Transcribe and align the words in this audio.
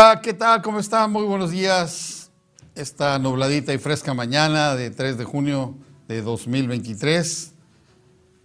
Hola, 0.00 0.20
¿qué 0.22 0.32
tal? 0.32 0.62
¿Cómo 0.62 0.78
están? 0.78 1.10
Muy 1.10 1.24
buenos 1.24 1.50
días. 1.50 2.30
Esta 2.76 3.18
nubladita 3.18 3.74
y 3.74 3.78
fresca 3.78 4.14
mañana 4.14 4.76
de 4.76 4.90
3 4.90 5.18
de 5.18 5.24
junio 5.24 5.74
de 6.06 6.22
2023. 6.22 7.52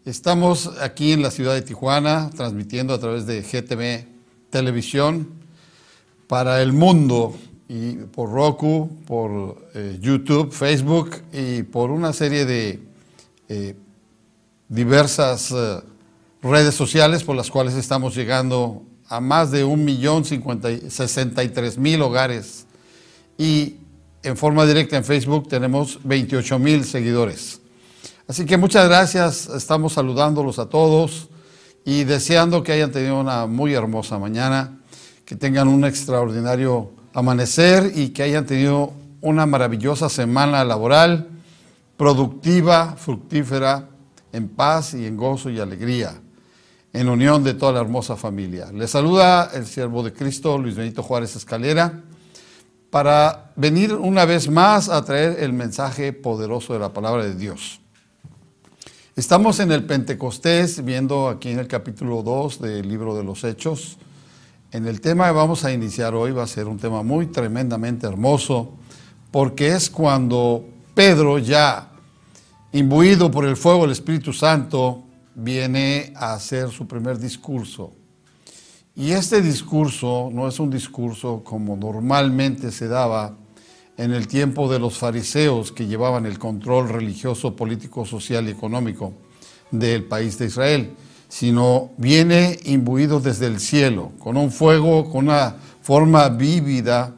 Estamos 0.04 0.72
aquí 0.82 1.12
en 1.12 1.22
la 1.22 1.30
ciudad 1.30 1.54
de 1.54 1.62
Tijuana 1.62 2.32
transmitiendo 2.36 2.92
a 2.92 3.00
través 3.00 3.28
de 3.28 3.44
GTV 3.44 4.08
Televisión 4.50 5.30
para 6.26 6.60
el 6.64 6.74
mundo 6.74 7.36
y 7.70 7.98
por 7.98 8.32
Roku, 8.32 8.90
por 9.06 9.70
eh, 9.76 10.00
YouTube, 10.02 10.52
Facebook 10.52 11.22
y 11.32 11.62
por 11.62 11.92
una 11.92 12.14
serie 12.14 12.46
de 12.46 12.80
eh, 13.48 13.76
diversas 14.70 15.52
eh, 15.52 15.82
redes 16.42 16.74
sociales 16.74 17.24
por 17.24 17.36
las 17.36 17.52
cuales 17.52 17.76
estamos 17.76 18.16
llegando 18.16 18.82
a 19.08 19.20
más 19.20 19.52
de 19.52 19.64
un 19.64 19.84
millón 19.84 20.24
sesenta 20.26 21.44
y 21.44 21.50
tres 21.50 21.78
mil 21.78 22.02
hogares 22.02 22.66
y 23.38 23.78
en 24.24 24.38
forma 24.38 24.66
directa 24.66 24.98
en 24.98 25.04
Facebook 25.04 25.48
tenemos 25.50 26.00
28 26.04 26.60
mil 26.60 26.86
seguidores. 26.86 27.60
Así 28.28 28.46
que 28.46 28.58
muchas 28.58 28.88
gracias, 28.88 29.48
estamos 29.50 29.94
saludándolos 29.94 30.60
a 30.60 30.68
todos 30.68 31.30
y 31.84 32.06
deseando 32.06 32.64
que 32.64 32.72
hayan 32.72 32.92
tenido 32.92 33.20
una 33.20 33.46
muy 33.46 33.74
hermosa 33.74 34.18
mañana, 34.18 34.80
que 35.26 35.36
tengan 35.36 35.68
un 35.68 35.84
extraordinario 35.84 36.92
amanecer 37.14 37.92
y 37.96 38.10
que 38.10 38.24
hayan 38.24 38.46
tenido 38.46 38.94
una 39.20 39.46
maravillosa 39.46 40.10
semana 40.10 40.64
laboral, 40.64 41.28
productiva, 41.98 42.96
fructífera, 42.98 43.90
en 44.32 44.48
paz 44.48 44.94
y 44.94 45.06
en 45.06 45.18
gozo 45.18 45.50
y 45.50 45.60
alegría 45.60 46.20
en 46.94 47.10
unión 47.10 47.44
de 47.44 47.56
toda 47.56 47.74
la 47.74 47.82
hermosa 47.82 48.16
familia. 48.16 48.72
Les 48.72 48.92
saluda 48.92 49.50
el 49.54 49.66
siervo 49.66 50.04
de 50.04 50.14
Cristo, 50.14 50.60
Luis 50.60 50.76
Benito 50.76 51.02
Juárez 51.02 51.36
Escalera, 51.36 52.02
para 52.92 53.52
venir 53.56 53.94
una 53.94 54.26
vez 54.26 54.48
más 54.48 54.90
a 54.90 55.04
traer 55.04 55.38
el 55.40 55.52
mensaje 55.52 56.14
poderoso 56.14 56.74
de 56.74 56.80
la 56.80 56.94
palabra 56.94 57.24
de 57.24 57.34
Dios. 57.34 57.82
Estamos 59.16 59.60
en 59.60 59.72
el 59.72 59.84
Pentecostés, 59.86 60.86
viendo 60.86 61.28
aquí 61.28 61.50
en 61.50 61.60
el 61.60 61.68
capítulo 61.68 62.22
2 62.22 62.62
del 62.62 62.88
libro 62.88 63.16
de 63.16 63.24
los 63.24 63.44
Hechos. 63.44 63.98
En 64.72 64.88
el 64.88 65.02
tema 65.02 65.28
que 65.28 65.34
vamos 65.34 65.66
a 65.66 65.74
iniciar 65.74 66.14
hoy 66.14 66.32
va 66.32 66.44
a 66.44 66.48
ser 66.48 66.68
un 66.68 66.78
tema 66.78 67.02
muy 67.02 67.28
tremendamente 67.28 68.06
hermoso, 68.06 68.74
porque 69.32 69.70
es 69.70 69.90
cuando 69.90 70.64
Pedro 70.94 71.40
ya, 71.40 71.90
imbuido 72.72 73.32
por 73.32 73.46
el 73.46 73.58
fuego 73.58 73.82
del 73.82 73.92
Espíritu 73.92 74.34
Santo, 74.34 75.04
viene 75.36 76.14
a 76.16 76.34
hacer 76.34 76.70
su 76.70 76.88
primer 76.88 77.18
discurso. 77.18 77.94
Y 78.96 79.12
este 79.12 79.42
discurso 79.42 80.30
no 80.32 80.48
es 80.48 80.60
un 80.60 80.70
discurso 80.70 81.42
como 81.44 81.76
normalmente 81.76 82.72
se 82.72 82.88
daba 82.88 83.36
en 83.98 84.12
el 84.12 84.28
tiempo 84.28 84.72
de 84.72 84.80
los 84.80 84.98
fariseos 84.98 85.72
que 85.72 85.88
llevaban 85.88 86.26
el 86.26 86.40
control 86.40 86.90
religioso, 86.90 87.56
político, 87.56 88.06
social 88.06 88.48
y 88.48 88.52
económico 88.52 89.14
del 89.72 90.04
país 90.04 90.38
de 90.38 90.46
Israel, 90.46 90.94
sino 91.28 91.92
viene 91.98 92.60
imbuido 92.66 93.20
desde 93.20 93.48
el 93.48 93.60
cielo, 93.60 94.12
con 94.20 94.38
un 94.38 94.52
fuego, 94.52 95.10
con 95.10 95.28
una 95.28 95.56
forma 95.82 96.30
vívida 96.30 97.16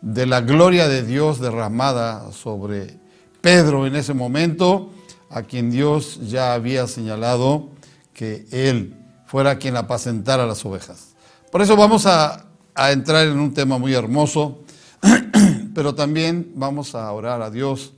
de 0.00 0.26
la 0.26 0.40
gloria 0.40 0.88
de 0.88 1.02
Dios 1.02 1.40
derramada 1.40 2.32
sobre 2.32 2.98
Pedro 3.40 3.86
en 3.86 3.96
ese 3.96 4.14
momento 4.14 4.92
a 5.30 5.42
quien 5.42 5.70
Dios 5.70 6.20
ya 6.28 6.54
había 6.54 6.86
señalado 6.86 7.68
que 8.14 8.46
Él 8.50 8.96
fuera 9.26 9.58
quien 9.58 9.76
apacentara 9.76 10.46
las 10.46 10.64
ovejas. 10.64 11.14
Por 11.52 11.62
eso 11.62 11.76
vamos 11.76 12.06
a, 12.06 12.46
entrar 12.90 13.26
en 13.26 13.38
un 13.38 13.52
tema 13.52 13.78
muy 13.78 13.92
hermoso, 13.92 14.62
pero 15.74 15.94
también 15.94 16.52
vamos 16.54 16.94
a 16.94 17.10
orar 17.12 17.42
a 17.42 17.50
Dios 17.50 17.92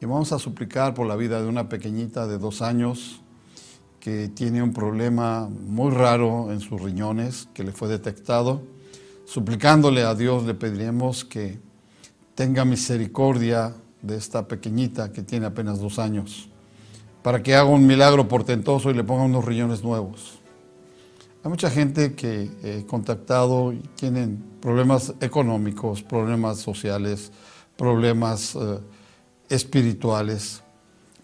y 0.00 0.06
vamos 0.06 0.32
a 0.32 0.38
suplicar 0.38 0.94
por 0.94 1.06
la 1.06 1.16
vida 1.16 1.40
de 1.40 1.48
una 1.48 1.68
pequeñita 1.68 2.26
de 2.26 2.38
dos 2.38 2.62
años 2.62 3.20
que 4.00 4.28
tiene 4.28 4.62
un 4.62 4.72
problema 4.72 5.48
muy 5.48 5.92
raro 5.92 6.50
en 6.50 6.60
sus 6.60 6.80
riñones 6.80 7.48
que 7.54 7.64
le 7.64 7.72
fue 7.72 7.88
detectado. 7.88 8.62
Suplicándole 9.26 10.02
a 10.02 10.14
Dios 10.14 10.44
le 10.44 10.54
pediremos 10.54 11.24
que 11.24 11.60
tenga 12.34 12.64
misericordia 12.64 13.74
de 14.02 14.16
esta 14.16 14.46
pequeñita 14.46 15.12
que 15.12 15.22
tiene 15.22 15.46
apenas 15.46 15.80
dos 15.80 15.98
años, 15.98 16.48
para 17.22 17.42
que 17.42 17.54
haga 17.54 17.68
un 17.68 17.86
milagro 17.86 18.28
portentoso 18.28 18.90
y 18.90 18.94
le 18.94 19.04
ponga 19.04 19.24
unos 19.24 19.44
riñones 19.44 19.82
nuevos. 19.82 20.38
Hay 21.42 21.50
mucha 21.50 21.70
gente 21.70 22.14
que 22.14 22.50
he 22.62 22.84
contactado 22.86 23.72
y 23.72 23.78
tienen 23.94 24.42
problemas 24.60 25.14
económicos, 25.20 26.02
problemas 26.02 26.58
sociales, 26.58 27.32
problemas 27.76 28.54
eh, 28.54 28.78
espirituales, 29.48 30.62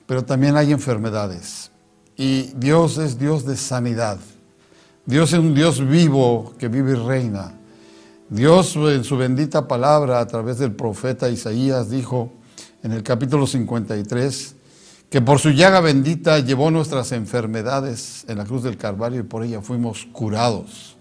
pero 0.06 0.25
también 0.25 0.56
hay 0.56 0.72
enfermedades. 0.72 1.70
Y 2.16 2.44
Dios 2.56 2.97
es 2.97 3.19
Dios 3.19 3.44
de 3.44 3.56
sanidad. 3.56 4.19
Dios 5.04 5.34
es 5.34 5.38
un 5.38 5.54
Dios 5.54 5.86
vivo 5.86 6.54
que 6.59 6.69
vive 6.69 6.92
y 6.92 6.94
reina. 6.94 7.53
Dios 8.31 8.75
en 8.76 9.04
su 9.04 9.19
bendita 9.19 9.69
palabra 9.69 10.19
a 10.19 10.26
través 10.26 10.59
del 10.59 10.72
profeta 10.72 11.28
Isaías 11.28 11.91
dijo, 11.91 12.32
en 12.86 12.92
el 12.92 13.02
capítulo 13.02 13.48
53, 13.48 14.54
que 15.10 15.20
por 15.20 15.41
su 15.41 15.50
llaga 15.50 15.80
bendita 15.80 16.38
llevó 16.38 16.70
nuestras 16.70 17.10
enfermedades 17.10 18.24
en 18.28 18.38
la 18.38 18.44
cruz 18.44 18.62
del 18.62 18.76
Calvario 18.76 19.19
y 19.19 19.24
por 19.24 19.42
ella 19.42 19.60
fuimos 19.60 20.06
curados. 20.12 20.97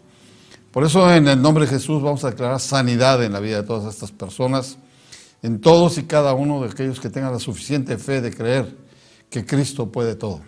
Por 0.72 0.84
eso 0.84 1.14
en 1.14 1.28
el 1.28 1.40
nombre 1.40 1.66
de 1.66 1.70
Jesús 1.70 2.02
vamos 2.02 2.24
a 2.24 2.32
declarar 2.32 2.60
sanidad 2.60 3.24
en 3.24 3.34
la 3.34 3.40
vida 3.40 3.58
de 3.58 3.68
todas 3.68 3.94
estas 3.94 4.12
personas, 4.12 4.80
en 5.44 5.62
todos 5.62 6.00
y 6.00 6.06
cada 6.06 6.34
uno 6.34 6.60
de 6.62 6.72
aquellos 6.72 7.00
que 7.00 7.12
tengan 7.12 7.32
la 7.32 7.40
suficiente 7.40 8.00
fe 8.00 8.20
de 8.20 8.34
creer 8.34 8.76
que 9.30 9.46
Cristo 9.46 9.92
puede 9.92 10.16
todo. 10.16 10.42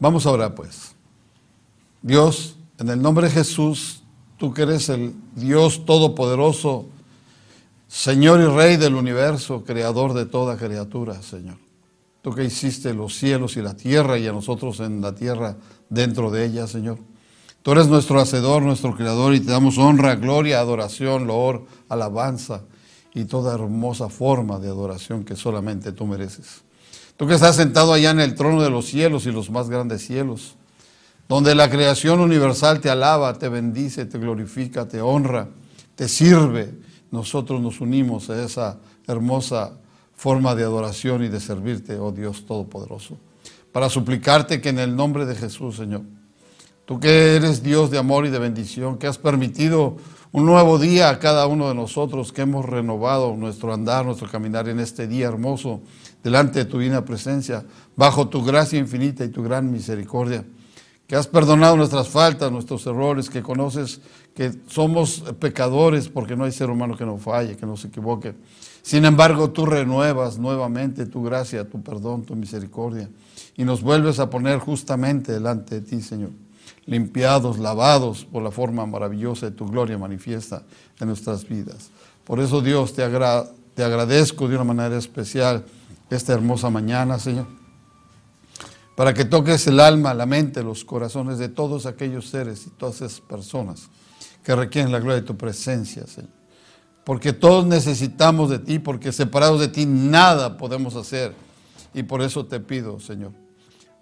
Vamos 0.00 0.26
ahora 0.26 0.52
pues. 0.52 0.96
Dios, 2.02 2.56
en 2.76 2.88
el 2.88 3.00
nombre 3.00 3.28
de 3.28 3.34
Jesús, 3.34 4.02
tú 4.36 4.52
que 4.52 4.62
eres 4.62 4.88
el 4.88 5.14
Dios 5.36 5.86
todopoderoso, 5.86 6.88
Señor 7.90 8.40
y 8.40 8.44
Rey 8.44 8.76
del 8.76 8.94
universo, 8.94 9.64
creador 9.64 10.14
de 10.14 10.24
toda 10.24 10.56
criatura, 10.56 11.20
Señor. 11.22 11.56
Tú 12.22 12.32
que 12.32 12.44
hiciste 12.44 12.94
los 12.94 13.16
cielos 13.16 13.56
y 13.56 13.62
la 13.62 13.74
tierra 13.74 14.16
y 14.16 14.28
a 14.28 14.32
nosotros 14.32 14.78
en 14.78 15.00
la 15.00 15.12
tierra 15.12 15.56
dentro 15.88 16.30
de 16.30 16.44
ella, 16.44 16.68
Señor. 16.68 16.98
Tú 17.62 17.72
eres 17.72 17.88
nuestro 17.88 18.20
hacedor, 18.20 18.62
nuestro 18.62 18.94
creador 18.94 19.34
y 19.34 19.40
te 19.40 19.50
damos 19.50 19.76
honra, 19.76 20.14
gloria, 20.14 20.60
adoración, 20.60 21.26
loor, 21.26 21.66
alabanza 21.88 22.62
y 23.12 23.24
toda 23.24 23.54
hermosa 23.54 24.08
forma 24.08 24.60
de 24.60 24.68
adoración 24.68 25.24
que 25.24 25.34
solamente 25.34 25.90
tú 25.90 26.06
mereces. 26.06 26.62
Tú 27.16 27.26
que 27.26 27.34
estás 27.34 27.56
sentado 27.56 27.92
allá 27.92 28.10
en 28.10 28.20
el 28.20 28.36
trono 28.36 28.62
de 28.62 28.70
los 28.70 28.86
cielos 28.86 29.26
y 29.26 29.32
los 29.32 29.50
más 29.50 29.68
grandes 29.68 30.06
cielos, 30.06 30.54
donde 31.28 31.56
la 31.56 31.68
creación 31.68 32.20
universal 32.20 32.80
te 32.80 32.88
alaba, 32.88 33.36
te 33.36 33.48
bendice, 33.48 34.06
te 34.06 34.18
glorifica, 34.18 34.86
te 34.86 35.00
honra, 35.00 35.48
te 35.96 36.08
sirve 36.08 36.88
nosotros 37.10 37.60
nos 37.60 37.80
unimos 37.80 38.30
a 38.30 38.42
esa 38.42 38.78
hermosa 39.06 39.78
forma 40.14 40.54
de 40.54 40.64
adoración 40.64 41.24
y 41.24 41.28
de 41.28 41.40
servirte, 41.40 41.98
oh 41.98 42.12
Dios 42.12 42.44
Todopoderoso, 42.46 43.16
para 43.72 43.88
suplicarte 43.88 44.60
que 44.60 44.68
en 44.68 44.78
el 44.78 44.94
nombre 44.94 45.26
de 45.26 45.34
Jesús, 45.34 45.76
Señor, 45.76 46.02
tú 46.84 47.00
que 47.00 47.36
eres 47.36 47.62
Dios 47.62 47.90
de 47.90 47.98
amor 47.98 48.26
y 48.26 48.30
de 48.30 48.38
bendición, 48.38 48.98
que 48.98 49.06
has 49.06 49.18
permitido 49.18 49.96
un 50.32 50.46
nuevo 50.46 50.78
día 50.78 51.08
a 51.08 51.18
cada 51.18 51.46
uno 51.46 51.68
de 51.68 51.74
nosotros, 51.74 52.32
que 52.32 52.42
hemos 52.42 52.64
renovado 52.64 53.34
nuestro 53.36 53.72
andar, 53.72 54.04
nuestro 54.04 54.28
caminar 54.28 54.68
en 54.68 54.78
este 54.78 55.08
día 55.08 55.26
hermoso 55.26 55.80
delante 56.22 56.60
de 56.60 56.64
tu 56.66 56.78
divina 56.78 57.04
presencia, 57.04 57.64
bajo 57.96 58.28
tu 58.28 58.44
gracia 58.44 58.78
infinita 58.78 59.24
y 59.24 59.28
tu 59.28 59.42
gran 59.42 59.72
misericordia, 59.72 60.44
que 61.10 61.16
has 61.16 61.26
perdonado 61.26 61.76
nuestras 61.76 62.08
faltas, 62.08 62.52
nuestros 62.52 62.86
errores, 62.86 63.28
que 63.28 63.42
conoces 63.42 64.00
que 64.32 64.52
somos 64.68 65.24
pecadores 65.40 66.08
porque 66.08 66.36
no 66.36 66.44
hay 66.44 66.52
ser 66.52 66.70
humano 66.70 66.96
que 66.96 67.04
no 67.04 67.18
falle, 67.18 67.56
que 67.56 67.66
no 67.66 67.76
se 67.76 67.88
equivoque. 67.88 68.32
Sin 68.82 69.04
embargo, 69.04 69.50
tú 69.50 69.66
renuevas 69.66 70.38
nuevamente 70.38 71.06
tu 71.06 71.24
gracia, 71.24 71.68
tu 71.68 71.82
perdón, 71.82 72.22
tu 72.22 72.36
misericordia 72.36 73.10
y 73.56 73.64
nos 73.64 73.82
vuelves 73.82 74.20
a 74.20 74.30
poner 74.30 74.60
justamente 74.60 75.32
delante 75.32 75.80
de 75.80 75.80
ti, 75.80 76.00
Señor, 76.00 76.30
limpiados, 76.86 77.58
lavados 77.58 78.24
por 78.24 78.44
la 78.44 78.52
forma 78.52 78.86
maravillosa 78.86 79.46
de 79.46 79.56
tu 79.56 79.66
gloria 79.66 79.98
manifiesta 79.98 80.62
en 81.00 81.08
nuestras 81.08 81.42
vidas. 81.48 81.90
Por 82.22 82.38
eso, 82.38 82.60
Dios, 82.60 82.92
te, 82.92 83.02
te 83.74 83.82
agradezco 83.82 84.46
de 84.46 84.54
una 84.54 84.62
manera 84.62 84.96
especial 84.96 85.64
esta 86.08 86.34
hermosa 86.34 86.70
mañana, 86.70 87.18
Señor, 87.18 87.59
para 89.00 89.14
que 89.14 89.24
toques 89.24 89.66
el 89.66 89.80
alma, 89.80 90.12
la 90.12 90.26
mente, 90.26 90.62
los 90.62 90.84
corazones 90.84 91.38
de 91.38 91.48
todos 91.48 91.86
aquellos 91.86 92.28
seres 92.28 92.66
y 92.66 92.68
todas 92.68 92.96
esas 92.96 93.22
personas 93.22 93.88
que 94.44 94.54
requieren 94.54 94.92
la 94.92 94.98
gloria 94.98 95.22
de 95.22 95.26
tu 95.26 95.38
presencia, 95.38 96.06
Señor. 96.06 96.28
Porque 97.02 97.32
todos 97.32 97.64
necesitamos 97.64 98.50
de 98.50 98.58
ti, 98.58 98.78
porque 98.78 99.10
separados 99.10 99.58
de 99.58 99.68
ti 99.68 99.86
nada 99.86 100.58
podemos 100.58 100.96
hacer. 100.96 101.32
Y 101.94 102.02
por 102.02 102.20
eso 102.20 102.44
te 102.44 102.60
pido, 102.60 103.00
Señor, 103.00 103.32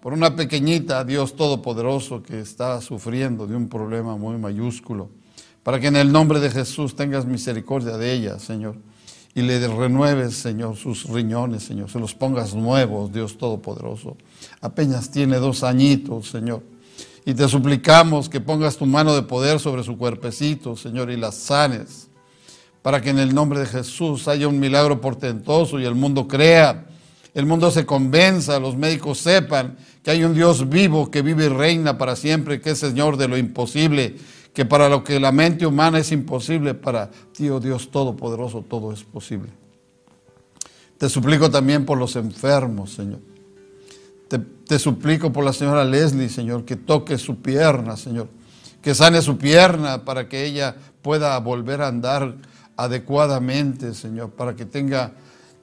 por 0.01 0.11
una 0.11 0.35
pequeñita 0.35 1.05
Dios 1.05 1.33
Todopoderoso 1.33 2.21
que 2.21 2.41
está 2.41 2.81
sufriendo 2.81 3.47
de 3.47 3.55
un 3.55 3.69
problema 3.69 4.17
muy 4.17 4.37
mayúsculo, 4.37 5.11
para 5.63 5.79
que 5.79 5.87
en 5.87 5.95
el 5.95 6.11
nombre 6.11 6.41
de 6.41 6.51
Jesús 6.51 6.97
tengas 6.97 7.25
misericordia 7.25 7.95
de 7.95 8.11
ella, 8.11 8.37
Señor, 8.37 8.75
y 9.39 9.41
le 9.41 9.65
renueves, 9.69 10.35
Señor, 10.35 10.75
sus 10.75 11.05
riñones, 11.05 11.63
Señor, 11.63 11.89
se 11.89 11.97
los 11.97 12.13
pongas 12.13 12.55
nuevos, 12.55 13.13
Dios 13.13 13.37
Todopoderoso. 13.37 14.17
Apenas 14.59 15.11
tiene 15.11 15.37
dos 15.37 15.63
añitos, 15.63 16.27
Señor. 16.27 16.61
Y 17.25 17.33
te 17.33 17.47
suplicamos 17.47 18.27
que 18.27 18.41
pongas 18.41 18.75
tu 18.75 18.85
mano 18.85 19.15
de 19.15 19.21
poder 19.21 19.61
sobre 19.61 19.83
su 19.83 19.97
cuerpecito, 19.97 20.75
Señor, 20.75 21.09
y 21.09 21.15
las 21.15 21.35
sanes, 21.35 22.09
para 22.81 23.01
que 23.01 23.11
en 23.11 23.19
el 23.19 23.33
nombre 23.33 23.61
de 23.61 23.65
Jesús 23.65 24.27
haya 24.27 24.45
un 24.45 24.59
milagro 24.59 24.99
portentoso 24.99 25.79
y 25.79 25.85
el 25.85 25.95
mundo 25.95 26.27
crea, 26.27 26.87
el 27.33 27.45
mundo 27.45 27.71
se 27.71 27.85
convenza, 27.85 28.59
los 28.59 28.75
médicos 28.75 29.19
sepan 29.19 29.77
que 30.03 30.11
hay 30.11 30.25
un 30.25 30.33
Dios 30.33 30.67
vivo 30.67 31.09
que 31.09 31.21
vive 31.21 31.45
y 31.45 31.49
reina 31.49 31.97
para 31.97 32.17
siempre, 32.17 32.59
que 32.59 32.71
es 32.71 32.79
Señor 32.79 33.15
de 33.15 33.29
lo 33.29 33.37
imposible, 33.37 34.17
que 34.53 34.65
para 34.65 34.89
lo 34.89 35.03
que 35.03 35.19
la 35.19 35.31
mente 35.31 35.65
humana 35.65 35.99
es 35.99 36.11
imposible, 36.11 36.73
para 36.73 37.09
ti, 37.09 37.49
oh 37.49 37.59
Dios 37.59 37.91
Todopoderoso, 37.91 38.63
todo 38.67 38.91
es 38.91 39.03
posible. 39.03 39.49
Te 40.97 41.07
suplico 41.07 41.49
también 41.49 41.85
por 41.85 41.97
los 41.97 42.15
enfermos, 42.17 42.93
Señor. 42.93 43.19
Te, 44.67 44.77
suplico 44.77 45.33
por 45.33 45.43
la 45.43 45.53
señora 45.53 45.83
Leslie, 45.83 46.29
Señor, 46.29 46.63
que 46.63 46.75
toque 46.75 47.17
su 47.17 47.37
pierna, 47.37 47.97
Señor. 47.97 48.27
Que 48.83 48.93
sane 48.93 49.21
su 49.21 49.37
pierna 49.37 50.05
para 50.05 50.29
que 50.29 50.45
ella 50.45 50.75
pueda 51.01 51.39
volver 51.39 51.81
a 51.81 51.87
andar 51.87 52.35
adecuadamente, 52.77 53.95
Señor, 53.95 54.29
para 54.31 54.55
que 54.55 54.65
tenga 54.65 55.13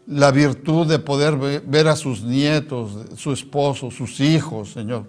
la 0.08 0.32
virtud 0.32 0.86
de 0.86 0.98
poder 0.98 1.36
ver 1.64 1.86
a 1.86 1.94
sus 1.94 2.22
nietos, 2.22 2.92
su 3.16 3.32
esposo, 3.32 3.90
sus 3.90 4.18
hijos, 4.18 4.72
Señor. 4.72 5.04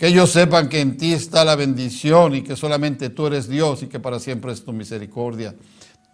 Que 0.00 0.06
ellos 0.06 0.30
sepan 0.30 0.70
que 0.70 0.80
en 0.80 0.96
ti 0.96 1.12
está 1.12 1.44
la 1.44 1.56
bendición 1.56 2.34
y 2.34 2.42
que 2.42 2.56
solamente 2.56 3.10
tú 3.10 3.26
eres 3.26 3.50
Dios 3.50 3.82
y 3.82 3.86
que 3.86 4.00
para 4.00 4.18
siempre 4.18 4.50
es 4.50 4.64
tu 4.64 4.72
misericordia. 4.72 5.54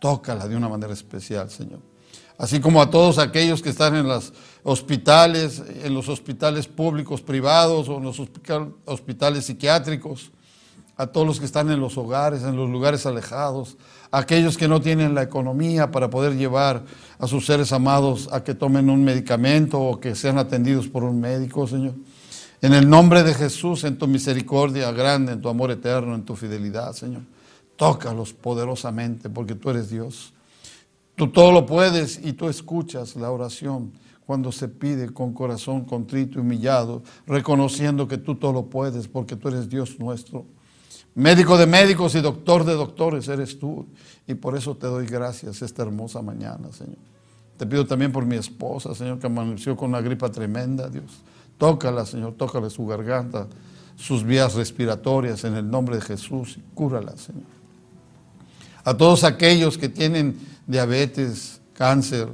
Tócala 0.00 0.48
de 0.48 0.56
una 0.56 0.68
manera 0.68 0.92
especial, 0.92 1.48
Señor 1.48 1.78
así 2.38 2.60
como 2.60 2.82
a 2.82 2.90
todos 2.90 3.18
aquellos 3.18 3.62
que 3.62 3.70
están 3.70 3.94
en 3.94 4.06
los 4.06 4.32
hospitales, 4.62 5.62
en 5.82 5.94
los 5.94 6.08
hospitales 6.08 6.66
públicos, 6.68 7.22
privados 7.22 7.88
o 7.88 7.98
en 7.98 8.04
los 8.04 8.20
hospitales 8.84 9.44
psiquiátricos, 9.44 10.32
a 10.98 11.06
todos 11.06 11.26
los 11.26 11.40
que 11.40 11.46
están 11.46 11.70
en 11.70 11.80
los 11.80 11.98
hogares, 11.98 12.42
en 12.42 12.56
los 12.56 12.70
lugares 12.70 13.04
alejados, 13.06 13.76
a 14.10 14.18
aquellos 14.18 14.56
que 14.56 14.68
no 14.68 14.80
tienen 14.80 15.14
la 15.14 15.22
economía 15.22 15.90
para 15.90 16.08
poder 16.08 16.36
llevar 16.36 16.84
a 17.18 17.26
sus 17.26 17.44
seres 17.46 17.72
amados 17.72 18.28
a 18.32 18.42
que 18.42 18.54
tomen 18.54 18.88
un 18.88 19.04
medicamento 19.04 19.80
o 19.80 20.00
que 20.00 20.14
sean 20.14 20.38
atendidos 20.38 20.88
por 20.88 21.04
un 21.04 21.20
médico, 21.20 21.66
Señor. 21.66 21.94
En 22.66 22.74
el 22.74 22.90
nombre 22.90 23.22
de 23.22 23.32
Jesús, 23.32 23.84
en 23.84 23.96
tu 23.96 24.08
misericordia 24.08 24.90
grande, 24.90 25.30
en 25.30 25.40
tu 25.40 25.48
amor 25.48 25.70
eterno, 25.70 26.16
en 26.16 26.24
tu 26.24 26.34
fidelidad, 26.34 26.94
Señor. 26.94 27.22
Tócalos 27.76 28.32
poderosamente 28.32 29.30
porque 29.30 29.54
tú 29.54 29.70
eres 29.70 29.88
Dios. 29.88 30.32
Tú 31.14 31.28
todo 31.28 31.52
lo 31.52 31.64
puedes 31.64 32.18
y 32.24 32.32
tú 32.32 32.48
escuchas 32.48 33.14
la 33.14 33.30
oración 33.30 33.92
cuando 34.26 34.50
se 34.50 34.66
pide 34.66 35.12
con 35.12 35.32
corazón 35.32 35.84
contrito 35.84 36.38
y 36.38 36.40
humillado, 36.40 37.04
reconociendo 37.24 38.08
que 38.08 38.18
tú 38.18 38.34
todo 38.34 38.52
lo 38.52 38.64
puedes 38.64 39.06
porque 39.06 39.36
tú 39.36 39.46
eres 39.46 39.68
Dios 39.68 40.00
nuestro. 40.00 40.44
Médico 41.14 41.56
de 41.56 41.68
médicos 41.68 42.16
y 42.16 42.20
doctor 42.20 42.64
de 42.64 42.74
doctores 42.74 43.28
eres 43.28 43.60
tú. 43.60 43.86
Y 44.26 44.34
por 44.34 44.56
eso 44.56 44.76
te 44.76 44.88
doy 44.88 45.06
gracias 45.06 45.62
esta 45.62 45.82
hermosa 45.82 46.20
mañana, 46.20 46.72
Señor. 46.72 46.98
Te 47.58 47.64
pido 47.64 47.86
también 47.86 48.10
por 48.10 48.26
mi 48.26 48.34
esposa, 48.34 48.92
Señor, 48.92 49.20
que 49.20 49.28
amaneció 49.28 49.76
con 49.76 49.90
una 49.90 50.00
gripa 50.00 50.32
tremenda, 50.32 50.88
Dios. 50.88 51.22
Tócala, 51.58 52.04
Señor, 52.04 52.34
tócale 52.34 52.70
su 52.70 52.86
garganta, 52.86 53.46
sus 53.96 54.24
vías 54.24 54.54
respiratorias 54.54 55.44
en 55.44 55.54
el 55.54 55.70
nombre 55.70 55.96
de 55.96 56.02
Jesús 56.02 56.58
cúrala, 56.74 57.16
Señor. 57.16 57.44
A 58.84 58.94
todos 58.94 59.24
aquellos 59.24 59.78
que 59.78 59.88
tienen 59.88 60.38
diabetes, 60.66 61.60
cáncer, 61.72 62.28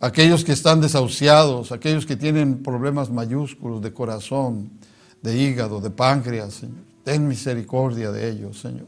aquellos 0.00 0.44
que 0.44 0.52
están 0.52 0.80
desahuciados, 0.80 1.72
aquellos 1.72 2.06
que 2.06 2.16
tienen 2.16 2.62
problemas 2.62 3.10
mayúsculos 3.10 3.82
de 3.82 3.92
corazón, 3.92 4.70
de 5.20 5.36
hígado, 5.36 5.80
de 5.80 5.90
páncreas, 5.90 6.54
Señor. 6.54 6.84
Ten 7.04 7.26
misericordia 7.26 8.10
de 8.12 8.30
ellos, 8.30 8.60
Señor. 8.60 8.86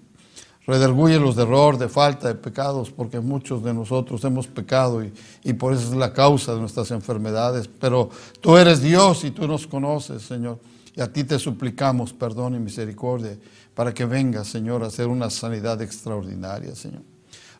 Los 0.66 1.36
de 1.36 1.42
error, 1.42 1.78
de 1.78 1.88
falta, 1.88 2.28
de 2.28 2.34
pecados, 2.34 2.90
porque 2.90 3.18
muchos 3.20 3.64
de 3.64 3.74
nosotros 3.74 4.22
hemos 4.24 4.46
pecado 4.46 5.02
y, 5.02 5.12
y 5.42 5.52
por 5.52 5.72
eso 5.72 5.84
es 5.84 5.96
la 5.96 6.12
causa 6.12 6.54
de 6.54 6.60
nuestras 6.60 6.90
enfermedades. 6.90 7.68
Pero 7.68 8.10
tú 8.40 8.56
eres 8.56 8.80
Dios 8.80 9.24
y 9.24 9.30
tú 9.30 9.48
nos 9.48 9.66
conoces, 9.66 10.22
Señor. 10.22 10.58
Y 10.94 11.00
a 11.00 11.12
ti 11.12 11.24
te 11.24 11.38
suplicamos 11.38 12.12
perdón 12.12 12.54
y 12.54 12.58
misericordia 12.58 13.36
para 13.74 13.94
que 13.94 14.04
vengas, 14.04 14.48
Señor, 14.48 14.82
a 14.82 14.88
hacer 14.88 15.06
una 15.06 15.30
sanidad 15.30 15.80
extraordinaria, 15.82 16.74
Señor. 16.74 17.02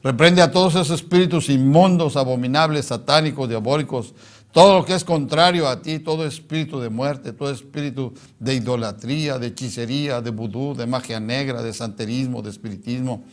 Reprende 0.03 0.41
a 0.41 0.51
todos 0.51 0.75
esos 0.75 0.91
espíritus 0.91 1.51
inmundos, 1.51 2.17
abominables, 2.17 2.87
satánicos, 2.87 3.49
diabólicos, 3.49 4.15
todo 4.53 4.79
lo 4.79 4.85
que 4.85 4.95
es 4.95 5.05
contrario 5.05 5.69
a 5.69 5.81
ti, 5.81 6.01
todo 6.01 6.27
espíritu 6.27 6.81
de 6.81 6.91
muerte, 6.91 7.33
todo 7.33 7.51
espíritu 7.51 8.13
de 8.39 8.55
idolatría, 8.55 9.39
de 9.39 9.49
hechicería, 9.49 10.21
de 10.21 10.31
vudú, 10.31 10.75
de 10.75 10.87
magia 10.87 11.21
negra, 11.21 11.63
de 11.63 11.73
santerismo, 11.73 12.43
de 12.43 12.51
espiritismo, 12.51 13.25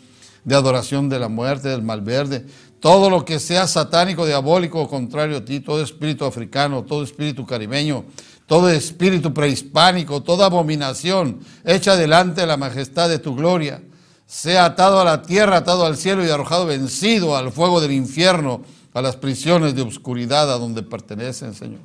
de 0.44 0.56
adoración 0.56 1.10
de 1.10 1.20
la 1.20 1.28
muerte, 1.28 1.70
del 1.70 1.82
malverde, 1.82 2.46
todo 2.80 3.10
lo 3.10 3.26
que 3.26 3.40
sea 3.40 3.68
satánico, 3.68 4.26
diabólico 4.26 4.82
o 4.82 4.88
contrario 4.88 5.38
a 5.38 5.46
ti, 5.46 5.60
todo 5.60 5.82
espíritu 5.82 6.26
africano, 6.26 6.84
todo 6.84 7.04
espíritu 7.04 7.46
caribeño, 7.46 8.06
todo 8.46 8.70
espíritu 8.70 9.34
prehispánico, 9.34 10.22
toda 10.22 10.46
abominación 10.46 11.40
hecha 11.66 11.96
delante 11.96 12.42
de 12.42 12.48
la 12.48 12.58
majestad 12.58 13.10
de 13.10 13.20
tu 13.20 13.36
gloria 13.36 13.82
sea 14.28 14.66
atado 14.66 15.00
a 15.00 15.06
la 15.06 15.22
tierra, 15.22 15.58
atado 15.58 15.86
al 15.86 15.98
cielo 15.98 16.26
y 16.26 16.30
arrojado 16.30 16.66
vencido 16.66 17.36
al 17.36 17.52
fuego 17.52 17.80
del 17.80 17.94
infierno, 17.94 18.62
a 18.98 19.02
las 19.04 19.16
prisiones 19.16 19.76
de 19.76 19.84
oscuridad 19.84 20.52
a 20.52 20.58
donde 20.58 20.82
pertenecen, 20.82 21.54
Señor. 21.54 21.82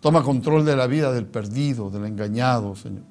Toma 0.00 0.24
control 0.24 0.64
de 0.64 0.74
la 0.74 0.88
vida 0.88 1.12
del 1.12 1.24
perdido, 1.24 1.88
del 1.88 2.04
engañado, 2.04 2.74
Señor. 2.74 3.04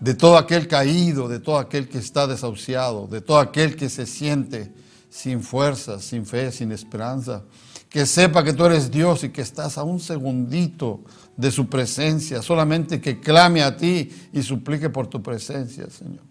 De 0.00 0.14
todo 0.14 0.38
aquel 0.38 0.66
caído, 0.66 1.28
de 1.28 1.38
todo 1.38 1.58
aquel 1.58 1.88
que 1.88 1.98
está 1.98 2.26
desahuciado, 2.26 3.06
de 3.06 3.20
todo 3.20 3.38
aquel 3.38 3.76
que 3.76 3.88
se 3.88 4.06
siente 4.06 4.74
sin 5.08 5.40
fuerza, 5.40 6.00
sin 6.00 6.26
fe, 6.26 6.50
sin 6.50 6.72
esperanza. 6.72 7.44
Que 7.88 8.06
sepa 8.06 8.42
que 8.42 8.52
tú 8.52 8.64
eres 8.64 8.90
Dios 8.90 9.22
y 9.22 9.28
que 9.28 9.42
estás 9.42 9.78
a 9.78 9.84
un 9.84 10.00
segundito 10.00 11.02
de 11.36 11.52
su 11.52 11.68
presencia, 11.68 12.42
solamente 12.42 13.00
que 13.00 13.20
clame 13.20 13.62
a 13.62 13.76
ti 13.76 14.10
y 14.32 14.42
suplique 14.42 14.90
por 14.90 15.06
tu 15.06 15.22
presencia, 15.22 15.88
Señor. 15.90 16.24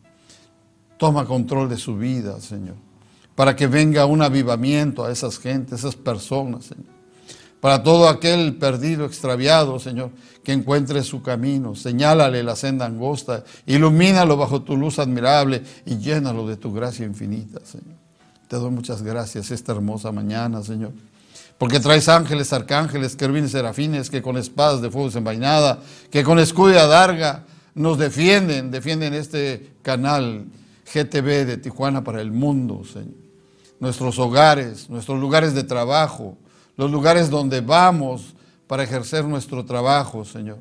Toma 0.98 1.26
control 1.26 1.70
de 1.70 1.78
su 1.78 1.96
vida, 1.96 2.42
Señor, 2.42 2.76
para 3.36 3.56
que 3.56 3.68
venga 3.68 4.06
un 4.06 4.22
avivamiento 4.22 5.06
a 5.06 5.12
esas 5.12 5.38
gentes, 5.38 5.80
esas 5.80 5.96
personas, 5.96 6.66
Señor. 6.66 6.96
Para 7.60 7.84
todo 7.84 8.08
aquel 8.08 8.56
perdido, 8.58 9.06
extraviado, 9.06 9.80
Señor, 9.80 10.12
que 10.44 10.54
encuentre 10.54 11.04
su 11.04 11.24
camino, 11.24 11.76
señálale 11.76 12.44
la 12.44 12.56
senda 12.56 12.86
angosta, 12.86 13.44
ilumínalo 13.66 14.38
bajo 14.38 14.62
tu 14.62 14.78
luz 14.78 15.00
admirable 15.00 15.64
y 15.86 15.98
llénalo 15.98 16.48
de 16.48 16.58
tu 16.58 16.72
gracia 16.72 17.06
infinita, 17.06 17.60
Señor. 17.66 17.96
Te 18.48 18.58
doy 18.58 18.70
muchas 18.70 19.02
gracias 19.02 19.50
esta 19.50 19.72
hermosa 19.72 20.12
mañana, 20.12 20.62
Señor. 20.62 20.92
Porque 21.58 21.80
traes 21.80 22.08
ángeles, 22.08 22.54
arcángeles, 22.54 23.16
querubines, 23.16 23.52
serafines, 23.52 24.12
que 24.12 24.22
con 24.22 24.38
espadas 24.38 24.82
de 24.82 24.92
fuego 24.92 25.08
desenvainada, 25.08 25.80
que 26.12 26.24
con 26.24 26.38
escudo 26.38 26.74
y 26.74 26.78
adarga 26.78 27.46
nos 27.74 27.98
defienden, 27.98 28.70
defienden 28.70 29.16
este 29.16 29.72
canal 29.82 30.46
GTV 30.94 31.46
de 31.46 31.58
Tijuana 31.58 32.04
para 32.04 32.22
el 32.22 32.32
mundo, 32.32 32.84
Señor. 32.86 33.25
Nuestros 33.80 34.18
hogares, 34.20 34.90
nuestros 34.90 35.20
lugares 35.20 35.54
de 35.54 35.64
trabajo, 35.64 36.38
los 36.78 36.92
lugares 36.92 37.30
donde 37.30 37.62
vamos 37.62 38.36
para 38.68 38.84
ejercer 38.84 39.26
nuestro 39.26 39.64
trabajo, 39.66 40.26
Señor, 40.26 40.60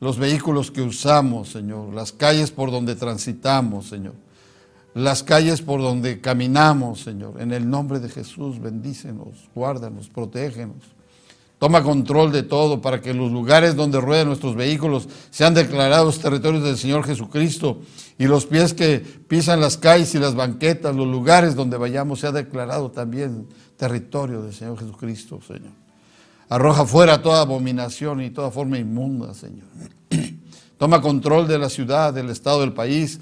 los 0.00 0.18
vehículos 0.18 0.70
que 0.70 0.82
usamos, 0.82 1.50
Señor, 1.50 1.92
las 1.94 2.12
calles 2.12 2.50
por 2.50 2.70
donde 2.70 2.94
transitamos, 2.94 3.88
Señor, 3.88 4.14
las 4.94 5.22
calles 5.22 5.62
por 5.62 5.80
donde 5.80 6.20
caminamos, 6.20 7.00
Señor. 7.00 7.40
En 7.40 7.52
el 7.52 7.68
nombre 7.68 8.00
de 8.00 8.08
Jesús, 8.08 8.60
bendícenos, 8.60 9.48
guárdanos, 9.54 10.08
protégenos. 10.08 10.97
Toma 11.58 11.82
control 11.82 12.30
de 12.30 12.44
todo 12.44 12.80
para 12.80 13.00
que 13.00 13.12
los 13.12 13.32
lugares 13.32 13.74
donde 13.74 14.00
ruedan 14.00 14.28
nuestros 14.28 14.54
vehículos 14.54 15.08
sean 15.30 15.54
declarados 15.54 16.20
territorios 16.20 16.62
del 16.62 16.78
Señor 16.78 17.04
Jesucristo 17.04 17.80
y 18.16 18.26
los 18.26 18.46
pies 18.46 18.74
que 18.74 19.00
pisan 19.00 19.60
las 19.60 19.76
calles 19.76 20.14
y 20.14 20.20
las 20.20 20.36
banquetas, 20.36 20.94
los 20.94 21.08
lugares 21.08 21.56
donde 21.56 21.76
vayamos, 21.76 22.20
sea 22.20 22.30
declarado 22.30 22.92
también 22.92 23.48
territorio 23.76 24.42
del 24.42 24.54
Señor 24.54 24.78
Jesucristo, 24.78 25.40
Señor. 25.44 25.72
Arroja 26.48 26.86
fuera 26.86 27.20
toda 27.20 27.40
abominación 27.40 28.22
y 28.22 28.30
toda 28.30 28.52
forma 28.52 28.78
inmunda, 28.78 29.34
Señor. 29.34 29.66
Toma 30.78 31.02
control 31.02 31.48
de 31.48 31.58
la 31.58 31.68
ciudad, 31.68 32.14
del 32.14 32.30
estado 32.30 32.60
del 32.60 32.72
país 32.72 33.18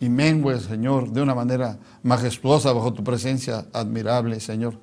y 0.00 0.08
mengue, 0.08 0.58
Señor, 0.58 1.10
de 1.10 1.20
una 1.20 1.34
manera 1.34 1.78
majestuosa 2.02 2.72
bajo 2.72 2.94
tu 2.94 3.04
presencia 3.04 3.66
admirable, 3.74 4.40
Señor. 4.40 4.78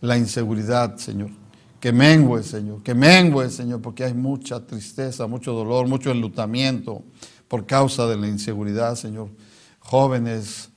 La 0.00 0.18
inseguridad, 0.18 0.96
Señor 0.96 1.39
que 1.80 1.92
mengue, 1.92 2.42
Señor, 2.42 2.82
que 2.82 2.94
mengue, 2.94 3.48
Señor, 3.48 3.80
porque 3.80 4.04
hay 4.04 4.12
mucha 4.12 4.64
tristeza, 4.64 5.26
mucho 5.26 5.52
dolor, 5.52 5.88
mucho 5.88 6.10
enlutamiento 6.10 7.02
por 7.48 7.66
causa 7.66 8.06
de 8.06 8.18
la 8.18 8.28
inseguridad, 8.28 8.94
Señor. 8.96 9.30
Jóvenes, 9.78 10.68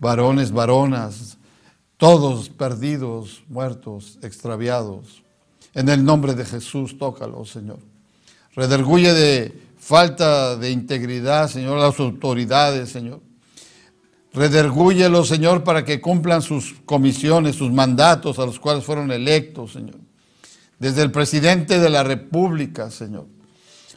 varones, 0.00 0.50
varonas, 0.50 1.38
todos 1.96 2.48
perdidos, 2.48 3.44
muertos, 3.48 4.18
extraviados. 4.22 5.22
En 5.72 5.88
el 5.88 6.04
nombre 6.04 6.34
de 6.34 6.44
Jesús, 6.44 6.98
tócalo, 6.98 7.44
Señor. 7.44 7.78
Rederguye 8.56 9.14
de 9.14 9.62
falta 9.78 10.56
de 10.56 10.70
integridad, 10.72 11.48
Señor, 11.48 11.78
las 11.78 11.98
autoridades, 12.00 12.90
Señor. 12.90 13.20
Redergúyelo, 14.32 15.24
Señor, 15.24 15.62
para 15.62 15.84
que 15.84 16.00
cumplan 16.00 16.42
sus 16.42 16.74
comisiones, 16.84 17.54
sus 17.54 17.70
mandatos 17.70 18.40
a 18.40 18.46
los 18.46 18.58
cuales 18.58 18.82
fueron 18.82 19.12
electos, 19.12 19.74
Señor 19.74 20.04
desde 20.84 21.00
el 21.00 21.10
presidente 21.10 21.80
de 21.80 21.88
la 21.88 22.02
República, 22.02 22.90
Señor, 22.90 23.26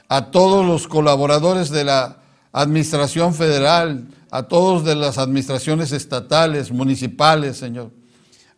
a 0.08 0.32
todos 0.32 0.66
los 0.66 0.88
colaboradores 0.88 1.70
de 1.70 1.84
la 1.84 2.20
Administración 2.54 3.34
Federal, 3.34 4.08
a 4.32 4.44
todos 4.44 4.86
de 4.86 4.96
las 4.96 5.18
administraciones 5.18 5.92
estatales, 5.92 6.72
municipales, 6.72 7.58
Señor, 7.58 7.92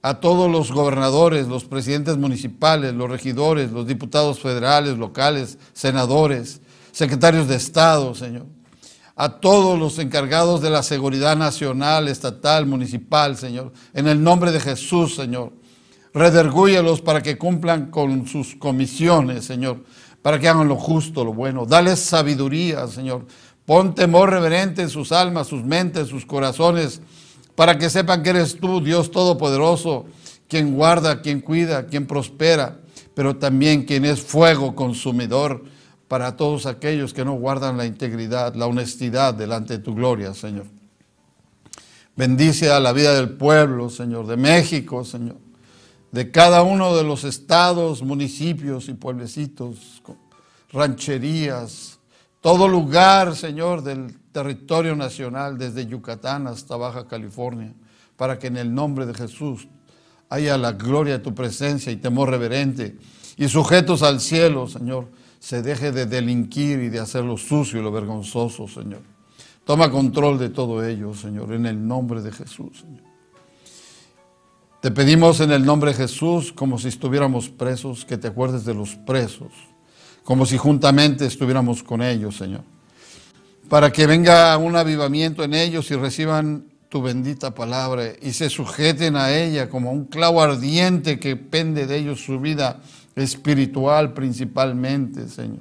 a 0.04 0.20
todos 0.20 0.48
los 0.48 0.72
gobernadores, 0.72 1.48
los 1.48 1.66
presidentes 1.66 2.18
municipales, 2.18 2.94
los 2.94 3.10
regidores, 3.10 3.72
los 3.72 3.88
diputados 3.88 4.40
federales, 4.40 5.00
locales, 5.00 5.58
senadores, 5.74 6.62
secretarios 6.92 7.48
de 7.48 7.56
Estado, 7.56 8.14
Señor, 8.14 8.46
a 9.16 9.40
todos 9.40 9.80
los 9.80 9.98
encargados 9.98 10.62
de 10.62 10.70
la 10.70 10.84
seguridad 10.84 11.36
nacional, 11.36 12.08
estatal, 12.08 12.68
municipal, 12.68 13.36
Señor, 13.38 13.74
en 13.96 14.08
el 14.08 14.22
nombre 14.22 14.52
de 14.52 14.60
Jesús, 14.60 15.16
Señor 15.16 15.52
Redergúyelos 16.14 17.02
para 17.02 17.22
que 17.22 17.38
cumplan 17.38 17.92
con 17.92 18.26
sus 18.26 18.56
comisiones, 18.56 19.46
Señor, 19.46 19.84
para 20.22 20.40
que 20.40 20.48
hagan 20.48 20.68
lo 20.68 20.76
justo, 20.76 21.24
lo 21.24 21.34
bueno. 21.34 21.66
Dales 21.66 22.00
sabiduría, 22.00 22.88
Señor. 22.88 23.26
Pon 23.66 23.94
temor 23.94 24.32
reverente 24.32 24.82
en 24.82 24.90
sus 24.90 25.12
almas, 25.12 25.48
sus 25.48 25.64
mentes, 25.64 26.08
sus 26.08 26.26
corazones, 26.26 27.02
para 27.56 27.78
que 27.78 27.90
sepan 27.90 28.24
que 28.24 28.32
eres 28.32 28.58
tú, 28.60 28.82
Dios 28.82 29.12
Todopoderoso, 29.12 30.06
quien 30.48 30.74
guarda, 30.74 31.22
quien 31.22 31.42
cuida, 31.42 31.86
quien 31.86 32.08
prospera, 32.08 32.80
pero 33.14 33.36
también 33.36 33.86
quien 33.86 34.06
es 34.06 34.22
fuego 34.22 34.76
consumidor 34.76 35.64
para 36.08 36.36
todos 36.36 36.66
aquellos 36.66 37.14
que 37.14 37.24
no 37.24 37.34
guardan 37.34 37.78
la 37.78 37.86
integridad, 37.86 38.56
la 38.56 38.66
honestidad 38.66 39.36
delante 39.36 39.78
de 39.78 39.84
tu 39.84 39.94
gloria, 39.94 40.34
Señor. 40.34 40.66
Bendice 42.16 42.72
a 42.72 42.80
la 42.80 42.94
vida 42.94 43.14
del 43.14 43.30
pueblo, 43.30 43.92
Señor, 43.92 44.26
de 44.26 44.38
México, 44.38 45.06
Señor 45.06 45.49
de 46.12 46.32
cada 46.32 46.64
uno 46.64 46.96
de 46.96 47.04
los 47.04 47.24
estados, 47.24 48.02
municipios 48.02 48.90
y 48.90 48.94
pueblecitos, 48.94 50.02
rancherías, 50.72 52.00
todo 52.42 52.68
lugar, 52.68 53.36
Señor, 53.36 53.84
del 53.84 54.18
territorio 54.32 54.96
nacional, 54.96 55.58
desde 55.58 55.86
Yucatán 55.86 56.48
hasta 56.48 56.78
Baja 56.78 57.08
California, 57.08 57.74
para 58.16 58.40
que 58.40 58.48
en 58.48 58.58
el 58.58 58.74
nombre 58.74 59.06
de 59.06 59.14
Jesús 59.14 59.68
haya 60.30 60.58
la 60.58 60.72
gloria 60.74 61.18
de 61.18 61.24
tu 61.24 61.36
presencia 61.36 61.92
y 61.92 61.98
temor 61.98 62.30
reverente, 62.30 62.98
y 63.38 63.48
sujetos 63.48 64.04
al 64.04 64.20
cielo, 64.20 64.68
Señor, 64.68 65.10
se 65.40 65.62
deje 65.62 65.92
de 65.92 66.06
delinquir 66.06 66.80
y 66.80 66.90
de 66.90 67.00
hacer 67.00 67.24
lo 67.24 67.38
sucio 67.38 67.80
y 67.80 67.84
lo 67.84 67.92
vergonzoso, 67.92 68.68
Señor. 68.68 69.02
Toma 69.64 69.90
control 69.90 70.38
de 70.38 70.50
todo 70.50 70.86
ello, 70.86 71.14
Señor, 71.14 71.54
en 71.54 71.66
el 71.66 71.88
nombre 71.88 72.22
de 72.22 72.32
Jesús, 72.32 72.80
Señor. 72.80 73.09
Te 74.82 74.92
pedimos 74.92 75.42
en 75.42 75.52
el 75.52 75.66
nombre 75.66 75.92
de 75.92 75.98
Jesús, 75.98 76.54
como 76.54 76.80
si 76.80 76.88
estuviéramos 76.88 77.50
presos, 77.50 78.06
que 78.06 78.18
te 78.18 78.30
acuerdes 78.30 78.64
de 78.64 78.74
los 78.74 78.96
presos, 78.96 79.52
como 80.24 80.46
si 80.46 80.58
juntamente 80.58 81.26
estuviéramos 81.26 81.84
con 81.84 82.02
ellos, 82.02 82.38
Señor, 82.38 82.62
para 83.68 83.92
que 83.92 84.08
venga 84.08 84.58
un 84.58 84.78
avivamiento 84.78 85.44
en 85.44 85.54
ellos 85.54 85.92
y 85.92 85.96
reciban 85.96 86.64
tu 86.88 87.02
bendita 87.02 87.54
palabra 87.54 88.06
y 88.22 88.32
se 88.32 88.50
sujeten 88.50 89.18
a 89.18 89.32
ella 89.32 89.70
como 89.70 89.92
un 89.92 90.06
clavo 90.06 90.42
ardiente 90.42 91.20
que 91.20 91.36
pende 91.36 91.86
de 91.86 91.98
ellos 91.98 92.24
su 92.24 92.40
vida 92.40 92.80
espiritual 93.18 94.14
principalmente, 94.14 95.28
Señor. 95.28 95.60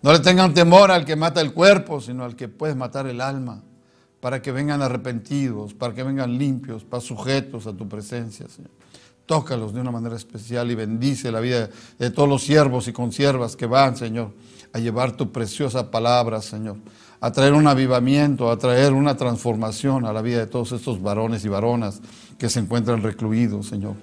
No 0.00 0.10
le 0.14 0.20
tengan 0.20 0.54
temor 0.54 0.90
al 0.90 1.04
que 1.04 1.16
mata 1.16 1.42
el 1.42 1.52
cuerpo, 1.52 2.00
sino 2.00 2.24
al 2.24 2.34
que 2.34 2.48
puede 2.48 2.74
matar 2.74 3.06
el 3.08 3.20
alma 3.20 3.62
para 4.20 4.42
que 4.42 4.52
vengan 4.52 4.82
arrepentidos, 4.82 5.74
para 5.74 5.94
que 5.94 6.02
vengan 6.02 6.38
limpios, 6.38 6.84
para 6.84 7.00
sujetos 7.00 7.66
a 7.66 7.72
tu 7.72 7.88
presencia, 7.88 8.48
Señor. 8.48 8.70
Tócalos 9.26 9.74
de 9.74 9.80
una 9.80 9.90
manera 9.90 10.16
especial 10.16 10.70
y 10.70 10.74
bendice 10.74 11.30
la 11.30 11.40
vida 11.40 11.68
de 11.98 12.10
todos 12.10 12.28
los 12.28 12.42
siervos 12.42 12.88
y 12.88 12.92
consiervas 12.92 13.56
que 13.56 13.66
van, 13.66 13.96
Señor, 13.96 14.32
a 14.72 14.78
llevar 14.78 15.16
tu 15.16 15.30
preciosa 15.30 15.90
palabra, 15.90 16.40
Señor, 16.40 16.76
a 17.20 17.30
traer 17.30 17.52
un 17.52 17.66
avivamiento, 17.66 18.50
a 18.50 18.58
traer 18.58 18.92
una 18.92 19.16
transformación 19.16 20.06
a 20.06 20.12
la 20.12 20.22
vida 20.22 20.38
de 20.38 20.46
todos 20.46 20.72
estos 20.72 21.00
varones 21.00 21.44
y 21.44 21.48
varonas 21.48 22.00
que 22.38 22.48
se 22.48 22.60
encuentran 22.60 23.02
recluidos, 23.02 23.66
Señor. 23.66 23.94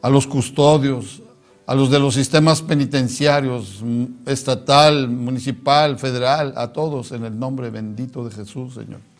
A 0.00 0.08
los 0.08 0.26
custodios, 0.26 1.22
a 1.66 1.74
los 1.74 1.90
de 1.90 1.98
los 1.98 2.14
sistemas 2.14 2.62
penitenciarios, 2.62 3.82
estatal, 4.26 5.08
municipal, 5.08 5.98
federal, 5.98 6.54
a 6.56 6.72
todos 6.72 7.12
en 7.12 7.24
el 7.24 7.38
nombre 7.38 7.70
bendito 7.70 8.24
de 8.24 8.34
Jesús, 8.34 8.74
Señor 8.74 9.13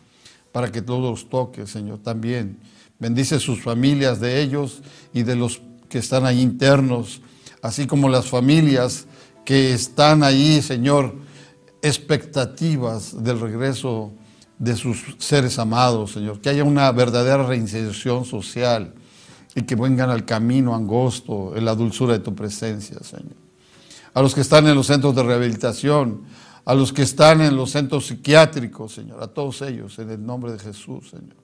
para 0.54 0.70
que 0.70 0.82
todos 0.82 1.28
toque, 1.28 1.66
Señor, 1.66 1.98
también. 1.98 2.60
Bendice 3.00 3.40
sus 3.40 3.60
familias 3.60 4.20
de 4.20 4.40
ellos 4.40 4.82
y 5.12 5.24
de 5.24 5.34
los 5.34 5.60
que 5.88 5.98
están 5.98 6.24
ahí 6.26 6.40
internos, 6.40 7.22
así 7.60 7.88
como 7.88 8.08
las 8.08 8.26
familias 8.26 9.08
que 9.44 9.72
están 9.72 10.22
ahí, 10.22 10.62
Señor, 10.62 11.16
expectativas 11.82 13.24
del 13.24 13.40
regreso 13.40 14.12
de 14.56 14.76
sus 14.76 15.16
seres 15.18 15.58
amados, 15.58 16.12
Señor. 16.12 16.40
Que 16.40 16.50
haya 16.50 16.62
una 16.62 16.92
verdadera 16.92 17.42
reinserción 17.44 18.24
social 18.24 18.94
y 19.56 19.62
que 19.62 19.74
vengan 19.74 20.08
al 20.08 20.24
camino 20.24 20.76
angosto 20.76 21.56
en 21.56 21.64
la 21.64 21.74
dulzura 21.74 22.12
de 22.12 22.20
tu 22.20 22.32
presencia, 22.32 23.00
Señor. 23.00 23.34
A 24.14 24.22
los 24.22 24.36
que 24.36 24.42
están 24.42 24.68
en 24.68 24.76
los 24.76 24.86
centros 24.86 25.16
de 25.16 25.24
rehabilitación, 25.24 26.22
a 26.64 26.74
los 26.74 26.92
que 26.92 27.02
están 27.02 27.40
en 27.40 27.56
los 27.56 27.70
centros 27.70 28.06
psiquiátricos, 28.06 28.92
Señor, 28.92 29.22
a 29.22 29.26
todos 29.26 29.60
ellos, 29.62 29.98
en 29.98 30.10
el 30.10 30.24
nombre 30.24 30.52
de 30.52 30.58
Jesús, 30.58 31.10
Señor. 31.10 31.36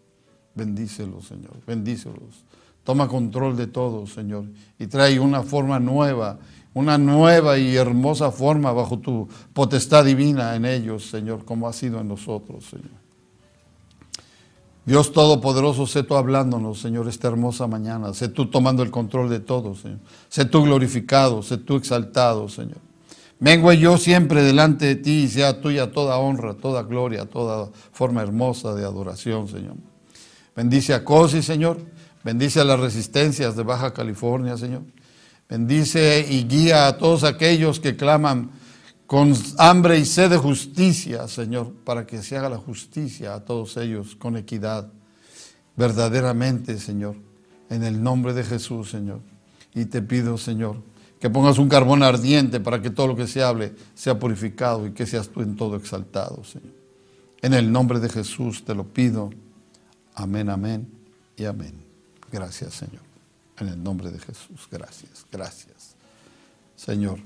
Bendícelos, 0.55 1.27
Señor, 1.27 1.57
bendícelos. 1.67 2.45
Toma 2.85 3.07
control 3.07 3.57
de 3.57 3.67
todo, 3.67 4.07
Señor, 4.07 4.45
y 4.79 4.87
trae 4.87 5.21
una 5.21 5.43
forma 5.43 5.79
nueva, 5.79 6.39
una 6.73 6.97
nueva 6.97 7.59
y 7.59 7.77
hermosa 7.77 8.31
forma 8.31 8.73
bajo 8.73 8.99
tu 8.99 9.29
potestad 9.53 10.05
divina 10.05 10.55
en 10.57 10.65
ellos, 10.65 11.11
Señor, 11.11 11.45
como 11.45 11.69
ha 11.69 11.73
sido 11.73 12.01
en 12.01 12.09
nosotros, 12.09 12.65
Señor. 12.65 13.01
Dios 14.87 15.13
Todopoderoso, 15.13 15.87
sé 15.87 16.03
tú 16.03 16.17
hablándonos, 16.17 16.81
Señor, 16.81 17.07
esta 17.07 17.29
hermosa 17.29 17.67
mañana. 17.67 18.13
Sé 18.15 18.29
tú 18.29 18.47
tomando 18.47 18.83
el 18.83 18.91
control 18.91 19.29
de 19.29 19.39
todo, 19.39 19.75
Señor. 19.75 19.99
Sé 20.29 20.47
tú 20.47 20.65
glorificado, 20.65 21.43
sé 21.43 21.59
tú 21.59 21.77
exaltado, 21.77 22.49
Señor. 22.49 22.90
Vengo 23.41 23.73
yo 23.73 23.97
siempre 23.97 24.43
delante 24.43 24.85
de 24.85 24.97
ti 24.97 25.23
y 25.23 25.29
sea 25.29 25.63
tuya 25.63 25.91
toda 25.91 26.19
honra, 26.19 26.55
toda 26.55 26.83
gloria, 26.83 27.25
toda 27.25 27.71
forma 27.91 28.21
hermosa 28.21 28.75
de 28.75 28.85
adoración, 28.85 29.49
Señor. 29.49 29.77
Bendice 30.55 30.93
a 30.93 31.03
Cosi, 31.03 31.43
Señor. 31.43 31.79
Bendice 32.23 32.61
a 32.61 32.65
las 32.65 32.79
resistencias 32.79 33.57
de 33.57 33.63
Baja 33.63 33.95
California, 33.95 34.59
Señor. 34.59 34.83
Bendice 35.49 36.27
y 36.29 36.45
guía 36.45 36.87
a 36.87 36.99
todos 36.99 37.25
aquellos 37.25 37.81
que 37.81 37.97
claman 37.97 38.51
con 39.07 39.35
hambre 39.57 39.99
y 39.99 40.05
sed 40.05 40.31
de 40.31 40.37
justicia, 40.37 41.27
Señor, 41.27 41.73
para 41.83 42.07
que 42.07 42.23
se 42.23 42.37
haga 42.37 42.51
la 42.51 42.59
justicia 42.59 43.35
a 43.35 43.45
todos 43.45 43.77
ellos 43.79 44.17
con 44.17 44.37
equidad, 44.37 44.93
verdaderamente, 45.77 46.79
Señor, 46.79 47.17
en 47.71 47.85
el 47.85 48.03
nombre 48.03 48.35
de 48.35 48.45
Jesús, 48.45 48.91
Señor. 48.91 49.21
Y 49.75 49.87
te 49.87 50.03
pido, 50.03 50.37
Señor, 50.37 50.77
que 51.21 51.29
pongas 51.29 51.59
un 51.59 51.69
carbón 51.69 52.03
ardiente 52.03 52.61
para 52.61 52.81
que 52.81 52.91
todo 52.91 53.09
lo 53.09 53.17
que 53.17 53.27
se 53.27 53.43
hable 53.43 53.75
sea 53.95 54.19
purificado 54.19 54.87
y 54.87 54.93
que 54.93 55.07
seas 55.07 55.29
tú 55.29 55.43
en 55.43 55.55
todo 55.55 55.77
exaltado, 55.77 56.43
Señor. 56.45 56.73
En 57.43 57.53
el 57.55 57.71
nombre 57.71 58.01
de 58.01 58.09
Jesús 58.09 58.65
te 58.65 58.75
lo 58.75 58.85
pido. 58.85 59.31
Amén, 60.15 60.49
amén 60.49 60.89
y 61.37 61.45
amén. 61.45 61.75
Gracias, 62.33 62.75
Señor. 62.75 63.03
En 63.59 63.69
el 63.69 63.83
nombre 63.83 64.11
de 64.11 64.19
Jesús. 64.19 64.67
Gracias, 64.71 65.27
gracias. 65.31 65.95
Señor, 66.75 67.19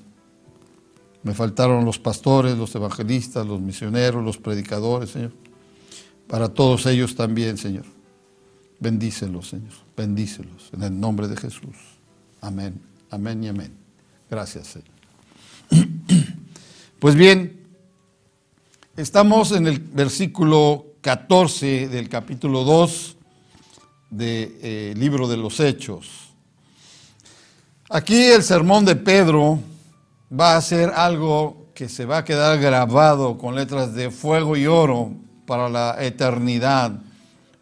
me 1.22 1.32
faltaron 1.32 1.84
los 1.84 2.00
pastores, 2.00 2.58
los 2.58 2.74
evangelistas, 2.74 3.46
los 3.46 3.60
misioneros, 3.60 4.24
los 4.24 4.38
predicadores, 4.38 5.10
Señor. 5.10 5.32
Para 6.26 6.48
todos 6.48 6.86
ellos 6.86 7.14
también, 7.14 7.56
Señor. 7.58 7.84
Bendícelos, 8.80 9.48
Señor. 9.48 9.72
Bendícelos. 9.96 10.70
En 10.72 10.82
el 10.82 10.98
nombre 10.98 11.28
de 11.28 11.36
Jesús. 11.36 11.76
Amén. 12.40 12.80
Amén 13.10 13.44
y 13.44 13.48
amén. 13.48 13.83
Gracias, 14.30 14.66
Señor. 14.68 14.88
Pues 17.00 17.16
bien, 17.16 17.60
estamos 18.96 19.52
en 19.52 19.66
el 19.66 19.78
versículo 19.78 20.86
14 21.02 21.88
del 21.88 22.08
capítulo 22.08 22.64
2 22.64 23.16
del 24.08 24.56
eh, 24.62 24.94
libro 24.96 25.28
de 25.28 25.36
los 25.36 25.60
Hechos. 25.60 26.30
Aquí 27.90 28.22
el 28.22 28.42
sermón 28.42 28.86
de 28.86 28.96
Pedro 28.96 29.58
va 30.32 30.56
a 30.56 30.62
ser 30.62 30.92
algo 30.96 31.66
que 31.74 31.90
se 31.90 32.06
va 32.06 32.18
a 32.18 32.24
quedar 32.24 32.58
grabado 32.58 33.36
con 33.36 33.54
letras 33.54 33.94
de 33.94 34.10
fuego 34.10 34.56
y 34.56 34.66
oro 34.66 35.12
para 35.44 35.68
la 35.68 35.96
eternidad, 36.02 36.92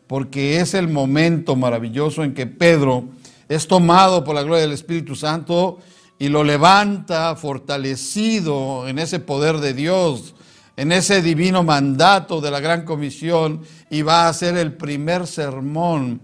porque 0.06 0.60
es 0.60 0.74
el 0.74 0.86
momento 0.86 1.56
maravilloso 1.56 2.22
en 2.22 2.32
que 2.32 2.46
Pedro 2.46 3.06
es 3.48 3.66
tomado 3.66 4.22
por 4.22 4.36
la 4.36 4.44
gloria 4.44 4.62
del 4.62 4.72
Espíritu 4.72 5.16
Santo 5.16 5.80
y 6.22 6.28
lo 6.28 6.44
levanta 6.44 7.34
fortalecido 7.34 8.86
en 8.86 9.00
ese 9.00 9.18
poder 9.18 9.56
de 9.56 9.74
Dios, 9.74 10.36
en 10.76 10.92
ese 10.92 11.20
divino 11.20 11.64
mandato 11.64 12.40
de 12.40 12.48
la 12.52 12.60
gran 12.60 12.84
comisión 12.84 13.62
y 13.90 14.02
va 14.02 14.26
a 14.26 14.28
hacer 14.28 14.56
el 14.56 14.72
primer 14.72 15.26
sermón 15.26 16.20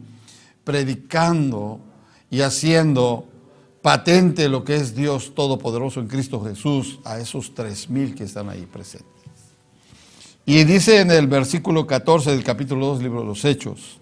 predicando 0.63 1.81
y 2.31 2.43
haciendo 2.43 3.27
patente 3.83 4.49
lo 4.49 4.63
que 4.63 4.77
es 4.77 4.95
Dios 4.95 5.35
Todopoderoso 5.35 5.99
en 5.99 6.07
Cristo 6.07 6.45
Jesús 6.45 7.01
a 7.05 7.19
esos 7.19 7.53
tres 7.53 7.91
mil 7.91 8.15
que 8.15 8.23
están 8.23 8.49
ahí 8.49 8.69
presentes. 8.73 9.09
Y 10.47 10.63
dice 10.63 11.01
en 11.01 11.11
el 11.11 11.27
versículo 11.27 11.89
14 11.89 12.31
del 12.31 12.45
capítulo 12.45 12.87
2, 12.87 13.03
libro 13.03 13.23
de 13.23 13.27
los 13.27 13.45
Hechos. 13.45 13.99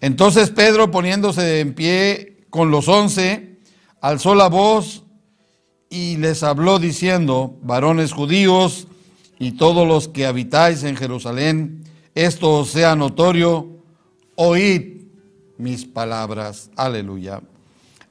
Entonces 0.00 0.48
Pedro, 0.48 0.90
poniéndose 0.90 1.60
en 1.60 1.74
pie 1.74 2.46
con 2.48 2.70
los 2.70 2.88
once, 2.88 3.53
alzó 4.04 4.34
la 4.34 4.50
voz 4.50 5.02
y 5.88 6.18
les 6.18 6.42
habló 6.42 6.78
diciendo, 6.78 7.56
varones 7.62 8.12
judíos 8.12 8.86
y 9.38 9.52
todos 9.52 9.88
los 9.88 10.08
que 10.08 10.26
habitáis 10.26 10.82
en 10.82 10.94
Jerusalén, 10.94 11.84
esto 12.14 12.66
sea 12.66 12.96
notorio, 12.96 13.66
oíd 14.34 15.06
mis 15.56 15.86
palabras. 15.86 16.70
Aleluya. 16.76 17.40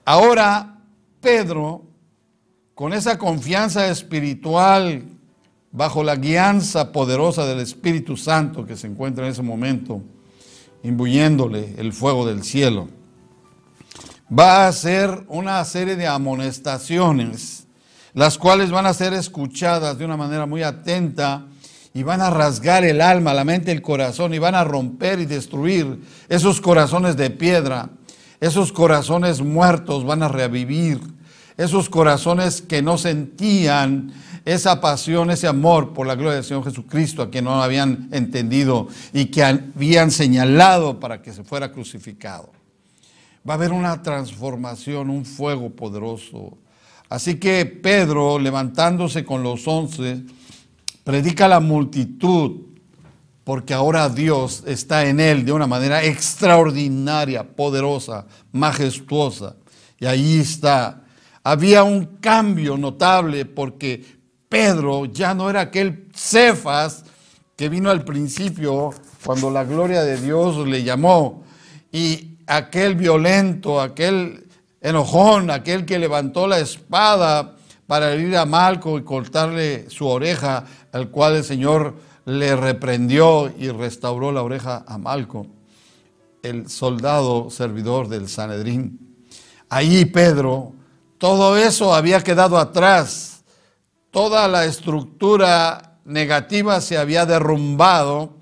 Ahora 0.03 0.79
Pedro, 1.21 1.83
con 2.73 2.91
esa 2.93 3.19
confianza 3.19 3.87
espiritual 3.87 5.03
bajo 5.71 6.03
la 6.03 6.15
guianza 6.15 6.91
poderosa 6.91 7.45
del 7.45 7.59
Espíritu 7.59 8.17
Santo 8.17 8.65
que 8.65 8.77
se 8.77 8.87
encuentra 8.87 9.25
en 9.25 9.31
ese 9.31 9.43
momento, 9.43 10.01
imbuyéndole 10.81 11.75
el 11.77 11.93
fuego 11.93 12.25
del 12.25 12.41
cielo. 12.41 12.87
Va 14.31 14.63
a 14.63 14.67
hacer 14.67 15.25
una 15.27 15.63
serie 15.65 15.95
de 15.95 16.07
amonestaciones, 16.07 17.65
las 18.13 18.37
cuales 18.37 18.71
van 18.71 18.85
a 18.85 18.93
ser 18.93 19.13
escuchadas 19.13 19.97
de 19.97 20.05
una 20.05 20.17
manera 20.17 20.45
muy 20.45 20.63
atenta 20.63 21.45
y 21.93 22.03
van 22.03 22.21
a 22.21 22.29
rasgar 22.29 22.83
el 22.83 23.01
alma, 23.01 23.33
la 23.33 23.43
mente, 23.43 23.71
el 23.71 23.81
corazón 23.81 24.33
y 24.33 24.39
van 24.39 24.55
a 24.55 24.63
romper 24.63 25.19
y 25.19 25.25
destruir 25.25 25.99
esos 26.29 26.61
corazones 26.61 27.17
de 27.17 27.29
piedra, 27.29 27.89
esos 28.39 28.71
corazones 28.71 29.41
muertos 29.41 30.03
van 30.03 30.23
a 30.23 30.27
revivir, 30.27 30.99
esos 31.55 31.89
corazones 31.89 32.61
que 32.61 32.81
no 32.81 32.97
sentían 32.97 34.13
esa 34.45 34.81
pasión, 34.81 35.29
ese 35.29 35.47
amor 35.47 35.93
por 35.93 36.07
la 36.07 36.15
gloria 36.15 36.35
del 36.35 36.43
Señor 36.43 36.63
Jesucristo, 36.63 37.21
a 37.21 37.29
quien 37.29 37.45
no 37.45 37.61
habían 37.61 38.09
entendido 38.11 38.87
y 39.13 39.25
que 39.25 39.43
habían 39.43 40.11
señalado 40.11 40.99
para 40.99 41.21
que 41.21 41.31
se 41.31 41.43
fuera 41.43 41.71
crucificado. 41.71 42.62
Va 43.47 43.53
a 43.53 43.57
haber 43.57 43.73
una 43.73 44.01
transformación, 44.01 45.09
un 45.09 45.25
fuego 45.25 45.69
poderoso. 45.69 46.57
Así 47.09 47.35
que 47.35 47.65
Pedro, 47.65 48.39
levantándose 48.39 49.25
con 49.25 49.43
los 49.43 49.67
once, 49.67 50.23
predica 51.03 51.45
a 51.45 51.49
la 51.49 51.59
multitud, 51.59 52.61
porque 53.43 53.73
ahora 53.73 54.07
Dios 54.07 54.63
está 54.65 55.05
en 55.05 55.19
él 55.19 55.45
de 55.45 55.51
una 55.51 55.67
manera 55.67 56.03
extraordinaria, 56.03 57.43
poderosa, 57.43 58.25
majestuosa. 58.51 59.57
Y 59.99 60.05
ahí 60.05 60.39
está. 60.39 61.03
Había 61.43 61.83
un 61.83 62.17
cambio 62.21 62.77
notable 62.77 63.45
porque 63.45 64.03
Pedro 64.47 65.05
ya 65.05 65.33
no 65.33 65.49
era 65.49 65.61
aquel 65.61 66.07
Cefas 66.15 67.03
que 67.55 67.69
vino 67.69 67.89
al 67.89 68.05
principio 68.05 68.91
cuando 69.23 69.51
la 69.51 69.63
gloria 69.63 70.03
de 70.03 70.19
Dios 70.19 70.65
le 70.67 70.83
llamó 70.83 71.43
y 71.91 72.32
aquel 72.47 72.95
violento, 72.95 73.81
aquel 73.81 74.47
enojón, 74.81 75.49
aquel 75.49 75.85
que 75.85 75.99
levantó 75.99 76.47
la 76.47 76.59
espada 76.59 77.55
para 77.87 78.13
herir 78.13 78.37
a 78.37 78.45
Malco 78.45 78.97
y 78.97 79.03
cortarle 79.03 79.89
su 79.89 80.07
oreja, 80.07 80.65
al 80.91 81.09
cual 81.09 81.35
el 81.35 81.43
Señor 81.43 81.95
le 82.25 82.55
reprendió 82.55 83.51
y 83.57 83.69
restauró 83.69 84.31
la 84.31 84.43
oreja 84.43 84.83
a 84.87 84.97
Malco, 84.97 85.47
el 86.41 86.69
soldado 86.69 87.49
servidor 87.49 88.07
del 88.07 88.29
Sanedrín. 88.29 89.17
Ahí 89.69 90.05
Pedro, 90.05 90.73
todo 91.17 91.57
eso 91.57 91.93
había 91.93 92.21
quedado 92.21 92.57
atrás 92.57 93.33
toda 94.13 94.47
la 94.47 94.65
estructura 94.65 95.97
negativa 96.05 96.79
se 96.81 96.99
había 96.99 97.25
derrumbado 97.25 98.37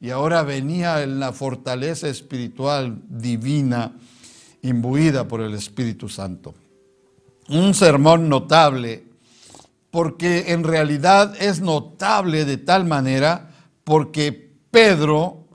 y 0.00 0.10
ahora 0.10 0.42
venía 0.42 1.02
en 1.02 1.18
la 1.18 1.32
fortaleza 1.32 2.08
espiritual 2.08 2.98
divina 3.08 3.92
imbuida 4.62 5.26
por 5.26 5.40
el 5.40 5.54
Espíritu 5.54 6.08
Santo. 6.08 6.54
Un 7.48 7.74
sermón 7.74 8.28
notable 8.28 9.04
porque 9.90 10.52
en 10.52 10.64
realidad 10.64 11.34
es 11.40 11.60
notable 11.60 12.44
de 12.44 12.58
tal 12.58 12.84
manera 12.84 13.50
porque 13.84 14.50
Pedro, 14.70 15.46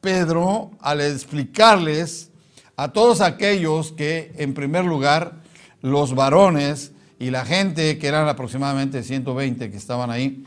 Pedro 0.00 0.72
al 0.80 1.00
explicarles 1.00 2.30
a 2.76 2.92
todos 2.92 3.20
aquellos 3.20 3.92
que 3.92 4.32
en 4.36 4.54
primer 4.54 4.84
lugar 4.84 5.42
los 5.80 6.14
varones 6.14 6.92
y 7.18 7.30
la 7.30 7.44
gente, 7.44 7.98
que 7.98 8.08
eran 8.08 8.28
aproximadamente 8.28 9.02
120 9.02 9.70
que 9.70 9.76
estaban 9.76 10.10
ahí, 10.10 10.44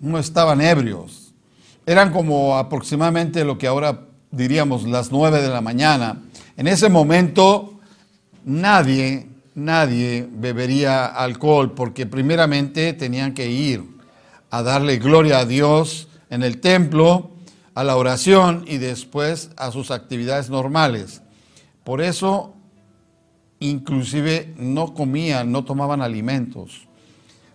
no 0.00 0.18
estaban 0.18 0.60
ebrios. 0.60 1.27
Eran 1.88 2.12
como 2.12 2.58
aproximadamente 2.58 3.46
lo 3.46 3.56
que 3.56 3.66
ahora 3.66 4.08
diríamos 4.30 4.86
las 4.86 5.10
9 5.10 5.40
de 5.40 5.48
la 5.48 5.62
mañana. 5.62 6.20
En 6.58 6.66
ese 6.66 6.90
momento 6.90 7.80
nadie, 8.44 9.26
nadie 9.54 10.28
bebería 10.30 11.06
alcohol 11.06 11.72
porque 11.72 12.04
primeramente 12.04 12.92
tenían 12.92 13.32
que 13.32 13.50
ir 13.50 13.84
a 14.50 14.62
darle 14.62 14.98
gloria 14.98 15.38
a 15.38 15.44
Dios 15.46 16.08
en 16.28 16.42
el 16.42 16.60
templo, 16.60 17.30
a 17.74 17.84
la 17.84 17.96
oración 17.96 18.66
y 18.68 18.76
después 18.76 19.48
a 19.56 19.70
sus 19.70 19.90
actividades 19.90 20.50
normales. 20.50 21.22
Por 21.84 22.02
eso 22.02 22.52
inclusive 23.60 24.52
no 24.58 24.92
comían, 24.92 25.50
no 25.50 25.64
tomaban 25.64 26.02
alimentos, 26.02 26.86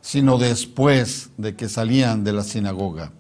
sino 0.02 0.40
después 0.40 1.30
de 1.38 1.56
que 1.56 1.70
salían 1.70 2.24
de 2.24 2.34
la 2.34 2.42
sinagoga. 2.42 3.12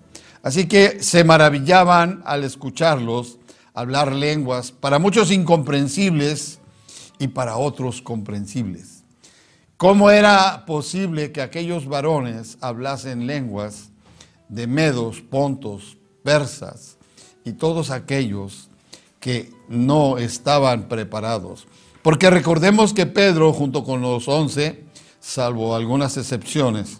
Así 0.44 0.68
que 0.68 1.02
se 1.02 1.24
maravillaban 1.24 2.22
al 2.26 2.44
escucharlos 2.44 3.40
hablar 3.74 4.14
lenguas, 4.14 4.72
para 4.72 5.00
muchos 5.00 5.32
incomprensibles 5.32 6.60
y 7.20 7.28
para 7.30 7.58
otros 7.58 8.02
comprensibles. 8.02 9.04
¿Cómo 9.78 10.12
era 10.12 10.66
posible 10.66 11.32
que 11.32 11.42
aquellos 11.42 11.88
varones 11.88 12.58
hablasen 12.62 13.26
lenguas 13.26 13.90
de 14.48 14.68
medos, 14.68 15.22
pontos, 15.22 15.98
persas 16.24 16.98
y 17.44 17.54
todos 17.54 17.90
aquellos 17.90 18.70
que 19.20 19.52
no 19.68 20.18
estaban 20.18 20.88
preparados? 20.88 21.68
Porque 22.02 22.30
recordemos 22.30 22.94
que 22.94 23.06
Pedro, 23.06 23.54
junto 23.54 23.84
con 23.84 24.02
los 24.02 24.28
once, 24.28 24.84
salvo 25.20 25.76
algunas 25.76 26.16
excepciones, 26.18 27.00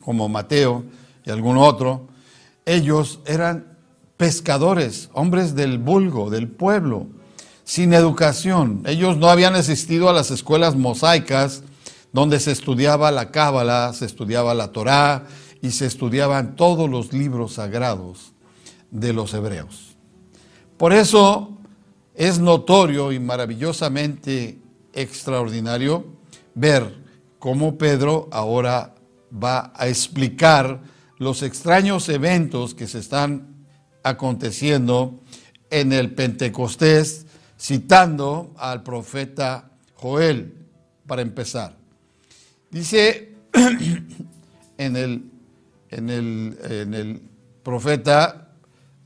como 0.00 0.28
Mateo 0.28 0.84
y 1.24 1.30
algún 1.30 1.58
otro, 1.58 2.06
ellos 2.68 3.20
eran 3.24 3.78
pescadores, 4.16 5.08
hombres 5.14 5.54
del 5.54 5.78
vulgo, 5.78 6.30
del 6.30 6.48
pueblo. 6.48 7.06
sin 7.64 7.92
educación. 7.92 8.82
Ellos 8.86 9.18
no 9.18 9.28
habían 9.28 9.54
asistido 9.54 10.08
a 10.08 10.14
las 10.14 10.30
escuelas 10.30 10.74
mosaicas 10.74 11.62
donde 12.14 12.40
se 12.40 12.50
estudiaba 12.50 13.10
la 13.10 13.30
Cábala, 13.30 13.92
se 13.92 14.06
estudiaba 14.06 14.54
la 14.54 14.72
Torá 14.72 15.26
y 15.60 15.72
se 15.72 15.84
estudiaban 15.84 16.56
todos 16.56 16.88
los 16.88 17.12
libros 17.12 17.54
sagrados 17.54 18.32
de 18.90 19.12
los 19.12 19.34
hebreos. 19.34 19.96
Por 20.78 20.94
eso 20.94 21.58
es 22.14 22.38
notorio 22.38 23.12
y 23.12 23.20
maravillosamente 23.20 24.62
extraordinario 24.94 26.06
ver 26.54 27.04
cómo 27.38 27.76
Pedro 27.76 28.28
ahora 28.32 28.94
va 29.30 29.74
a 29.76 29.88
explicar 29.88 30.80
los 31.18 31.42
extraños 31.42 32.08
eventos 32.08 32.74
que 32.74 32.86
se 32.86 33.00
están 33.00 33.66
aconteciendo 34.02 35.20
en 35.70 35.92
el 35.92 36.12
Pentecostés, 36.12 37.26
citando 37.58 38.54
al 38.56 38.82
profeta 38.82 39.70
Joel 39.94 40.54
para 41.06 41.22
empezar. 41.22 41.76
Dice 42.70 43.34
en 44.78 44.96
el, 44.96 45.24
en 45.90 46.10
el, 46.10 46.58
en 46.70 46.94
el 46.94 47.20
profeta 47.62 48.52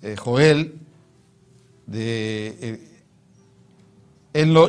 eh, 0.03 0.16
Joel, 0.16 0.75
de, 1.87 2.57
eh, 2.61 2.92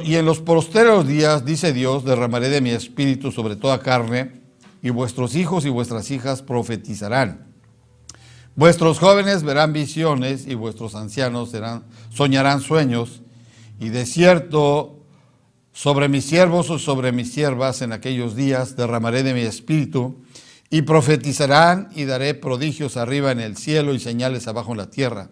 y 0.03 0.15
en 0.15 0.25
los 0.25 0.39
posteros 0.39 1.07
días, 1.07 1.45
dice 1.45 1.73
Dios, 1.73 2.03
derramaré 2.03 2.49
de 2.49 2.61
mi 2.61 2.71
espíritu 2.71 3.31
sobre 3.31 3.55
toda 3.55 3.79
carne, 3.79 4.42
y 4.83 4.89
vuestros 4.89 5.35
hijos 5.35 5.65
y 5.65 5.69
vuestras 5.69 6.11
hijas 6.11 6.43
profetizarán. 6.43 7.47
Vuestros 8.55 8.99
jóvenes 8.99 9.41
verán 9.41 9.73
visiones 9.73 10.45
y 10.45 10.53
vuestros 10.53 10.93
ancianos 10.93 11.49
serán, 11.49 11.85
soñarán 12.09 12.61
sueños, 12.61 13.23
y 13.79 13.89
de 13.89 14.05
cierto 14.05 14.99
sobre 15.71 16.07
mis 16.07 16.25
siervos 16.25 16.69
o 16.69 16.77
sobre 16.77 17.11
mis 17.11 17.33
siervas 17.33 17.81
en 17.81 17.93
aquellos 17.93 18.35
días 18.35 18.75
derramaré 18.75 19.23
de 19.23 19.33
mi 19.33 19.41
espíritu, 19.41 20.21
y 20.69 20.81
profetizarán 20.81 21.89
y 21.95 22.03
daré 22.03 22.33
prodigios 22.33 22.97
arriba 22.97 23.31
en 23.31 23.39
el 23.39 23.57
cielo 23.57 23.93
y 23.93 23.99
señales 23.99 24.47
abajo 24.47 24.71
en 24.71 24.79
la 24.79 24.89
tierra. 24.89 25.29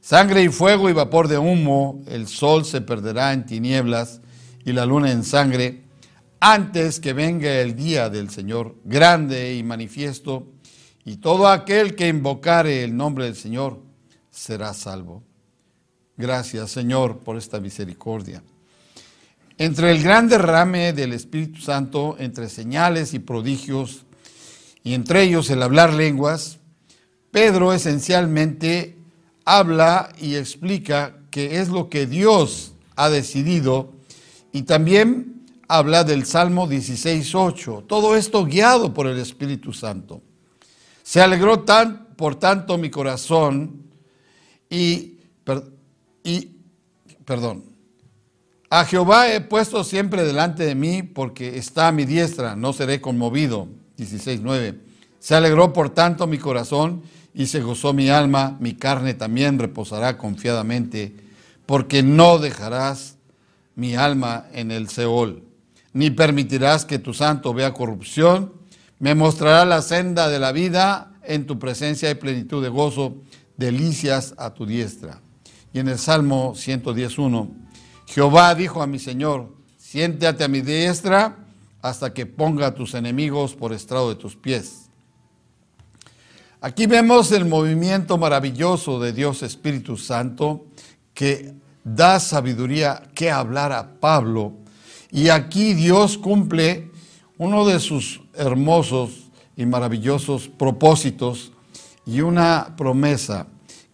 Sangre 0.00 0.42
y 0.42 0.48
fuego 0.48 0.90
y 0.90 0.92
vapor 0.92 1.28
de 1.28 1.38
humo, 1.38 2.02
el 2.06 2.28
sol 2.28 2.66
se 2.66 2.82
perderá 2.82 3.32
en 3.32 3.46
tinieblas 3.46 4.20
y 4.64 4.72
la 4.72 4.84
luna 4.84 5.10
en 5.10 5.24
sangre, 5.24 5.83
antes 6.46 7.00
que 7.00 7.14
venga 7.14 7.50
el 7.62 7.74
día 7.74 8.10
del 8.10 8.28
Señor 8.28 8.76
grande 8.84 9.54
y 9.54 9.62
manifiesto, 9.62 10.46
y 11.02 11.16
todo 11.16 11.48
aquel 11.48 11.94
que 11.94 12.06
invocare 12.06 12.84
el 12.84 12.94
nombre 12.94 13.24
del 13.24 13.34
Señor 13.34 13.80
será 14.30 14.74
salvo. 14.74 15.22
Gracias, 16.18 16.70
Señor, 16.70 17.20
por 17.20 17.38
esta 17.38 17.60
misericordia. 17.60 18.42
Entre 19.56 19.90
el 19.90 20.02
gran 20.02 20.28
derrame 20.28 20.92
del 20.92 21.14
Espíritu 21.14 21.62
Santo, 21.62 22.16
entre 22.18 22.50
señales 22.50 23.14
y 23.14 23.20
prodigios, 23.20 24.04
y 24.82 24.92
entre 24.92 25.22
ellos 25.22 25.48
el 25.48 25.62
hablar 25.62 25.94
lenguas, 25.94 26.58
Pedro 27.30 27.72
esencialmente 27.72 28.98
habla 29.46 30.10
y 30.20 30.34
explica 30.34 31.16
qué 31.30 31.60
es 31.60 31.70
lo 31.70 31.88
que 31.88 32.06
Dios 32.06 32.74
ha 32.96 33.08
decidido 33.08 33.94
y 34.52 34.64
también 34.64 35.33
habla 35.68 36.04
del 36.04 36.26
Salmo 36.26 36.68
16.8. 36.68 37.86
Todo 37.86 38.16
esto 38.16 38.44
guiado 38.44 38.92
por 38.92 39.06
el 39.06 39.18
Espíritu 39.18 39.72
Santo. 39.72 40.22
Se 41.02 41.20
alegró 41.20 41.60
tan, 41.60 42.06
por 42.16 42.36
tanto 42.36 42.78
mi 42.78 42.90
corazón 42.90 43.84
y, 44.70 45.18
y, 46.22 46.50
perdón, 47.24 47.64
a 48.70 48.84
Jehová 48.84 49.32
he 49.32 49.40
puesto 49.40 49.84
siempre 49.84 50.24
delante 50.24 50.64
de 50.64 50.74
mí 50.74 51.02
porque 51.02 51.58
está 51.58 51.88
a 51.88 51.92
mi 51.92 52.04
diestra, 52.04 52.56
no 52.56 52.72
seré 52.72 53.00
conmovido. 53.00 53.68
16.9. 53.98 54.78
Se 55.20 55.34
alegró 55.34 55.72
por 55.72 55.90
tanto 55.90 56.26
mi 56.26 56.38
corazón 56.38 57.02
y 57.32 57.46
se 57.46 57.60
gozó 57.60 57.92
mi 57.92 58.08
alma, 58.08 58.56
mi 58.60 58.74
carne 58.74 59.14
también 59.14 59.58
reposará 59.58 60.18
confiadamente, 60.18 61.14
porque 61.66 62.02
no 62.02 62.38
dejarás 62.38 63.16
mi 63.74 63.94
alma 63.94 64.46
en 64.52 64.70
el 64.70 64.88
Seol, 64.88 65.42
ni 65.94 66.10
permitirás 66.10 66.84
que 66.84 66.98
tu 66.98 67.14
santo 67.14 67.54
vea 67.54 67.72
corrupción, 67.72 68.52
me 68.98 69.14
mostrará 69.14 69.64
la 69.64 69.80
senda 69.80 70.28
de 70.28 70.38
la 70.38 70.52
vida, 70.52 71.12
en 71.22 71.46
tu 71.46 71.58
presencia 71.58 72.08
hay 72.08 72.16
plenitud 72.16 72.62
de 72.62 72.68
gozo, 72.68 73.16
delicias 73.56 74.34
a 74.36 74.52
tu 74.52 74.66
diestra. 74.66 75.20
Y 75.72 75.78
en 75.78 75.88
el 75.88 75.98
Salmo 75.98 76.54
111, 76.54 77.50
Jehová 78.06 78.54
dijo 78.54 78.82
a 78.82 78.86
mi 78.86 78.98
Señor, 78.98 79.54
siéntate 79.78 80.44
a 80.44 80.48
mi 80.48 80.60
diestra 80.60 81.36
hasta 81.80 82.12
que 82.12 82.26
ponga 82.26 82.68
a 82.68 82.74
tus 82.74 82.94
enemigos 82.94 83.54
por 83.54 83.72
estrado 83.72 84.08
de 84.08 84.16
tus 84.16 84.36
pies. 84.36 84.90
Aquí 86.60 86.86
vemos 86.86 87.30
el 87.32 87.44
movimiento 87.44 88.16
maravilloso 88.16 88.98
de 88.98 89.12
Dios 89.12 89.42
Espíritu 89.42 89.98
Santo 89.98 90.66
que 91.12 91.54
da 91.84 92.18
sabiduría 92.18 93.02
que 93.14 93.30
hablar 93.30 93.72
a 93.72 94.00
Pablo. 94.00 94.63
Y 95.14 95.28
aquí 95.28 95.74
Dios 95.74 96.18
cumple 96.18 96.90
uno 97.38 97.64
de 97.64 97.78
sus 97.78 98.22
hermosos 98.34 99.30
y 99.56 99.64
maravillosos 99.64 100.48
propósitos 100.48 101.52
y 102.04 102.20
una 102.20 102.74
promesa 102.76 103.46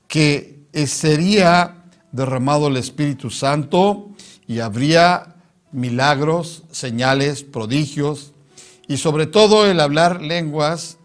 que 0.09 0.65
sería 0.87 1.85
derramado 2.11 2.69
el 2.69 2.79
Espíritu 2.79 3.29
Santo 3.29 4.09
y 4.47 4.61
habría 4.61 5.37
milagros, 5.73 6.63
señales, 6.71 7.43
prodigios 7.43 8.33
y 8.89 8.97
sobre 8.97 9.27
todo 9.27 9.67
el 9.67 9.79
hablar 9.81 10.23
lenguas 10.23 10.97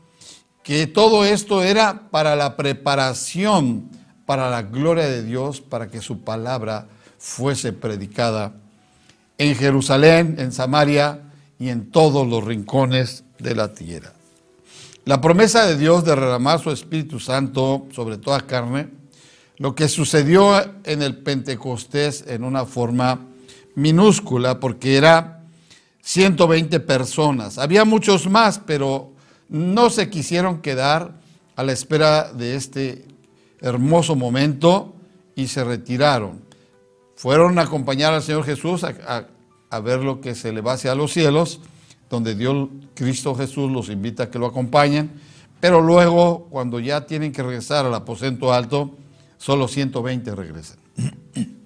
que 0.63 0.87
todo 0.87 1.25
esto 1.25 1.61
era 1.61 2.09
para 2.09 2.37
la 2.37 2.55
preparación 2.55 3.89
para 4.25 4.49
la 4.49 4.61
gloria 4.61 5.07
de 5.07 5.23
Dios, 5.23 5.59
para 5.59 5.89
que 5.89 5.99
su 5.99 6.21
palabra 6.21 6.87
fuese 7.17 7.73
predicada 7.73 8.61
en 9.37 9.55
Jerusalén, 9.55 10.35
en 10.39 10.51
Samaria 10.51 11.21
y 11.59 11.69
en 11.69 11.91
todos 11.91 12.27
los 12.27 12.43
rincones 12.43 13.23
de 13.39 13.55
la 13.55 13.73
tierra. 13.73 14.13
La 15.05 15.21
promesa 15.21 15.65
de 15.65 15.77
Dios 15.77 16.03
de 16.03 16.11
derramar 16.11 16.59
su 16.59 16.71
Espíritu 16.71 17.19
Santo 17.19 17.85
sobre 17.91 18.17
toda 18.17 18.41
carne, 18.41 18.89
lo 19.57 19.75
que 19.75 19.87
sucedió 19.87 20.59
en 20.83 21.01
el 21.01 21.17
Pentecostés 21.17 22.25
en 22.27 22.43
una 22.43 22.65
forma 22.65 23.19
minúscula, 23.75 24.59
porque 24.59 24.97
era 24.97 25.43
120 26.01 26.79
personas. 26.81 27.57
Había 27.57 27.85
muchos 27.85 28.27
más, 28.29 28.59
pero 28.65 29.11
no 29.49 29.89
se 29.89 30.09
quisieron 30.09 30.61
quedar 30.61 31.13
a 31.55 31.63
la 31.63 31.71
espera 31.71 32.31
de 32.33 32.55
este 32.55 33.05
hermoso 33.61 34.15
momento 34.15 34.95
y 35.35 35.47
se 35.47 35.63
retiraron. 35.63 36.44
Fueron 37.25 37.57
a 37.57 37.63
acompañar 37.63 38.13
al 38.13 38.21
Señor 38.21 38.43
Jesús 38.43 38.83
a, 38.83 39.79
ver 39.79 40.01
lo 40.01 40.21
que 40.21 40.35
se 40.35 40.53
le 40.53 40.61
va 40.61 40.73
hacia 40.73 40.93
los 40.93 41.11
cielos, 41.11 41.59
donde 42.07 42.35
Dios, 42.35 42.69
Cristo 42.93 43.33
Jesús 43.33 43.71
los 43.71 43.89
invita 43.89 44.25
a 44.25 44.29
que 44.29 44.37
lo 44.37 44.45
acompañen, 44.45 45.09
pero 45.59 45.81
luego 45.81 46.45
cuando 46.51 46.79
ya 46.79 47.07
tienen 47.07 47.31
que 47.31 47.41
regresar 47.41 47.83
al 47.83 47.95
aposento 47.95 48.53
alto, 48.53 48.95
solo 49.39 49.67
120 49.67 50.35
regresan. 50.35 50.77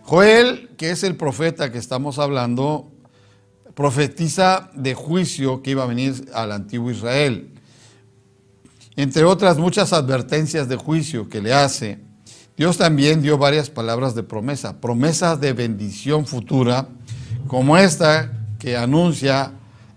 Joel, 0.00 0.70
que 0.78 0.92
es 0.92 1.02
el 1.02 1.16
profeta 1.16 1.70
que 1.70 1.76
estamos 1.76 2.18
hablando, 2.18 2.90
profetiza 3.74 4.70
de 4.72 4.94
juicio 4.94 5.60
que 5.60 5.72
iba 5.72 5.82
a 5.82 5.86
venir 5.86 6.30
al 6.32 6.52
antiguo 6.52 6.90
Israel. 6.90 7.50
Entre 8.96 9.24
otras 9.24 9.58
muchas 9.58 9.92
advertencias 9.92 10.70
de 10.70 10.76
juicio 10.76 11.28
que 11.28 11.42
le 11.42 11.52
hace, 11.52 12.11
Dios 12.56 12.76
también 12.76 13.22
dio 13.22 13.38
varias 13.38 13.70
palabras 13.70 14.14
de 14.14 14.22
promesa, 14.22 14.80
promesas 14.80 15.40
de 15.40 15.52
bendición 15.52 16.26
futura, 16.26 16.88
como 17.46 17.78
esta 17.78 18.32
que 18.58 18.76
anuncia 18.76 19.52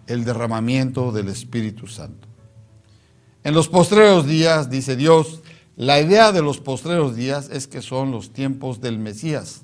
el 0.08 0.24
derramamiento 0.24 1.12
del 1.12 1.30
Espíritu 1.30 1.88
Santo. 1.88 2.28
En 3.44 3.54
los 3.54 3.68
postreros 3.68 4.26
días, 4.26 4.70
dice 4.70 4.96
Dios, 4.96 5.42
la 5.76 6.00
idea 6.00 6.32
de 6.32 6.42
los 6.42 6.60
postreros 6.60 7.16
días 7.16 7.50
es 7.52 7.68
que 7.68 7.82
son 7.82 8.12
los 8.12 8.32
tiempos 8.32 8.80
del 8.80 8.98
Mesías. 8.98 9.62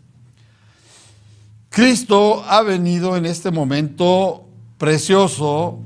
Cristo 1.69 2.43
ha 2.47 2.61
venido 2.61 3.15
en 3.15 3.25
este 3.25 3.49
momento 3.49 4.45
precioso, 4.77 5.79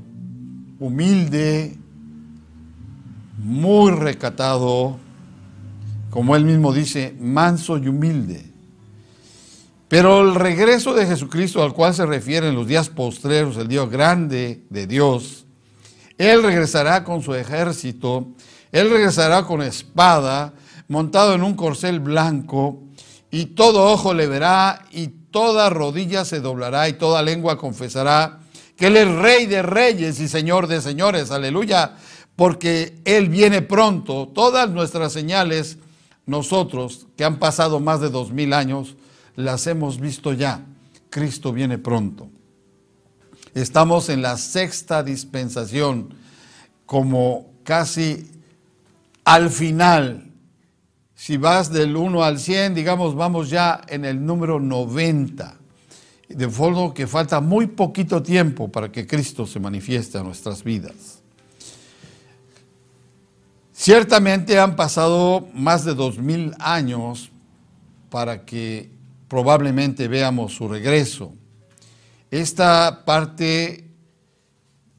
humilde, 0.80 1.76
muy 3.38 3.92
recatado, 3.92 4.98
como 6.16 6.34
él 6.34 6.46
mismo 6.46 6.72
dice, 6.72 7.14
manso 7.20 7.76
y 7.76 7.88
humilde. 7.88 8.42
Pero 9.86 10.22
el 10.22 10.34
regreso 10.34 10.94
de 10.94 11.04
Jesucristo 11.04 11.62
al 11.62 11.74
cual 11.74 11.92
se 11.92 12.06
refiere 12.06 12.48
en 12.48 12.54
los 12.54 12.66
días 12.66 12.88
postreros, 12.88 13.58
el 13.58 13.68
Dios 13.68 13.90
grande 13.90 14.62
de 14.70 14.86
Dios, 14.86 15.44
Él 16.16 16.42
regresará 16.42 17.04
con 17.04 17.20
su 17.20 17.34
ejército, 17.34 18.28
Él 18.72 18.88
regresará 18.88 19.42
con 19.42 19.60
espada, 19.60 20.54
montado 20.88 21.34
en 21.34 21.42
un 21.42 21.52
corcel 21.52 22.00
blanco, 22.00 22.80
y 23.30 23.44
todo 23.44 23.92
ojo 23.92 24.14
le 24.14 24.26
verá, 24.26 24.86
y 24.92 25.08
toda 25.08 25.68
rodilla 25.68 26.24
se 26.24 26.40
doblará, 26.40 26.88
y 26.88 26.94
toda 26.94 27.22
lengua 27.22 27.58
confesará 27.58 28.38
que 28.74 28.86
Él 28.86 28.96
es 28.96 29.08
Rey 29.16 29.44
de 29.44 29.60
reyes 29.60 30.18
y 30.18 30.28
Señor 30.28 30.66
de 30.66 30.80
señores, 30.80 31.30
aleluya, 31.30 31.96
porque 32.36 33.02
Él 33.04 33.28
viene 33.28 33.60
pronto. 33.60 34.28
Todas 34.34 34.70
nuestras 34.70 35.12
señales, 35.12 35.76
nosotros 36.26 37.06
que 37.16 37.24
han 37.24 37.38
pasado 37.38 37.80
más 37.80 38.00
de 38.00 38.10
dos 38.10 38.32
mil 38.32 38.52
años, 38.52 38.96
las 39.36 39.66
hemos 39.66 40.00
visto 40.00 40.32
ya. 40.32 40.66
Cristo 41.08 41.52
viene 41.52 41.78
pronto. 41.78 42.28
Estamos 43.54 44.08
en 44.10 44.20
la 44.20 44.36
sexta 44.36 45.02
dispensación, 45.02 46.10
como 46.84 47.46
casi 47.62 48.30
al 49.24 49.50
final. 49.50 50.30
Si 51.14 51.38
vas 51.38 51.72
del 51.72 51.96
1 51.96 52.22
al 52.22 52.38
100, 52.38 52.74
digamos, 52.74 53.14
vamos 53.14 53.48
ya 53.48 53.80
en 53.88 54.04
el 54.04 54.24
número 54.24 54.60
90. 54.60 55.56
De 56.28 56.48
forma 56.50 56.92
que 56.92 57.06
falta 57.06 57.40
muy 57.40 57.68
poquito 57.68 58.22
tiempo 58.22 58.68
para 58.68 58.92
que 58.92 59.06
Cristo 59.06 59.46
se 59.46 59.58
manifieste 59.58 60.18
a 60.18 60.22
nuestras 60.22 60.62
vidas. 60.62 61.15
Ciertamente 63.78 64.58
han 64.58 64.74
pasado 64.74 65.48
más 65.52 65.84
de 65.84 65.94
dos 65.94 66.18
mil 66.18 66.54
años 66.58 67.30
para 68.08 68.46
que 68.46 68.90
probablemente 69.28 70.08
veamos 70.08 70.54
su 70.54 70.66
regreso. 70.66 71.34
Esta 72.30 73.04
parte 73.04 73.90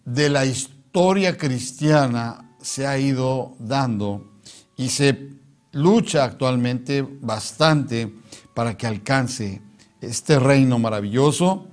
de 0.06 0.30
la 0.30 0.46
historia 0.46 1.36
cristiana 1.38 2.52
se 2.62 2.86
ha 2.86 3.00
ido 3.00 3.56
dando 3.58 4.34
y 4.76 4.90
se 4.90 5.32
lucha 5.72 6.24
actualmente 6.24 7.02
bastante 7.02 8.14
para 8.54 8.78
que 8.78 8.86
alcance 8.86 9.60
este 10.02 10.38
reino 10.38 10.78
maravilloso 10.78 11.66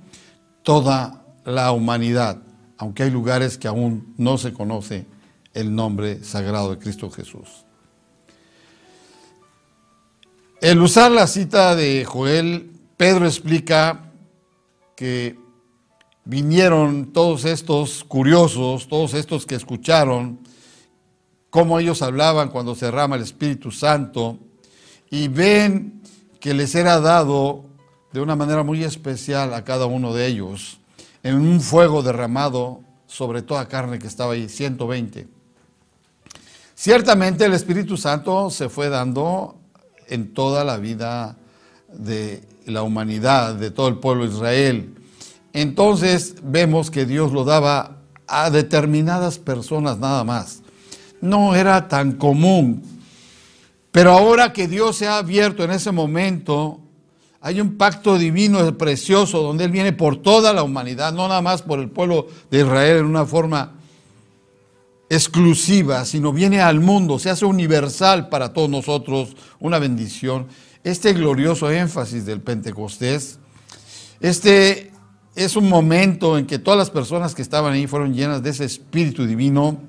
toda 0.63 1.23
la 1.45 1.71
humanidad, 1.71 2.41
aunque 2.79 3.03
hay 3.03 3.11
lugares 3.11 3.59
que 3.59 3.67
aún 3.67 4.15
no 4.17 4.39
se 4.39 4.53
conoce 4.53 5.05
el 5.55 5.73
nombre 5.73 6.23
sagrado 6.23 6.69
de 6.69 6.77
Cristo 6.77 7.09
Jesús. 7.09 7.65
El 10.61 10.81
usar 10.81 11.11
la 11.11 11.27
cita 11.27 11.75
de 11.75 12.05
Joel, 12.05 12.71
Pedro 12.97 13.25
explica 13.25 14.11
que 14.95 15.37
vinieron 16.23 17.13
todos 17.13 17.45
estos 17.45 18.03
curiosos, 18.03 18.87
todos 18.87 19.13
estos 19.13 19.45
que 19.45 19.55
escucharon 19.55 20.39
cómo 21.49 21.79
ellos 21.79 22.01
hablaban 22.01 22.49
cuando 22.49 22.75
se 22.75 22.85
derrama 22.85 23.15
el 23.15 23.21
Espíritu 23.21 23.71
Santo 23.71 24.37
y 25.09 25.29
ven 25.29 26.01
que 26.39 26.53
les 26.53 26.75
era 26.75 26.99
dado 26.99 27.63
de 28.11 28.21
una 28.21 28.35
manera 28.35 28.63
muy 28.63 28.83
especial 28.83 29.53
a 29.53 29.63
cada 29.63 29.85
uno 29.85 30.13
de 30.13 30.27
ellos 30.27 30.79
en 31.23 31.35
un 31.35 31.61
fuego 31.61 32.03
derramado 32.03 32.81
sobre 33.07 33.41
toda 33.41 33.67
carne 33.67 33.99
que 33.99 34.07
estaba 34.07 34.33
ahí, 34.33 34.49
120. 34.49 35.34
Ciertamente 36.75 37.45
el 37.45 37.53
Espíritu 37.53 37.95
Santo 37.95 38.49
se 38.49 38.67
fue 38.67 38.89
dando 38.89 39.55
en 40.07 40.33
toda 40.33 40.65
la 40.65 40.75
vida 40.75 41.37
de 41.87 42.43
la 42.65 42.83
humanidad, 42.83 43.55
de 43.55 43.71
todo 43.71 43.87
el 43.87 43.95
pueblo 43.95 44.27
de 44.27 44.35
Israel. 44.35 44.95
Entonces 45.53 46.35
vemos 46.43 46.91
que 46.91 47.05
Dios 47.05 47.31
lo 47.31 47.45
daba 47.45 48.01
a 48.27 48.49
determinadas 48.49 49.39
personas 49.39 49.99
nada 49.99 50.25
más. 50.25 50.63
No 51.21 51.55
era 51.55 51.87
tan 51.87 52.11
común. 52.11 52.83
Pero 53.93 54.11
ahora 54.11 54.51
que 54.51 54.67
Dios 54.67 54.97
se 54.97 55.07
ha 55.07 55.17
abierto 55.17 55.63
en 55.63 55.71
ese 55.71 55.93
momento, 55.93 56.81
hay 57.39 57.61
un 57.61 57.77
pacto 57.77 58.17
divino 58.17 58.77
precioso 58.77 59.41
donde 59.41 59.63
Él 59.63 59.71
viene 59.71 59.93
por 59.93 60.17
toda 60.17 60.51
la 60.51 60.63
humanidad, 60.63 61.13
no 61.13 61.29
nada 61.29 61.41
más 61.41 61.61
por 61.61 61.79
el 61.79 61.89
pueblo 61.89 62.27
de 62.51 62.59
Israel 62.59 62.97
en 62.97 63.05
una 63.05 63.25
forma 63.25 63.74
exclusiva, 65.09 66.05
sino 66.05 66.33
viene 66.33 66.61
al 66.61 66.79
mundo, 66.79 67.19
se 67.19 67.29
hace 67.29 67.45
universal 67.45 68.29
para 68.29 68.53
todos 68.53 68.69
nosotros, 68.69 69.35
una 69.59 69.79
bendición. 69.79 70.47
Este 70.83 71.13
glorioso 71.13 71.71
énfasis 71.71 72.25
del 72.25 72.41
Pentecostés, 72.41 73.39
este 74.19 74.91
es 75.35 75.55
un 75.55 75.67
momento 75.67 76.37
en 76.37 76.45
que 76.45 76.59
todas 76.59 76.77
las 76.77 76.89
personas 76.89 77.35
que 77.35 77.41
estaban 77.41 77.73
ahí 77.73 77.87
fueron 77.87 78.13
llenas 78.13 78.41
de 78.41 78.51
ese 78.51 78.65
espíritu 78.65 79.25
divino 79.25 79.79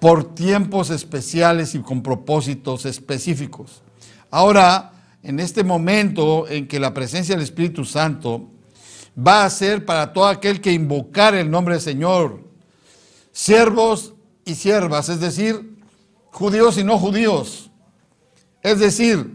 por 0.00 0.34
tiempos 0.34 0.90
especiales 0.90 1.74
y 1.74 1.80
con 1.80 2.02
propósitos 2.02 2.84
específicos. 2.84 3.82
Ahora, 4.30 4.92
en 5.22 5.40
este 5.40 5.64
momento 5.64 6.46
en 6.48 6.68
que 6.68 6.80
la 6.80 6.92
presencia 6.92 7.34
del 7.34 7.44
Espíritu 7.44 7.84
Santo 7.84 8.50
va 9.16 9.44
a 9.44 9.50
ser 9.50 9.84
para 9.84 10.12
todo 10.12 10.26
aquel 10.26 10.60
que 10.60 10.72
invocar 10.72 11.34
el 11.34 11.50
nombre 11.50 11.74
del 11.74 11.82
Señor, 11.82 12.42
siervos 13.32 14.15
y 14.46 14.54
siervas, 14.54 15.10
es 15.10 15.20
decir, 15.20 15.76
judíos 16.30 16.78
y 16.78 16.84
no 16.84 16.98
judíos, 16.98 17.70
es 18.62 18.78
decir, 18.78 19.32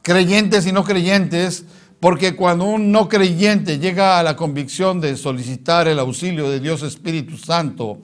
creyentes 0.00 0.66
y 0.66 0.72
no 0.72 0.84
creyentes, 0.84 1.64
porque 2.00 2.34
cuando 2.34 2.64
un 2.64 2.90
no 2.90 3.08
creyente 3.08 3.78
llega 3.78 4.18
a 4.18 4.22
la 4.22 4.36
convicción 4.36 5.00
de 5.00 5.16
solicitar 5.16 5.88
el 5.88 5.98
auxilio 5.98 6.48
de 6.48 6.60
Dios 6.60 6.82
Espíritu 6.82 7.36
Santo, 7.36 7.98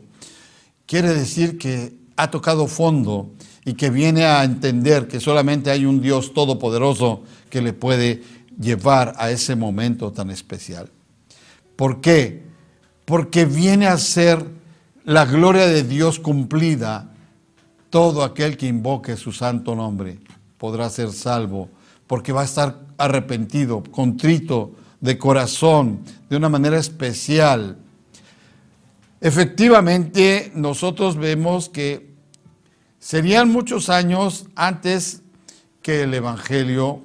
quiere 0.86 1.14
decir 1.14 1.56
que 1.56 1.96
ha 2.16 2.30
tocado 2.30 2.66
fondo 2.66 3.30
y 3.64 3.74
que 3.74 3.90
viene 3.90 4.24
a 4.24 4.42
entender 4.42 5.06
que 5.06 5.20
solamente 5.20 5.70
hay 5.70 5.84
un 5.84 6.00
Dios 6.00 6.34
todopoderoso 6.34 7.22
que 7.48 7.62
le 7.62 7.72
puede 7.72 8.22
llevar 8.60 9.14
a 9.18 9.30
ese 9.30 9.54
momento 9.54 10.12
tan 10.12 10.30
especial. 10.30 10.90
¿Por 11.76 12.00
qué? 12.00 12.42
Porque 13.04 13.44
viene 13.44 13.86
a 13.86 13.98
ser 13.98 14.44
la 15.08 15.24
gloria 15.24 15.66
de 15.66 15.84
Dios 15.84 16.18
cumplida. 16.18 17.08
Todo 17.88 18.22
aquel 18.22 18.58
que 18.58 18.66
invoque 18.66 19.16
su 19.16 19.32
santo 19.32 19.74
nombre 19.74 20.18
podrá 20.58 20.90
ser 20.90 21.12
salvo 21.12 21.70
porque 22.06 22.30
va 22.30 22.42
a 22.42 22.44
estar 22.44 22.82
arrepentido, 22.98 23.82
contrito, 23.90 24.72
de 25.00 25.16
corazón, 25.16 26.00
de 26.28 26.36
una 26.36 26.50
manera 26.50 26.78
especial. 26.78 27.78
Efectivamente, 29.22 30.52
nosotros 30.54 31.16
vemos 31.16 31.70
que 31.70 32.10
serían 32.98 33.48
muchos 33.48 33.88
años 33.88 34.44
antes 34.56 35.22
que 35.80 36.02
el 36.02 36.12
Evangelio 36.12 37.00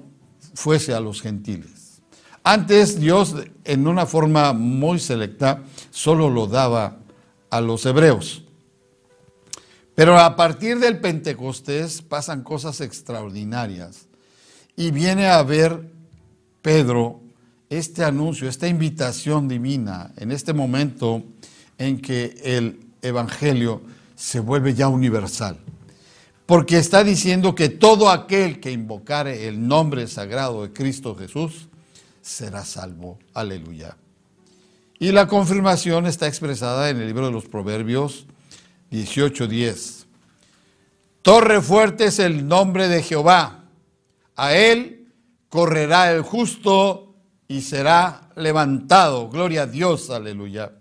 fuese 0.54 0.94
a 0.94 1.00
los 1.00 1.22
gentiles. 1.22 2.02
Antes 2.44 3.00
Dios, 3.00 3.36
en 3.64 3.88
una 3.88 4.06
forma 4.06 4.52
muy 4.52 5.00
selecta, 5.00 5.64
solo 5.90 6.30
lo 6.30 6.48
daba 6.48 6.98
a 7.54 7.62
los 7.62 7.86
hebreos. 7.86 8.42
Pero 9.94 10.18
a 10.18 10.36
partir 10.36 10.80
del 10.80 11.00
Pentecostés 11.00 12.02
pasan 12.02 12.42
cosas 12.42 12.82
extraordinarias 12.82 14.08
y 14.76 14.90
viene 14.90 15.28
a 15.28 15.44
ver 15.44 15.88
Pedro 16.64 17.22
este 17.70 18.04
anuncio, 18.04 18.50
esta 18.50 18.68
invitación 18.68 19.48
divina 19.48 20.12
en 20.18 20.32
este 20.32 20.52
momento 20.52 21.24
en 21.78 22.02
que 22.02 22.36
el 22.44 22.88
Evangelio 23.04 23.84
se 24.16 24.40
vuelve 24.40 24.74
ya 24.74 24.88
universal. 24.88 25.60
Porque 26.48 26.80
está 26.80 27.04
diciendo 27.04 27.54
que 27.54 27.70
todo 27.70 28.10
aquel 28.10 28.60
que 28.60 28.72
invocare 28.72 29.48
el 29.48 29.68
nombre 29.68 30.08
sagrado 30.08 30.64
de 30.64 30.74
Cristo 30.74 31.16
Jesús 31.16 31.68
será 32.20 32.66
salvo. 32.66 33.20
Aleluya. 33.36 33.96
Y 35.04 35.12
la 35.12 35.28
confirmación 35.28 36.06
está 36.06 36.28
expresada 36.28 36.90
en 36.90 36.96
el 37.02 37.08
libro 37.08 37.26
de 37.26 37.34
los 37.34 37.44
Proverbios 37.44 38.26
18:10. 38.90 40.06
Torre 41.22 41.62
fuerte 41.62 42.06
es 42.06 42.20
el 42.20 42.48
nombre 42.48 42.88
de 42.88 43.04
Jehová 43.04 43.66
a 44.38 44.54
él 44.54 45.10
correrá 45.50 46.10
el 46.14 46.22
justo 46.22 47.16
y 47.50 47.64
será 47.64 48.30
levantado. 48.38 49.28
Gloria 49.28 49.64
a 49.64 49.68
Dios, 49.68 50.10
aleluya. 50.10 50.72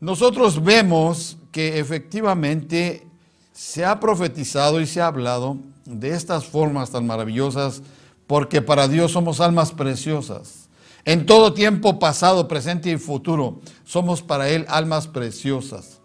Nosotros 0.00 0.64
vemos 0.64 1.36
que 1.52 1.78
efectivamente 1.78 3.06
se 3.52 3.84
ha 3.84 4.00
profetizado 4.00 4.80
y 4.80 4.86
se 4.86 5.02
ha 5.02 5.08
hablado 5.08 5.58
de 5.84 6.12
estas 6.12 6.46
formas 6.46 6.90
tan 6.90 7.06
maravillosas 7.06 7.82
porque 8.26 8.62
para 8.62 8.88
Dios 8.88 9.12
somos 9.12 9.42
almas 9.42 9.72
preciosas. 9.72 10.59
En 11.04 11.26
todo 11.26 11.52
tiempo 11.52 11.98
pasado, 11.98 12.46
presente 12.48 12.90
y 12.90 12.98
futuro, 12.98 13.60
somos 13.84 14.22
para 14.22 14.48
Él 14.48 14.66
almas 14.68 15.06
preciosas. 15.06 16.00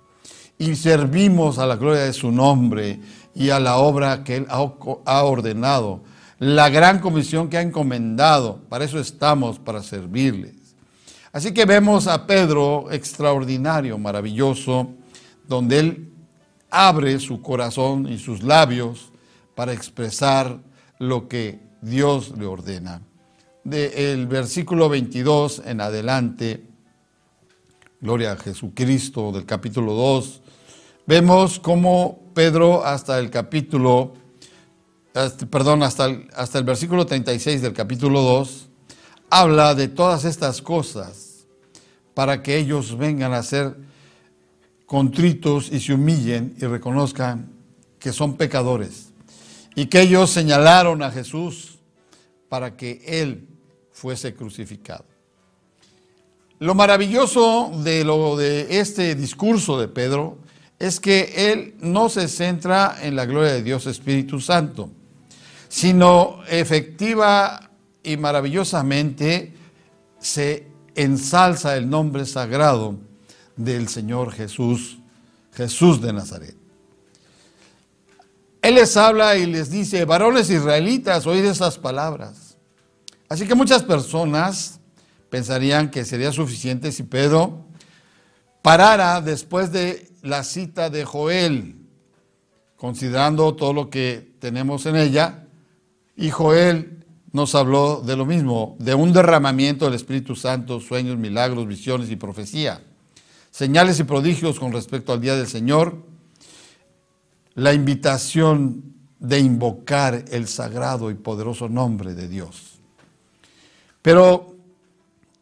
Y 0.58 0.76
servimos 0.76 1.60
a 1.60 1.66
la 1.66 1.76
gloria 1.76 2.04
de 2.04 2.14
su 2.14 2.32
nombre 2.32 3.02
y 3.34 3.50
a 3.50 3.60
la 3.60 3.78
obra 3.78 4.24
que 4.24 4.38
Él 4.38 4.48
ha 4.50 5.24
ordenado 5.24 6.02
la 6.40 6.70
gran 6.70 7.00
comisión 7.00 7.50
que 7.50 7.58
ha 7.58 7.62
encomendado. 7.62 8.60
Para 8.70 8.86
eso 8.86 9.00
estamos, 9.00 9.60
para 9.60 9.82
servirles. 9.82 10.54
Así 11.32 11.54
que 11.54 11.66
vemos 11.66 12.08
a 12.08 12.26
Pedro 12.26 12.92
extraordinario, 12.92 13.98
maravilloso, 13.98 14.90
donde 15.48 15.80
él 15.80 16.14
abre 16.70 17.20
su 17.20 17.42
corazón 17.42 18.08
y 18.08 18.18
sus 18.18 18.42
labios 18.42 19.12
para 19.54 19.74
expresar 19.74 20.60
lo 20.98 21.28
que 21.28 21.60
Dios 21.82 22.34
le 22.38 22.46
ordena. 22.46 23.02
Del 23.66 24.28
versículo 24.28 24.90
22 24.90 25.64
en 25.66 25.82
adelante, 25.82 26.68
gloria 28.00 28.34
a 28.34 28.38
Jesucristo, 28.38 29.32
del 29.32 29.48
capítulo 29.48 29.94
2, 29.94 30.42
vemos 31.08 31.60
cómo 31.60 32.30
Pedro 32.36 32.86
hasta 32.86 33.18
el 33.18 33.32
capítulo, 33.32 34.14
perdón, 35.50 35.82
hasta 35.82 36.06
el, 36.06 36.30
hasta 36.36 36.60
el 36.60 36.64
versículo 36.64 37.08
36 37.08 37.64
del 37.64 37.74
capítulo 37.74 38.22
2, 38.22 38.70
habla 39.32 39.74
de 39.74 39.88
todas 39.88 40.26
estas 40.26 40.62
cosas 40.62 41.48
para 42.14 42.44
que 42.44 42.60
ellos 42.60 42.96
vengan 42.96 43.34
a 43.34 43.42
ser 43.42 43.76
contritos 44.86 45.72
y 45.72 45.80
se 45.80 45.96
humillen 45.96 46.56
y 46.62 46.66
reconozcan 46.68 47.50
que 47.98 48.14
son 48.14 48.38
pecadores 48.38 49.10
y 49.74 49.88
que 49.88 50.02
ellos 50.02 50.30
señalaron 50.30 51.02
a 51.02 51.10
Jesús 51.10 51.80
para 52.48 52.78
que 52.78 53.02
Él 53.08 53.50
fuese 53.96 54.36
crucificado. 54.36 55.06
Lo 56.60 56.76
maravilloso 56.76 57.72
de, 57.84 58.04
lo, 58.04 58.36
de 58.36 58.80
este 58.80 59.16
discurso 59.16 59.80
de 59.80 59.88
Pedro 59.88 60.38
es 60.78 61.00
que 61.00 61.52
él 61.52 61.76
no 61.80 62.10
se 62.10 62.28
centra 62.28 62.98
en 63.02 63.16
la 63.16 63.26
gloria 63.26 63.54
de 63.54 63.64
Dios 63.64 63.88
Espíritu 63.88 64.42
Santo, 64.42 64.90
sino 65.70 66.42
efectiva 66.50 67.72
y 68.04 68.18
maravillosamente 68.18 69.54
se 70.20 70.68
ensalza 70.94 71.78
el 71.78 71.90
nombre 71.90 72.26
sagrado 72.26 72.98
del 73.56 73.88
Señor 73.88 74.34
Jesús, 74.34 74.98
Jesús 75.54 76.02
de 76.02 76.12
Nazaret. 76.12 76.56
Él 78.62 78.76
les 78.76 78.98
habla 78.98 79.38
y 79.38 79.46
les 79.46 79.70
dice, 79.70 80.04
varones 80.04 80.50
israelitas, 80.50 81.26
oíd 81.28 81.46
esas 81.46 81.78
palabras. 81.78 82.45
Así 83.28 83.48
que 83.48 83.56
muchas 83.56 83.84
personas 83.84 84.80
pensarían 85.30 85.90
que 85.90 86.06
sería 86.06 86.32
suficiente 86.32 86.92
si 86.92 87.04
Pedro 87.04 87.66
parara 88.62 89.22
después 89.22 89.72
de 89.72 90.12
la 90.22 90.44
cita 90.44 90.90
de 90.90 91.06
Joel, 91.06 91.76
considerando 92.78 93.56
todo 93.56 93.74
lo 93.74 93.90
que 93.90 94.36
tenemos 94.40 94.86
en 94.86 94.96
ella, 94.96 95.48
y 96.16 96.30
Joel 96.30 97.06
nos 97.32 97.54
habló 97.54 98.02
de 98.02 98.16
lo 98.16 98.26
mismo, 98.26 98.76
de 98.80 98.96
un 98.96 99.12
derramamiento 99.12 99.86
del 99.86 99.96
Espíritu 99.96 100.36
Santo, 100.36 100.80
sueños, 100.80 101.18
milagros, 101.18 101.68
visiones 101.68 102.10
y 102.10 102.16
profecía, 102.16 102.82
señales 103.52 104.00
y 104.00 104.04
prodigios 104.04 104.60
con 104.60 104.72
respecto 104.72 105.14
al 105.14 105.22
día 105.22 105.36
del 105.36 105.48
Señor, 105.48 105.98
la 107.56 107.74
invitación 107.74 108.96
de 109.20 109.40
invocar 109.40 110.26
el 110.30 110.48
sagrado 110.48 111.12
y 111.12 111.16
poderoso 111.16 111.68
nombre 111.70 112.14
de 112.14 112.28
Dios. 112.28 112.75
Pero 114.06 114.56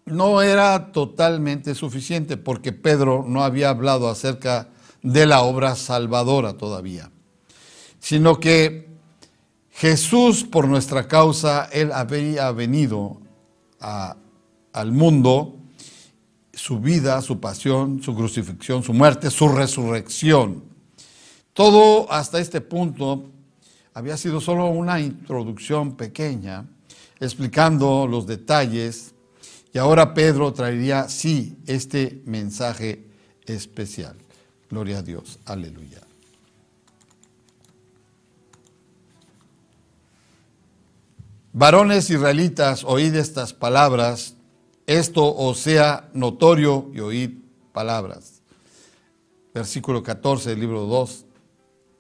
no 0.06 0.41
era 0.41 0.93
totalmente 0.93 1.76
suficiente 1.76 2.38
porque 2.38 2.71
Pedro 2.71 3.26
no 3.28 3.43
había 3.43 3.67
hablado 3.67 4.08
acerca 4.08 4.69
de 5.02 5.26
la 5.26 5.41
obra 5.41 5.76
salvadora 5.76 6.54
todavía, 6.54 7.12
sino 7.99 8.39
que 8.39 8.88
Jesús 9.69 10.45
por 10.45 10.69
nuestra 10.69 11.10
causa, 11.10 11.65
Él 11.73 11.91
había 11.91 12.49
venido 12.54 13.17
al 13.82 14.91
mundo, 14.93 15.58
su 16.54 16.80
vida, 16.80 17.21
su 17.21 17.41
pasión, 17.41 18.02
su 18.02 18.15
crucifixión, 18.15 18.82
su 18.82 18.93
muerte, 18.93 19.30
su 19.30 19.49
resurrección. 19.49 20.63
Todo 21.52 22.10
hasta 22.10 22.39
este 22.39 22.62
punto 22.62 23.26
había 23.93 24.15
sido 24.15 24.39
solo 24.39 24.67
una 24.67 25.02
introducción 25.02 25.97
pequeña 25.97 26.65
explicando 27.24 28.06
los 28.06 28.28
detalles 28.28 29.14
y 29.74 29.78
ahora 29.78 30.14
Pedro 30.14 30.54
traería, 30.54 31.08
sí, 31.10 31.58
este 31.66 32.22
mensaje 32.26 33.08
especial. 33.46 34.16
Gloria 34.70 35.00
a 35.00 35.02
Dios. 35.02 35.40
Aleluya. 35.46 36.02
Varones 41.54 42.10
israelitas, 42.10 42.84
oíd 42.84 43.16
estas 43.16 43.54
palabras, 43.54 44.36
esto 44.86 45.34
os 45.36 45.60
sea 45.60 46.10
notorio 46.14 46.92
y 46.94 47.00
oíd 47.00 47.32
palabras. 47.72 48.42
Versículo 49.54 50.04
14 50.04 50.50
del 50.50 50.60
libro 50.60 50.82
2 50.86 51.26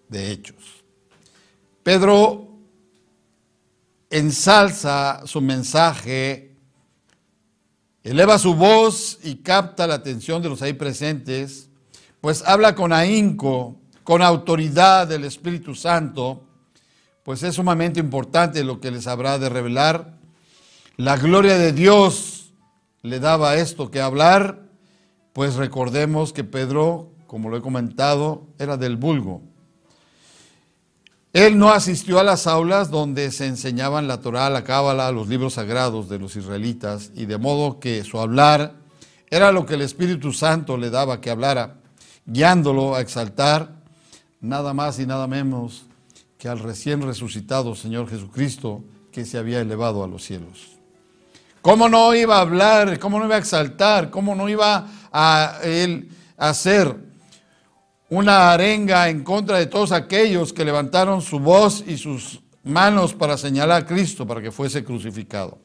de 0.09 0.31
Hechos. 0.31 0.83
Pedro 1.83 2.52
ensalza 4.13 5.25
su 5.25 5.41
mensaje 5.41 6.55
eleva 8.03 8.37
su 8.37 8.53
voz 8.53 9.17
y 9.23 9.37
capta 9.37 9.87
la 9.87 9.95
atención 9.95 10.43
de 10.43 10.49
los 10.49 10.61
ahí 10.61 10.73
presentes, 10.73 11.69
pues 12.21 12.43
habla 12.45 12.75
con 12.75 12.93
ahínco, 12.93 13.75
con 14.03 14.21
autoridad 14.21 15.07
del 15.07 15.23
Espíritu 15.23 15.73
Santo, 15.73 16.43
pues 17.23 17.41
es 17.41 17.55
sumamente 17.55 17.99
importante 17.99 18.63
lo 18.63 18.79
que 18.79 18.91
les 18.91 19.07
habrá 19.07 19.39
de 19.39 19.49
revelar. 19.49 20.19
La 20.95 21.17
gloria 21.17 21.57
de 21.57 21.71
Dios 21.71 22.53
le 23.01 23.19
daba 23.19 23.55
esto 23.55 23.89
que 23.89 23.99
hablar, 23.99 24.69
pues 25.31 25.55
recordemos 25.55 26.33
que 26.33 26.43
Pedro, 26.43 27.13
como 27.25 27.49
lo 27.49 27.57
he 27.57 27.61
comentado, 27.61 28.45
era 28.59 28.77
del 28.77 28.95
vulgo. 28.95 29.41
Él 31.33 31.57
no 31.57 31.71
asistió 31.71 32.19
a 32.19 32.23
las 32.23 32.45
aulas 32.45 32.91
donde 32.91 33.31
se 33.31 33.47
enseñaban 33.47 34.07
la 34.07 34.21
Torá, 34.21 34.51
la 34.51 34.63
Cábala, 34.63 35.11
los 35.11 35.27
libros 35.27 35.55
sagrados 35.55 36.07
de 36.07 36.19
los 36.19 36.35
israelitas, 36.35 37.09
y 37.15 37.25
de 37.25 37.39
modo 37.39 37.79
que 37.79 38.03
su 38.03 38.19
hablar 38.19 38.75
era 39.31 39.51
lo 39.51 39.65
que 39.65 39.73
el 39.73 39.81
Espíritu 39.81 40.31
Santo 40.31 40.77
le 40.77 40.91
daba 40.91 41.21
que 41.21 41.31
hablara, 41.31 41.77
guiándolo 42.27 42.93
a 42.93 43.01
exaltar 43.01 43.71
nada 44.41 44.75
más 44.75 44.99
y 44.99 45.07
nada 45.07 45.25
menos 45.25 45.87
que 46.37 46.49
al 46.49 46.59
recién 46.59 47.01
resucitado 47.01 47.73
Señor 47.73 48.07
Jesucristo 48.07 48.83
que 49.11 49.25
se 49.25 49.39
había 49.39 49.59
elevado 49.59 50.03
a 50.03 50.07
los 50.07 50.23
cielos. 50.23 50.77
¿Cómo 51.63 51.89
no 51.89 52.13
iba 52.13 52.37
a 52.37 52.41
hablar? 52.41 52.99
¿Cómo 52.99 53.17
no 53.17 53.25
iba 53.25 53.37
a 53.37 53.39
exaltar? 53.39 54.11
¿Cómo 54.11 54.35
no 54.35 54.49
iba 54.49 54.87
a 55.11 55.57
él 55.63 56.09
hacer 56.37 56.95
una 58.13 58.51
arenga 58.51 59.09
en 59.09 59.23
contra 59.23 59.57
de 59.57 59.65
todos 59.65 59.91
aquellos 59.91 60.53
que 60.53 60.63
levantaron 60.63 61.21
su 61.21 61.39
voz 61.39 61.83
y 61.87 61.97
sus 61.97 62.43
manos 62.63 63.15
para 63.15 63.37
señalar 63.37 63.81
a 63.81 63.85
Cristo 63.87 64.27
para 64.27 64.39
que 64.39 64.51
fuese 64.51 64.83
crucificado. 64.83 65.57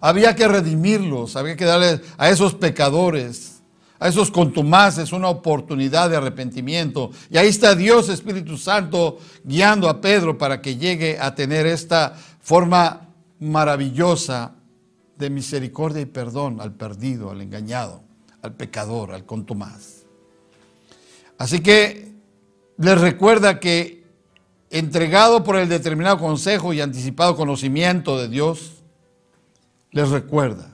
Había 0.00 0.34
que 0.34 0.48
redimirlos, 0.48 1.36
había 1.36 1.54
que 1.54 1.66
darle 1.66 2.00
a 2.16 2.30
esos 2.30 2.54
pecadores, 2.54 3.60
a 3.98 4.08
esos 4.08 4.30
contumaces 4.30 5.12
una 5.12 5.28
oportunidad 5.28 6.08
de 6.08 6.16
arrepentimiento. 6.16 7.10
Y 7.30 7.36
ahí 7.36 7.48
está 7.48 7.74
Dios 7.74 8.08
Espíritu 8.08 8.56
Santo 8.56 9.18
guiando 9.44 9.90
a 9.90 10.00
Pedro 10.00 10.38
para 10.38 10.62
que 10.62 10.76
llegue 10.76 11.18
a 11.20 11.34
tener 11.34 11.66
esta 11.66 12.14
forma 12.40 13.08
maravillosa 13.40 14.54
de 15.18 15.28
misericordia 15.28 16.00
y 16.00 16.06
perdón 16.06 16.62
al 16.62 16.72
perdido, 16.72 17.30
al 17.30 17.42
engañado, 17.42 18.02
al 18.40 18.54
pecador, 18.54 19.12
al 19.12 19.26
contumaz. 19.26 20.05
Así 21.38 21.60
que 21.60 22.12
les 22.78 23.00
recuerda 23.00 23.60
que 23.60 24.04
entregado 24.70 25.44
por 25.44 25.56
el 25.56 25.68
determinado 25.68 26.18
consejo 26.18 26.72
y 26.72 26.80
anticipado 26.80 27.36
conocimiento 27.36 28.18
de 28.18 28.28
Dios, 28.28 28.82
les 29.90 30.10
recuerda 30.10 30.72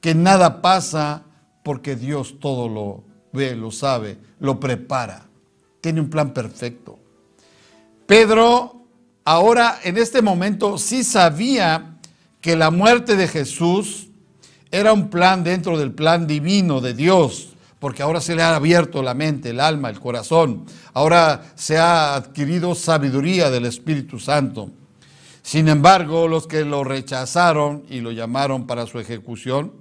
que 0.00 0.14
nada 0.14 0.62
pasa 0.62 1.24
porque 1.62 1.96
Dios 1.96 2.36
todo 2.40 2.68
lo 2.68 3.04
ve, 3.32 3.54
lo 3.54 3.70
sabe, 3.70 4.18
lo 4.40 4.58
prepara. 4.58 5.26
Tiene 5.80 6.00
un 6.00 6.10
plan 6.10 6.32
perfecto. 6.32 6.98
Pedro 8.06 8.82
ahora 9.24 9.78
en 9.84 9.98
este 9.98 10.22
momento 10.22 10.78
sí 10.78 11.04
sabía 11.04 11.98
que 12.40 12.56
la 12.56 12.70
muerte 12.70 13.16
de 13.16 13.28
Jesús 13.28 14.08
era 14.70 14.92
un 14.92 15.10
plan 15.10 15.44
dentro 15.44 15.78
del 15.78 15.92
plan 15.92 16.26
divino 16.26 16.80
de 16.80 16.94
Dios 16.94 17.50
porque 17.78 18.02
ahora 18.02 18.20
se 18.20 18.34
le 18.34 18.42
ha 18.42 18.56
abierto 18.56 19.02
la 19.02 19.14
mente, 19.14 19.50
el 19.50 19.60
alma, 19.60 19.90
el 19.90 20.00
corazón. 20.00 20.66
Ahora 20.94 21.52
se 21.54 21.78
ha 21.78 22.14
adquirido 22.14 22.74
sabiduría 22.74 23.50
del 23.50 23.66
Espíritu 23.66 24.18
Santo. 24.18 24.70
Sin 25.42 25.68
embargo, 25.68 26.28
los 26.28 26.46
que 26.46 26.64
lo 26.64 26.84
rechazaron 26.84 27.84
y 27.88 28.00
lo 28.00 28.10
llamaron 28.10 28.66
para 28.66 28.86
su 28.86 28.98
ejecución 28.98 29.72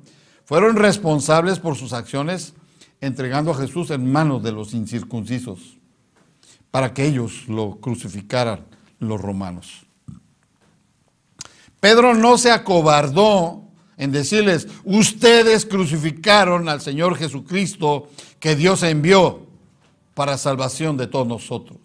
fueron 0.45 0.75
responsables 0.75 1.59
por 1.59 1.75
sus 1.75 1.91
acciones 1.93 2.53
entregando 3.01 3.51
a 3.51 3.55
Jesús 3.55 3.91
en 3.91 4.11
manos 4.11 4.43
de 4.43 4.51
los 4.51 4.73
incircuncisos 4.73 5.77
para 6.71 6.93
que 6.93 7.05
ellos 7.05 7.47
lo 7.47 7.79
crucificaran 7.79 8.65
los 8.99 9.19
romanos. 9.19 9.85
Pedro 11.79 12.13
no 12.13 12.37
se 12.37 12.51
acobardó 12.51 13.66
en 13.97 14.11
decirles, 14.11 14.67
ustedes 14.83 15.65
crucificaron 15.65 16.69
al 16.69 16.81
Señor 16.81 17.15
Jesucristo 17.17 18.09
que 18.39 18.55
Dios 18.55 18.83
envió 18.83 19.47
para 20.13 20.37
salvación 20.37 20.97
de 20.97 21.07
todos 21.07 21.27
nosotros. 21.27 21.77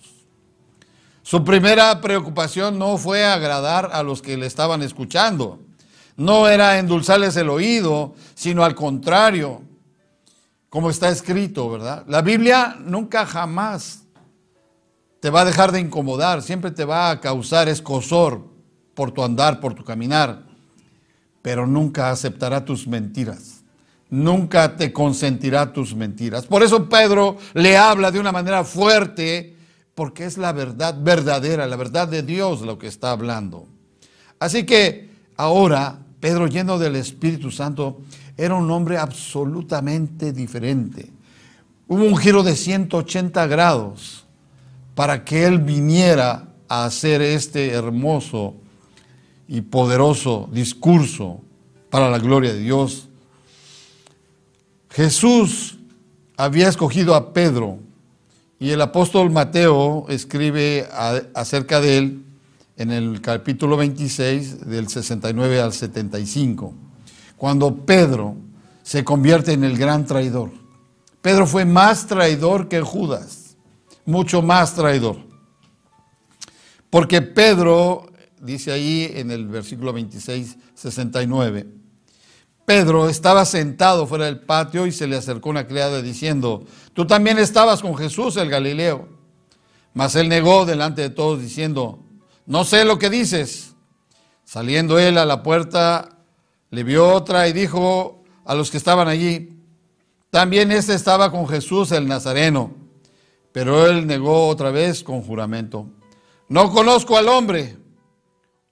Su 1.22 1.44
primera 1.44 2.00
preocupación 2.00 2.78
no 2.78 2.98
fue 2.98 3.24
agradar 3.24 3.90
a 3.92 4.02
los 4.02 4.20
que 4.20 4.36
le 4.36 4.46
estaban 4.46 4.82
escuchando, 4.82 5.60
no 6.16 6.48
era 6.48 6.78
endulzarles 6.78 7.36
el 7.36 7.48
oído, 7.48 8.14
sino 8.34 8.64
al 8.64 8.74
contrario, 8.74 9.62
como 10.68 10.90
está 10.90 11.08
escrito, 11.08 11.70
¿verdad? 11.70 12.04
La 12.08 12.22
Biblia 12.22 12.76
nunca 12.80 13.24
jamás 13.24 14.04
te 15.20 15.30
va 15.30 15.42
a 15.42 15.44
dejar 15.44 15.72
de 15.72 15.80
incomodar, 15.80 16.42
siempre 16.42 16.70
te 16.70 16.84
va 16.84 17.10
a 17.10 17.20
causar 17.20 17.68
escosor 17.68 18.44
por 18.94 19.12
tu 19.12 19.22
andar, 19.22 19.60
por 19.60 19.74
tu 19.74 19.84
caminar, 19.84 20.51
pero 21.42 21.66
nunca 21.66 22.10
aceptará 22.10 22.64
tus 22.64 22.86
mentiras, 22.86 23.62
nunca 24.08 24.76
te 24.76 24.92
consentirá 24.92 25.72
tus 25.72 25.94
mentiras. 25.94 26.46
Por 26.46 26.62
eso 26.62 26.88
Pedro 26.88 27.36
le 27.54 27.76
habla 27.76 28.10
de 28.10 28.20
una 28.20 28.32
manera 28.32 28.64
fuerte, 28.64 29.56
porque 29.94 30.24
es 30.24 30.38
la 30.38 30.52
verdad 30.52 30.96
verdadera, 31.02 31.66
la 31.66 31.76
verdad 31.76 32.08
de 32.08 32.22
Dios 32.22 32.62
lo 32.62 32.78
que 32.78 32.86
está 32.86 33.10
hablando. 33.10 33.66
Así 34.38 34.64
que 34.64 35.10
ahora 35.36 35.98
Pedro, 36.22 36.46
lleno 36.46 36.78
del 36.78 36.94
Espíritu 36.94 37.50
Santo, 37.50 38.02
era 38.36 38.54
un 38.54 38.70
hombre 38.70 38.96
absolutamente 38.96 40.32
diferente. 40.32 41.10
Hubo 41.88 42.04
un 42.04 42.16
giro 42.16 42.44
de 42.44 42.54
180 42.54 43.44
grados 43.48 44.24
para 44.94 45.24
que 45.24 45.44
él 45.44 45.58
viniera 45.58 46.46
a 46.68 46.84
hacer 46.84 47.22
este 47.22 47.70
hermoso 47.72 48.54
y 49.48 49.60
poderoso 49.62 50.48
discurso 50.52 51.40
para 51.90 52.10
la 52.10 52.18
gloria 52.18 52.52
de 52.52 52.60
Dios. 52.60 53.08
Jesús 54.90 55.78
había 56.36 56.68
escogido 56.68 57.14
a 57.14 57.32
Pedro 57.32 57.78
y 58.58 58.70
el 58.70 58.80
apóstol 58.80 59.30
Mateo 59.30 60.06
escribe 60.08 60.88
acerca 61.34 61.80
de 61.80 61.98
él 61.98 62.24
en 62.76 62.90
el 62.90 63.20
capítulo 63.20 63.76
26 63.76 64.66
del 64.66 64.88
69 64.88 65.60
al 65.60 65.72
75, 65.72 66.72
cuando 67.36 67.74
Pedro 67.74 68.36
se 68.82 69.04
convierte 69.04 69.52
en 69.52 69.64
el 69.64 69.76
gran 69.76 70.06
traidor. 70.06 70.50
Pedro 71.20 71.46
fue 71.46 71.64
más 71.64 72.06
traidor 72.06 72.68
que 72.68 72.80
Judas, 72.80 73.56
mucho 74.04 74.42
más 74.42 74.74
traidor. 74.74 75.16
Porque 76.90 77.22
Pedro, 77.22 78.11
dice 78.42 78.72
ahí 78.72 79.10
en 79.14 79.30
el 79.30 79.46
versículo 79.46 79.92
26, 79.92 80.58
69, 80.74 81.66
Pedro 82.64 83.08
estaba 83.08 83.44
sentado 83.44 84.06
fuera 84.06 84.26
del 84.26 84.40
patio 84.40 84.86
y 84.86 84.92
se 84.92 85.06
le 85.06 85.16
acercó 85.16 85.50
una 85.50 85.66
criada 85.66 86.02
diciendo, 86.02 86.64
tú 86.92 87.06
también 87.06 87.38
estabas 87.38 87.82
con 87.82 87.96
Jesús 87.96 88.36
el 88.36 88.50
Galileo. 88.50 89.08
Mas 89.94 90.14
él 90.16 90.28
negó 90.28 90.64
delante 90.64 91.02
de 91.02 91.10
todos 91.10 91.40
diciendo, 91.40 92.02
no 92.46 92.64
sé 92.64 92.84
lo 92.84 92.98
que 92.98 93.10
dices. 93.10 93.74
Saliendo 94.44 94.98
él 94.98 95.18
a 95.18 95.24
la 95.24 95.42
puerta, 95.42 96.18
le 96.70 96.84
vio 96.84 97.08
otra 97.08 97.48
y 97.48 97.52
dijo 97.52 98.22
a 98.44 98.54
los 98.54 98.70
que 98.70 98.76
estaban 98.76 99.08
allí, 99.08 99.58
también 100.30 100.72
este 100.72 100.94
estaba 100.94 101.30
con 101.30 101.48
Jesús 101.48 101.92
el 101.92 102.08
Nazareno. 102.08 102.74
Pero 103.52 103.86
él 103.86 104.06
negó 104.06 104.48
otra 104.48 104.70
vez 104.70 105.02
con 105.02 105.22
juramento, 105.22 105.86
no 106.48 106.70
conozco 106.72 107.16
al 107.16 107.28
hombre. 107.28 107.81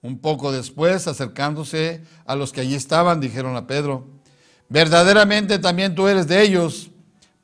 Un 0.02 0.18
poco 0.18 0.50
después, 0.52 1.06
acercándose 1.06 2.02
a 2.24 2.34
los 2.34 2.52
que 2.52 2.62
allí 2.62 2.74
estaban, 2.74 3.20
dijeron 3.20 3.56
a 3.56 3.66
Pedro, 3.66 4.06
verdaderamente 4.68 5.58
también 5.58 5.94
tú 5.94 6.08
eres 6.08 6.26
de 6.26 6.42
ellos, 6.42 6.90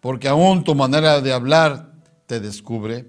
porque 0.00 0.28
aún 0.28 0.64
tu 0.64 0.74
manera 0.74 1.20
de 1.20 1.32
hablar 1.32 1.92
te 2.26 2.40
descubre. 2.40 3.06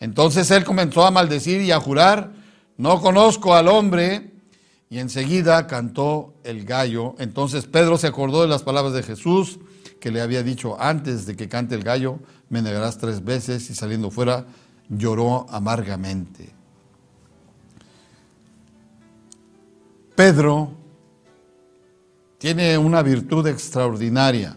Entonces 0.00 0.50
él 0.50 0.64
comenzó 0.64 1.06
a 1.06 1.10
maldecir 1.10 1.62
y 1.62 1.72
a 1.72 1.80
jurar, 1.80 2.32
no 2.76 3.00
conozco 3.00 3.54
al 3.54 3.68
hombre, 3.68 4.32
y 4.90 4.98
enseguida 4.98 5.66
cantó 5.66 6.34
el 6.42 6.64
gallo. 6.64 7.14
Entonces 7.18 7.66
Pedro 7.66 7.96
se 7.96 8.08
acordó 8.08 8.42
de 8.42 8.48
las 8.48 8.62
palabras 8.62 8.92
de 8.92 9.02
Jesús 9.02 9.60
que 10.00 10.10
le 10.10 10.20
había 10.20 10.42
dicho 10.42 10.80
antes 10.80 11.26
de 11.26 11.36
que 11.36 11.48
cante 11.48 11.74
el 11.74 11.84
gallo, 11.84 12.18
me 12.48 12.62
negarás 12.62 12.98
tres 12.98 13.22
veces, 13.22 13.70
y 13.70 13.74
saliendo 13.74 14.10
fuera 14.10 14.46
lloró 14.88 15.46
amargamente. 15.50 16.50
Pedro 20.20 20.70
tiene 22.36 22.76
una 22.76 23.00
virtud 23.00 23.46
extraordinaria, 23.46 24.54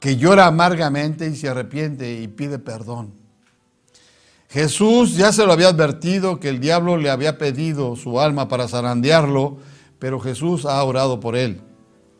que 0.00 0.16
llora 0.16 0.46
amargamente 0.46 1.26
y 1.28 1.36
se 1.36 1.50
arrepiente 1.50 2.22
y 2.22 2.28
pide 2.28 2.58
perdón. 2.58 3.12
Jesús 4.48 5.18
ya 5.18 5.32
se 5.32 5.44
lo 5.44 5.52
había 5.52 5.68
advertido 5.68 6.40
que 6.40 6.48
el 6.48 6.60
diablo 6.60 6.96
le 6.96 7.10
había 7.10 7.36
pedido 7.36 7.94
su 7.94 8.18
alma 8.18 8.48
para 8.48 8.68
zarandearlo, 8.68 9.58
pero 9.98 10.18
Jesús 10.18 10.64
ha 10.64 10.82
orado 10.82 11.20
por 11.20 11.36
él 11.36 11.60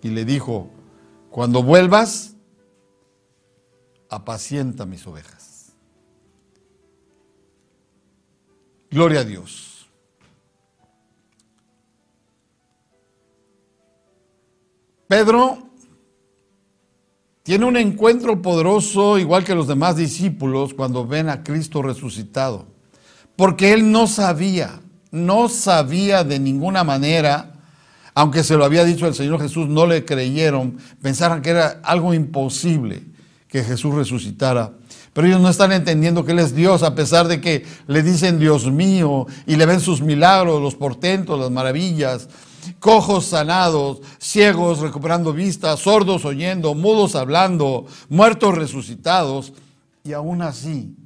y 0.02 0.08
le 0.08 0.26
dijo, 0.26 0.68
cuando 1.30 1.62
vuelvas, 1.62 2.34
apacienta 4.10 4.84
mis 4.84 5.06
ovejas. 5.06 5.72
Gloria 8.90 9.20
a 9.20 9.24
Dios. 9.24 9.71
Pedro 15.12 15.58
tiene 17.42 17.66
un 17.66 17.76
encuentro 17.76 18.40
poderoso, 18.40 19.18
igual 19.18 19.44
que 19.44 19.54
los 19.54 19.68
demás 19.68 19.96
discípulos, 19.96 20.72
cuando 20.72 21.06
ven 21.06 21.28
a 21.28 21.42
Cristo 21.42 21.82
resucitado. 21.82 22.64
Porque 23.36 23.74
él 23.74 23.92
no 23.92 24.06
sabía, 24.06 24.80
no 25.10 25.50
sabía 25.50 26.24
de 26.24 26.38
ninguna 26.38 26.82
manera, 26.82 27.52
aunque 28.14 28.42
se 28.42 28.56
lo 28.56 28.64
había 28.64 28.86
dicho 28.86 29.06
el 29.06 29.12
Señor 29.12 29.38
Jesús, 29.38 29.68
no 29.68 29.86
le 29.86 30.06
creyeron, 30.06 30.78
pensaron 31.02 31.42
que 31.42 31.50
era 31.50 31.82
algo 31.82 32.14
imposible 32.14 33.02
que 33.48 33.62
Jesús 33.62 33.94
resucitara. 33.94 34.72
Pero 35.12 35.26
ellos 35.26 35.42
no 35.42 35.50
están 35.50 35.72
entendiendo 35.72 36.24
que 36.24 36.32
Él 36.32 36.38
es 36.38 36.54
Dios, 36.54 36.82
a 36.82 36.94
pesar 36.94 37.28
de 37.28 37.38
que 37.38 37.66
le 37.86 38.02
dicen 38.02 38.38
Dios 38.38 38.72
mío 38.72 39.26
y 39.46 39.56
le 39.56 39.66
ven 39.66 39.80
sus 39.80 40.00
milagros, 40.00 40.62
los 40.62 40.74
portentos, 40.74 41.38
las 41.38 41.50
maravillas, 41.50 42.30
cojos 42.82 43.26
sanados, 43.26 44.02
ciegos 44.18 44.80
recuperando 44.80 45.32
vista, 45.32 45.76
sordos 45.76 46.24
oyendo, 46.24 46.74
mudos 46.74 47.14
hablando, 47.14 47.86
muertos 48.08 48.58
resucitados, 48.58 49.52
y 50.02 50.12
aún 50.12 50.42
así 50.42 50.96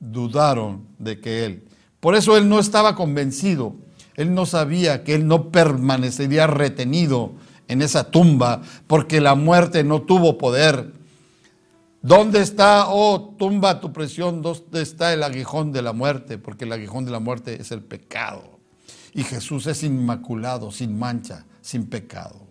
dudaron 0.00 0.88
de 0.98 1.20
que 1.20 1.44
Él. 1.46 1.68
Por 2.00 2.16
eso 2.16 2.36
Él 2.36 2.48
no 2.48 2.58
estaba 2.58 2.96
convencido, 2.96 3.76
Él 4.16 4.34
no 4.34 4.44
sabía 4.44 5.04
que 5.04 5.14
Él 5.14 5.28
no 5.28 5.50
permanecería 5.50 6.48
retenido 6.48 7.30
en 7.68 7.80
esa 7.80 8.10
tumba, 8.10 8.62
porque 8.88 9.20
la 9.20 9.36
muerte 9.36 9.84
no 9.84 10.02
tuvo 10.02 10.36
poder. 10.36 10.94
¿Dónde 12.02 12.40
está, 12.40 12.86
oh 12.88 13.36
tumba, 13.38 13.80
tu 13.80 13.92
presión? 13.92 14.42
¿Dónde 14.42 14.82
está 14.82 15.12
el 15.12 15.22
aguijón 15.22 15.70
de 15.70 15.82
la 15.82 15.92
muerte? 15.92 16.38
Porque 16.38 16.64
el 16.64 16.72
aguijón 16.72 17.04
de 17.04 17.12
la 17.12 17.20
muerte 17.20 17.60
es 17.60 17.70
el 17.70 17.82
pecado 17.82 18.57
y 19.14 19.22
Jesús 19.22 19.66
es 19.66 19.82
inmaculado, 19.82 20.70
sin 20.70 20.98
mancha, 20.98 21.44
sin 21.60 21.86
pecado. 21.86 22.46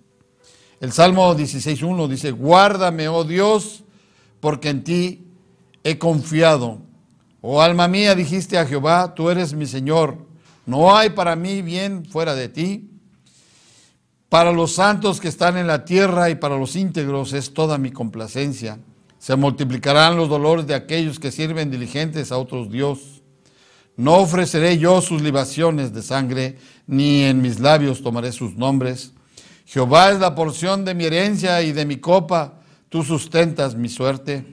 El 0.80 0.92
Salmo 0.92 1.36
16.1 1.36 2.08
dice, 2.08 2.32
guárdame, 2.32 3.08
oh 3.08 3.24
Dios, 3.24 3.84
porque 4.40 4.70
en 4.70 4.84
ti 4.84 5.28
he 5.84 5.98
confiado. 5.98 6.82
Oh 7.42 7.62
alma 7.62 7.88
mía, 7.88 8.14
dijiste 8.14 8.58
a 8.58 8.66
Jehová, 8.66 9.16
tú 9.16 9.30
eres 9.30 9.54
mi 9.54 9.66
Señor, 9.66 10.18
no 10.66 10.96
hay 10.96 11.12
para 11.12 11.36
mí 11.36 11.62
bien 11.62 12.06
fuera 12.06 12.36
de 12.36 12.50
ti. 12.50 12.90
Para 14.30 14.52
los 14.52 14.74
santos 14.74 15.22
que 15.22 15.30
están 15.30 15.58
en 15.58 15.66
la 15.66 15.86
tierra 15.86 16.30
y 16.30 16.36
para 16.36 16.58
los 16.58 16.76
íntegros 16.76 17.32
es 17.32 17.54
toda 17.54 17.78
mi 17.78 17.92
complacencia. 17.92 18.78
Se 19.18 19.36
multiplicarán 19.38 20.18
los 20.18 20.28
dolores 20.28 20.68
de 20.68 20.76
aquellos 20.76 21.20
que 21.20 21.32
sirven 21.32 21.72
diligentes 21.72 22.34
a 22.34 22.38
otros 22.38 22.70
dioses. 22.70 23.17
No 23.98 24.18
ofreceré 24.18 24.78
yo 24.78 25.02
sus 25.02 25.24
libaciones 25.24 25.92
de 25.92 26.04
sangre, 26.04 26.60
ni 26.86 27.24
en 27.24 27.42
mis 27.42 27.60
labios 27.60 28.04
tomaré 28.04 28.32
sus 28.32 28.56
nombres. 28.56 29.12
Jehová 29.66 30.12
es 30.12 30.20
la 30.20 30.36
porción 30.36 30.86
de 30.86 30.94
mi 30.94 31.06
herencia 31.06 31.64
y 31.64 31.72
de 31.72 31.84
mi 31.84 31.98
copa, 31.98 32.62
tú 32.90 33.04
sustentas 33.04 33.74
mi 33.74 33.90
suerte. 33.90 34.46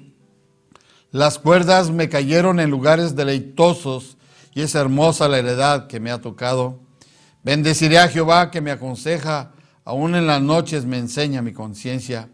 Las 1.10 1.38
cuerdas 1.38 1.90
me 1.90 2.08
cayeron 2.08 2.58
en 2.58 2.70
lugares 2.70 3.14
deleitosos, 3.14 4.16
y 4.54 4.62
es 4.62 4.74
hermosa 4.74 5.28
la 5.28 5.38
heredad 5.38 5.88
que 5.88 6.00
me 6.00 6.10
ha 6.10 6.22
tocado. 6.22 6.80
Bendeciré 7.42 7.98
a 7.98 8.08
Jehová 8.08 8.50
que 8.50 8.62
me 8.62 8.70
aconseja, 8.70 9.52
aún 9.84 10.14
en 10.14 10.26
las 10.26 10.40
noches 10.40 10.86
me 10.86 10.96
enseña 10.96 11.42
mi 11.42 11.52
conciencia. 11.52 12.30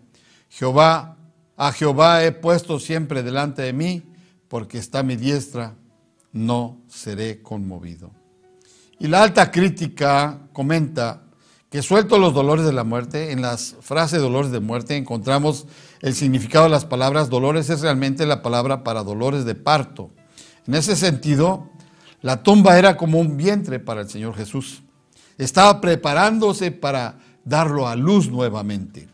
Jehová, 0.48 1.16
a 1.56 1.72
Jehová 1.72 2.22
he 2.22 2.30
puesto 2.30 2.78
siempre 2.78 3.24
delante 3.24 3.62
de 3.62 3.72
mí, 3.72 4.04
porque 4.46 4.78
está 4.78 5.02
mi 5.02 5.16
diestra 5.16 5.74
no 6.32 6.80
seré 6.88 7.42
conmovido. 7.42 8.10
Y 8.98 9.08
la 9.08 9.22
alta 9.22 9.50
crítica 9.50 10.40
comenta 10.52 11.22
que 11.70 11.82
suelto 11.82 12.18
los 12.18 12.34
dolores 12.34 12.66
de 12.66 12.72
la 12.72 12.84
muerte, 12.84 13.32
en 13.32 13.42
las 13.42 13.76
frases 13.80 14.20
dolores 14.20 14.50
de 14.50 14.60
muerte 14.60 14.96
encontramos 14.96 15.66
el 16.00 16.14
significado 16.14 16.64
de 16.64 16.70
las 16.70 16.84
palabras 16.84 17.30
dolores 17.30 17.70
es 17.70 17.80
realmente 17.80 18.26
la 18.26 18.42
palabra 18.42 18.82
para 18.82 19.04
dolores 19.04 19.44
de 19.44 19.54
parto. 19.54 20.10
En 20.66 20.74
ese 20.74 20.96
sentido, 20.96 21.70
la 22.22 22.42
tumba 22.42 22.78
era 22.78 22.96
como 22.96 23.20
un 23.20 23.36
vientre 23.36 23.78
para 23.78 24.02
el 24.02 24.08
Señor 24.08 24.34
Jesús. 24.34 24.82
Estaba 25.38 25.80
preparándose 25.80 26.70
para 26.70 27.18
darlo 27.44 27.88
a 27.88 27.96
luz 27.96 28.28
nuevamente. 28.28 29.08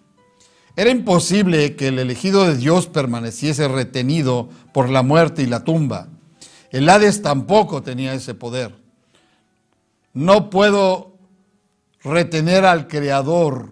Era 0.75 0.91
imposible 0.91 1.77
que 1.77 1.89
el 1.89 1.99
elegido 1.99 2.45
de 2.45 2.57
Dios 2.57 2.87
permaneciese 2.87 3.69
retenido 3.69 4.49
por 4.73 4.91
la 4.91 5.03
muerte 5.03 5.43
y 5.43 5.47
la 5.47 5.65
tumba. 5.65 6.09
El 6.77 6.91
Hades 6.91 7.23
tampoco 7.23 7.83
tenía 7.83 8.13
ese 8.13 8.35
poder. 8.35 8.75
No 10.13 10.51
puedo 10.51 11.17
retener 12.03 12.67
al 12.67 12.87
Creador 12.87 13.71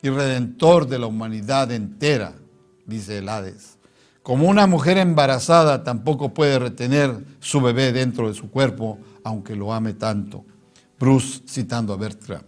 y 0.00 0.08
Redentor 0.08 0.88
de 0.88 0.98
la 0.98 1.08
humanidad 1.08 1.70
entera, 1.72 2.32
dice 2.86 3.18
el 3.18 3.28
Hades. 3.28 3.76
Como 4.22 4.48
una 4.48 4.66
mujer 4.66 4.96
embarazada 4.96 5.84
tampoco 5.84 6.32
puede 6.32 6.58
retener 6.58 7.22
su 7.38 7.60
bebé 7.60 7.92
dentro 7.92 8.28
de 8.28 8.34
su 8.34 8.50
cuerpo, 8.50 8.98
aunque 9.22 9.54
lo 9.54 9.74
ame 9.74 9.92
tanto. 9.92 10.42
Bruce 10.98 11.42
citando 11.46 11.92
a 11.92 11.98
Bertram. 11.98 12.44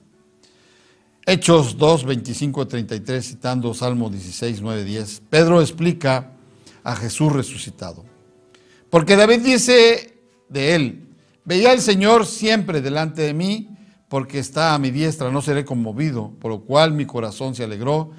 Hechos 1.27 1.77
2, 1.77 2.07
25 2.07 2.67
33, 2.67 3.23
citando 3.23 3.75
Salmo 3.75 4.09
16, 4.09 4.63
9, 4.63 4.85
10. 4.85 5.23
Pedro 5.29 5.61
explica 5.61 6.33
a 6.83 6.97
Jesús 6.97 7.31
resucitado. 7.31 8.08
Porque 8.91 9.17
David 9.17 9.41
dice 9.41 10.19
de 10.49 10.75
él, 10.75 11.09
veía 11.45 11.73
al 11.73 11.81
Señor 11.81 12.27
siempre 12.27 12.81
delante 12.81 13.23
de 13.23 13.35
mí, 13.35 13.69
porque 14.09 14.39
está 14.39 14.75
a 14.75 14.79
mi 14.79 14.91
diestra, 14.91 15.31
no 15.31 15.43
seré 15.43 15.65
conmovido, 15.65 16.33
por 16.41 16.51
lo 16.51 16.61
cual 16.63 16.93
mi 16.93 17.05
corazón 17.05 17.55
se 17.55 17.65
alegró 17.65 18.13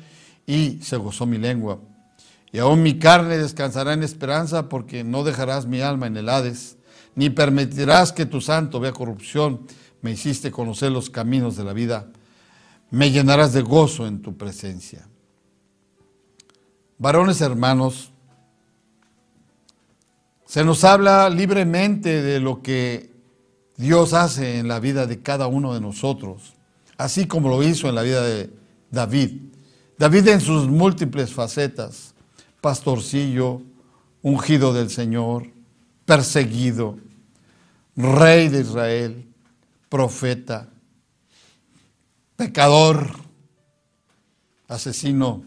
y 0.46 0.80
se 0.82 0.98
gozó 0.98 1.26
mi 1.26 1.38
lengua. 1.38 1.80
Y 2.52 2.60
aún 2.60 2.82
mi 2.82 2.98
carne 2.98 3.38
descansará 3.38 3.94
en 3.94 4.04
esperanza 4.04 4.70
porque 4.70 5.04
no 5.04 5.24
dejarás 5.24 5.66
mi 5.66 5.82
alma 5.82 6.08
en 6.08 6.18
el 6.18 6.30
Hades, 6.30 6.78
ni 7.16 7.30
permitirás 7.30 8.12
que 8.12 8.26
tu 8.26 8.42
santo 8.42 8.80
vea 8.80 8.92
corrupción. 8.92 9.68
Me 10.02 10.12
hiciste 10.12 10.52
conocer 10.52 10.92
los 10.92 11.10
caminos 11.10 11.56
de 11.58 11.64
la 11.64 11.74
vida. 11.74 12.08
Me 12.92 13.12
llenarás 13.12 13.54
de 13.54 13.62
gozo 13.62 14.08
en 14.08 14.22
tu 14.22 14.38
presencia. 14.38 15.08
Varones 16.98 17.42
hermanos, 17.42 18.12
se 20.50 20.66
nos 20.66 20.84
habla 20.84 21.30
libremente 21.30 22.24
de 22.24 22.40
lo 22.40 22.64
que 22.64 23.12
Dios 23.78 24.14
hace 24.14 24.58
en 24.58 24.68
la 24.68 24.80
vida 24.80 25.06
de 25.06 25.22
cada 25.22 25.46
uno 25.46 25.76
de 25.76 25.80
nosotros, 25.80 26.56
así 26.98 27.28
como 27.28 27.50
lo 27.50 27.62
hizo 27.62 27.88
en 27.88 27.94
la 27.94 28.02
vida 28.02 28.24
de 28.24 28.50
David. 28.90 29.44
David 30.00 30.28
en 30.30 30.42
sus 30.42 30.68
múltiples 30.68 31.32
facetas 31.32 32.16
pastorcillo, 32.62 33.62
ungido 34.24 34.74
del 34.74 34.90
Señor, 34.90 35.52
perseguido, 36.08 36.98
rey 37.96 38.50
de 38.50 38.62
Israel, 38.62 39.32
profeta, 39.88 40.68
pecador, 42.36 43.08
asesino, 44.68 45.44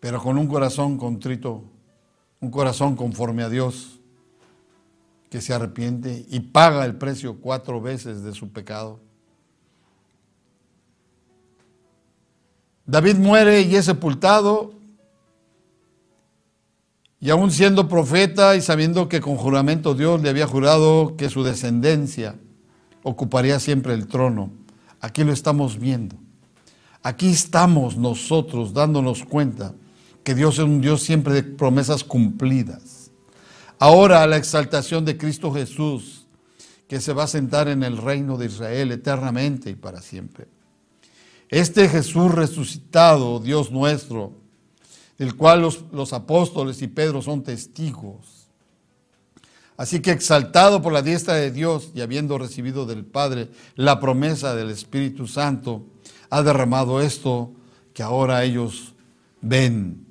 pero 0.00 0.20
con 0.20 0.36
un 0.36 0.48
corazón 0.48 0.98
contrito, 0.98 1.70
un 2.44 2.50
corazón 2.50 2.94
conforme 2.94 3.42
a 3.42 3.48
Dios, 3.48 3.98
que 5.30 5.40
se 5.40 5.54
arrepiente 5.54 6.26
y 6.28 6.40
paga 6.40 6.84
el 6.84 6.96
precio 6.96 7.40
cuatro 7.40 7.80
veces 7.80 8.22
de 8.22 8.32
su 8.32 8.50
pecado. 8.50 9.00
David 12.86 13.16
muere 13.16 13.62
y 13.62 13.74
es 13.76 13.86
sepultado, 13.86 14.74
y 17.18 17.30
aún 17.30 17.50
siendo 17.50 17.88
profeta 17.88 18.54
y 18.54 18.60
sabiendo 18.60 19.08
que 19.08 19.22
con 19.22 19.36
juramento 19.36 19.94
Dios 19.94 20.20
le 20.20 20.28
había 20.28 20.46
jurado 20.46 21.16
que 21.16 21.30
su 21.30 21.42
descendencia 21.42 22.36
ocuparía 23.02 23.58
siempre 23.58 23.94
el 23.94 24.06
trono, 24.06 24.50
aquí 25.00 25.24
lo 25.24 25.32
estamos 25.32 25.78
viendo. 25.78 26.16
Aquí 27.02 27.30
estamos 27.30 27.96
nosotros 27.96 28.74
dándonos 28.74 29.24
cuenta 29.24 29.74
que 30.24 30.34
Dios 30.34 30.54
es 30.54 30.64
un 30.64 30.80
Dios 30.80 31.02
siempre 31.02 31.34
de 31.34 31.42
promesas 31.42 32.02
cumplidas. 32.02 33.10
Ahora 33.78 34.26
la 34.26 34.38
exaltación 34.38 35.04
de 35.04 35.18
Cristo 35.18 35.52
Jesús, 35.52 36.26
que 36.88 37.00
se 37.00 37.12
va 37.12 37.24
a 37.24 37.28
sentar 37.28 37.68
en 37.68 37.82
el 37.82 37.98
reino 37.98 38.36
de 38.36 38.46
Israel 38.46 38.92
eternamente 38.92 39.70
y 39.70 39.74
para 39.74 40.00
siempre. 40.00 40.46
Este 41.48 41.88
Jesús 41.88 42.32
resucitado, 42.32 43.38
Dios 43.38 43.70
nuestro, 43.70 44.32
del 45.18 45.36
cual 45.36 45.62
los, 45.92 46.12
apóstoles 46.12 46.82
y 46.82 46.88
Pedro 46.88 47.22
son 47.22 47.42
testigos. 47.42 48.48
Así 49.76 50.00
que 50.00 50.12
exaltado 50.12 50.82
por 50.82 50.92
la 50.92 51.02
diestra 51.02 51.34
de 51.34 51.50
Dios 51.50 51.90
y 51.94 52.00
habiendo 52.00 52.38
recibido 52.38 52.86
del 52.86 53.04
Padre 53.04 53.50
la 53.74 54.00
promesa 54.00 54.54
del 54.54 54.70
Espíritu 54.70 55.26
Santo, 55.26 55.84
ha 56.30 56.42
derramado 56.42 57.00
esto 57.00 57.52
que 57.92 58.02
ahora 58.02 58.44
ellos 58.44 58.94
ven. 59.40 60.03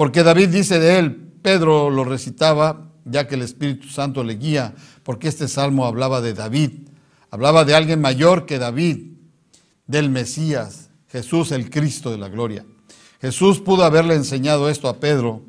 Porque 0.00 0.22
David 0.22 0.48
dice 0.48 0.78
de 0.78 0.98
él, 0.98 1.14
Pedro 1.42 1.90
lo 1.90 2.04
recitaba, 2.04 2.88
ya 3.04 3.28
que 3.28 3.34
el 3.34 3.42
Espíritu 3.42 3.88
Santo 3.88 4.24
le 4.24 4.36
guía, 4.36 4.74
porque 5.02 5.28
este 5.28 5.46
salmo 5.46 5.84
hablaba 5.84 6.22
de 6.22 6.32
David, 6.32 6.88
hablaba 7.30 7.66
de 7.66 7.74
alguien 7.74 8.00
mayor 8.00 8.46
que 8.46 8.58
David, 8.58 9.12
del 9.86 10.08
Mesías, 10.08 10.88
Jesús 11.08 11.52
el 11.52 11.68
Cristo 11.68 12.10
de 12.10 12.16
la 12.16 12.30
gloria. 12.30 12.64
Jesús 13.20 13.60
pudo 13.60 13.84
haberle 13.84 14.14
enseñado 14.14 14.70
esto 14.70 14.88
a 14.88 14.96
Pedro 14.96 15.42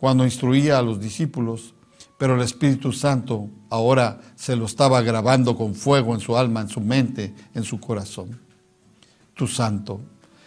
cuando 0.00 0.24
instruía 0.24 0.80
a 0.80 0.82
los 0.82 0.98
discípulos, 0.98 1.74
pero 2.18 2.34
el 2.34 2.40
Espíritu 2.40 2.90
Santo 2.90 3.48
ahora 3.70 4.20
se 4.34 4.56
lo 4.56 4.64
estaba 4.64 5.02
grabando 5.02 5.56
con 5.56 5.76
fuego 5.76 6.14
en 6.16 6.20
su 6.20 6.36
alma, 6.36 6.62
en 6.62 6.68
su 6.68 6.80
mente, 6.80 7.32
en 7.54 7.62
su 7.62 7.78
corazón. 7.78 8.40
Tu 9.34 9.46
santo. 9.46 10.00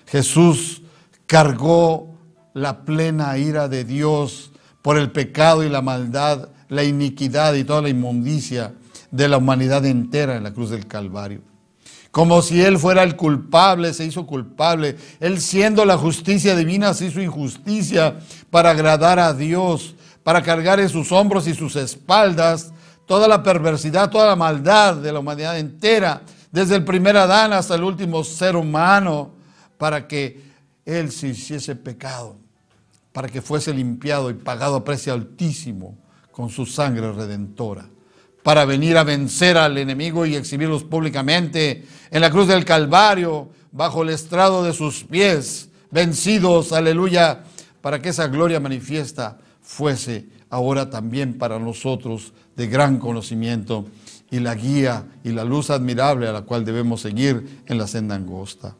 Jesús 0.05 0.81
cargó 1.25 2.16
la 2.57 2.85
plena 2.85 3.37
ira 3.37 3.67
de 3.67 3.83
Dios 3.83 4.51
por 4.81 4.97
el 4.97 5.11
pecado 5.11 5.63
y 5.63 5.69
la 5.69 5.81
maldad, 5.81 6.49
la 6.69 6.83
iniquidad 6.83 7.53
y 7.53 7.63
toda 7.63 7.81
la 7.81 7.89
inmundicia 7.89 8.73
de 9.11 9.27
la 9.27 9.37
humanidad 9.37 9.85
entera 9.85 10.35
en 10.35 10.43
la 10.43 10.53
cruz 10.53 10.69
del 10.69 10.87
Calvario 10.87 11.41
como 12.17 12.41
si 12.41 12.59
él 12.63 12.79
fuera 12.79 13.03
el 13.03 13.15
culpable, 13.15 13.93
se 13.93 14.03
hizo 14.03 14.25
culpable. 14.25 14.95
Él 15.19 15.39
siendo 15.39 15.85
la 15.85 15.99
justicia 15.99 16.55
divina 16.55 16.95
se 16.95 17.05
hizo 17.05 17.21
injusticia 17.21 18.17
para 18.49 18.71
agradar 18.71 19.19
a 19.19 19.35
Dios, 19.35 19.93
para 20.23 20.41
cargar 20.41 20.79
en 20.79 20.89
sus 20.89 21.11
hombros 21.11 21.47
y 21.47 21.53
sus 21.53 21.75
espaldas 21.75 22.73
toda 23.05 23.27
la 23.27 23.43
perversidad, 23.43 24.09
toda 24.09 24.27
la 24.27 24.35
maldad 24.35 24.95
de 24.95 25.13
la 25.13 25.19
humanidad 25.19 25.59
entera, 25.59 26.23
desde 26.51 26.75
el 26.75 26.83
primer 26.83 27.15
Adán 27.17 27.53
hasta 27.53 27.75
el 27.75 27.83
último 27.83 28.23
ser 28.23 28.55
humano, 28.55 29.31
para 29.77 30.07
que 30.07 30.41
él 30.85 31.11
se 31.11 31.27
hiciese 31.27 31.75
pecado, 31.75 32.35
para 33.17 33.29
que 33.29 33.41
fuese 33.41 33.73
limpiado 33.73 34.29
y 34.29 34.35
pagado 34.35 34.75
a 34.75 34.83
precio 34.83 35.11
altísimo 35.11 35.97
con 36.31 36.51
su 36.51 36.67
sangre 36.67 37.11
redentora 37.11 37.89
para 38.43 38.63
venir 38.63 38.95
a 38.95 39.03
vencer 39.03 39.57
al 39.57 39.79
enemigo 39.79 40.27
y 40.27 40.35
exhibirlos 40.35 40.83
públicamente 40.83 41.83
en 42.11 42.21
la 42.21 42.29
cruz 42.29 42.47
del 42.47 42.63
Calvario, 42.63 43.49
bajo 43.71 44.03
el 44.03 44.09
estrado 44.09 44.63
de 44.63 44.71
sus 44.71 45.03
pies, 45.03 45.69
vencidos, 45.89 46.71
aleluya, 46.71 47.43
para 47.81 47.99
que 47.99 48.09
esa 48.09 48.27
gloria 48.27 48.59
manifiesta 48.59 49.39
fuese 49.63 50.27
ahora 50.51 50.91
también 50.91 51.39
para 51.39 51.57
nosotros 51.57 52.33
de 52.55 52.67
gran 52.67 52.99
conocimiento 52.99 53.87
y 54.29 54.41
la 54.41 54.53
guía 54.53 55.07
y 55.23 55.31
la 55.31 55.43
luz 55.43 55.71
admirable 55.71 56.27
a 56.27 56.33
la 56.33 56.43
cual 56.43 56.63
debemos 56.63 57.01
seguir 57.01 57.63
en 57.65 57.79
la 57.79 57.87
senda 57.87 58.13
angosta. 58.13 58.75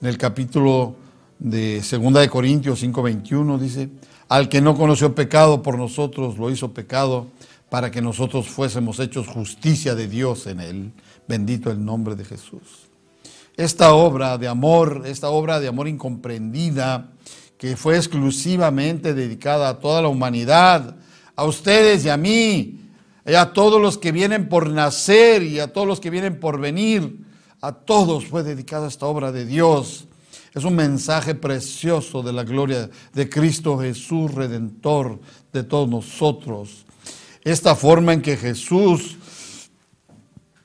En 0.00 0.08
el 0.08 0.16
capítulo 0.16 1.03
de 1.38 1.80
2 1.80 2.14
de 2.14 2.28
Corintios 2.28 2.82
5:21 2.82 3.58
dice, 3.58 3.90
al 4.28 4.48
que 4.48 4.60
no 4.60 4.76
conoció 4.76 5.14
pecado 5.14 5.62
por 5.62 5.78
nosotros 5.78 6.38
lo 6.38 6.50
hizo 6.50 6.72
pecado 6.72 7.26
para 7.68 7.90
que 7.90 8.00
nosotros 8.00 8.48
fuésemos 8.48 9.00
hechos 9.00 9.26
justicia 9.26 9.94
de 9.94 10.06
Dios 10.06 10.46
en 10.46 10.60
él. 10.60 10.92
Bendito 11.26 11.70
el 11.70 11.84
nombre 11.84 12.14
de 12.14 12.24
Jesús. 12.24 12.88
Esta 13.56 13.94
obra 13.94 14.38
de 14.38 14.48
amor, 14.48 15.02
esta 15.06 15.30
obra 15.30 15.60
de 15.60 15.68
amor 15.68 15.88
incomprendida, 15.88 17.10
que 17.58 17.76
fue 17.76 17.96
exclusivamente 17.96 19.14
dedicada 19.14 19.68
a 19.68 19.78
toda 19.78 20.02
la 20.02 20.08
humanidad, 20.08 20.96
a 21.36 21.44
ustedes 21.44 22.04
y 22.04 22.10
a 22.10 22.16
mí, 22.16 22.80
y 23.26 23.34
a 23.34 23.52
todos 23.52 23.80
los 23.80 23.96
que 23.96 24.12
vienen 24.12 24.48
por 24.48 24.68
nacer 24.68 25.42
y 25.42 25.60
a 25.60 25.72
todos 25.72 25.86
los 25.86 26.00
que 26.00 26.10
vienen 26.10 26.38
por 26.38 26.60
venir, 26.60 27.24
a 27.60 27.72
todos 27.72 28.26
fue 28.26 28.42
dedicada 28.42 28.86
esta 28.86 29.06
obra 29.06 29.32
de 29.32 29.46
Dios. 29.46 30.06
Es 30.54 30.62
un 30.62 30.76
mensaje 30.76 31.34
precioso 31.34 32.22
de 32.22 32.32
la 32.32 32.44
gloria 32.44 32.88
de 33.12 33.28
Cristo 33.28 33.76
Jesús, 33.76 34.32
redentor 34.32 35.18
de 35.52 35.64
todos 35.64 35.88
nosotros. 35.88 36.86
Esta 37.42 37.74
forma 37.74 38.12
en 38.12 38.22
que 38.22 38.36
Jesús 38.36 39.16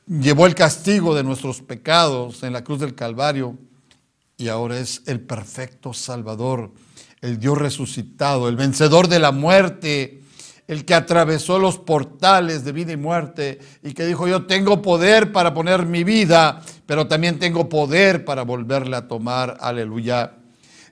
llevó 0.08 0.46
el 0.46 0.54
castigo 0.54 1.16
de 1.16 1.24
nuestros 1.24 1.64
pecados 1.64 2.44
en 2.44 2.54
la 2.54 2.64
cruz 2.64 2.80
del 2.80 2.94
Calvario 2.94 3.58
y 4.38 4.48
ahora 4.48 4.80
es 4.80 5.02
el 5.08 5.22
perfecto 5.22 5.92
Salvador, 5.92 6.72
el 7.22 7.40
Dios 7.40 7.58
resucitado, 7.58 8.48
el 8.48 8.56
vencedor 8.56 9.08
de 9.08 9.20
la 9.20 9.32
muerte, 9.32 10.19
el 10.70 10.86
que 10.86 10.94
atravesó 10.94 11.58
los 11.58 11.80
portales 11.80 12.64
de 12.64 12.72
vida 12.72 12.92
y 12.92 12.98
muerte 12.98 13.58
y 13.82 13.92
que 13.96 14.06
dijo, 14.06 14.28
yo 14.28 14.46
tengo 14.46 14.84
poder 14.84 15.32
para 15.32 15.52
poner 15.52 15.88
mi 15.88 16.04
vida, 16.04 16.62
pero 16.86 17.08
también 17.08 17.40
tengo 17.40 17.68
poder 17.68 18.24
para 18.24 18.44
volverla 18.44 18.98
a 18.98 19.08
tomar. 19.08 19.58
Aleluya. 19.62 20.34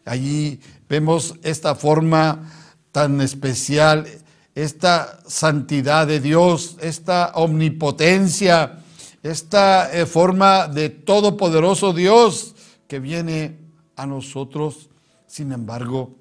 Allí 0.04 0.60
vemos 0.90 1.36
esta 1.44 1.76
forma 1.76 2.52
tan 2.92 3.22
especial, 3.22 4.08
esta 4.56 5.20
santidad 5.28 6.08
de 6.08 6.22
Dios, 6.22 6.78
esta 6.82 7.34
omnipotencia, 7.36 8.80
esta 9.22 9.94
eh, 9.94 10.08
forma 10.08 10.68
de 10.68 10.90
todopoderoso 10.90 11.94
Dios 11.94 12.56
que 12.88 13.00
viene 13.00 13.60
a 13.96 14.08
nosotros. 14.08 14.90
Sin 15.28 15.52
embargo, 15.52 16.16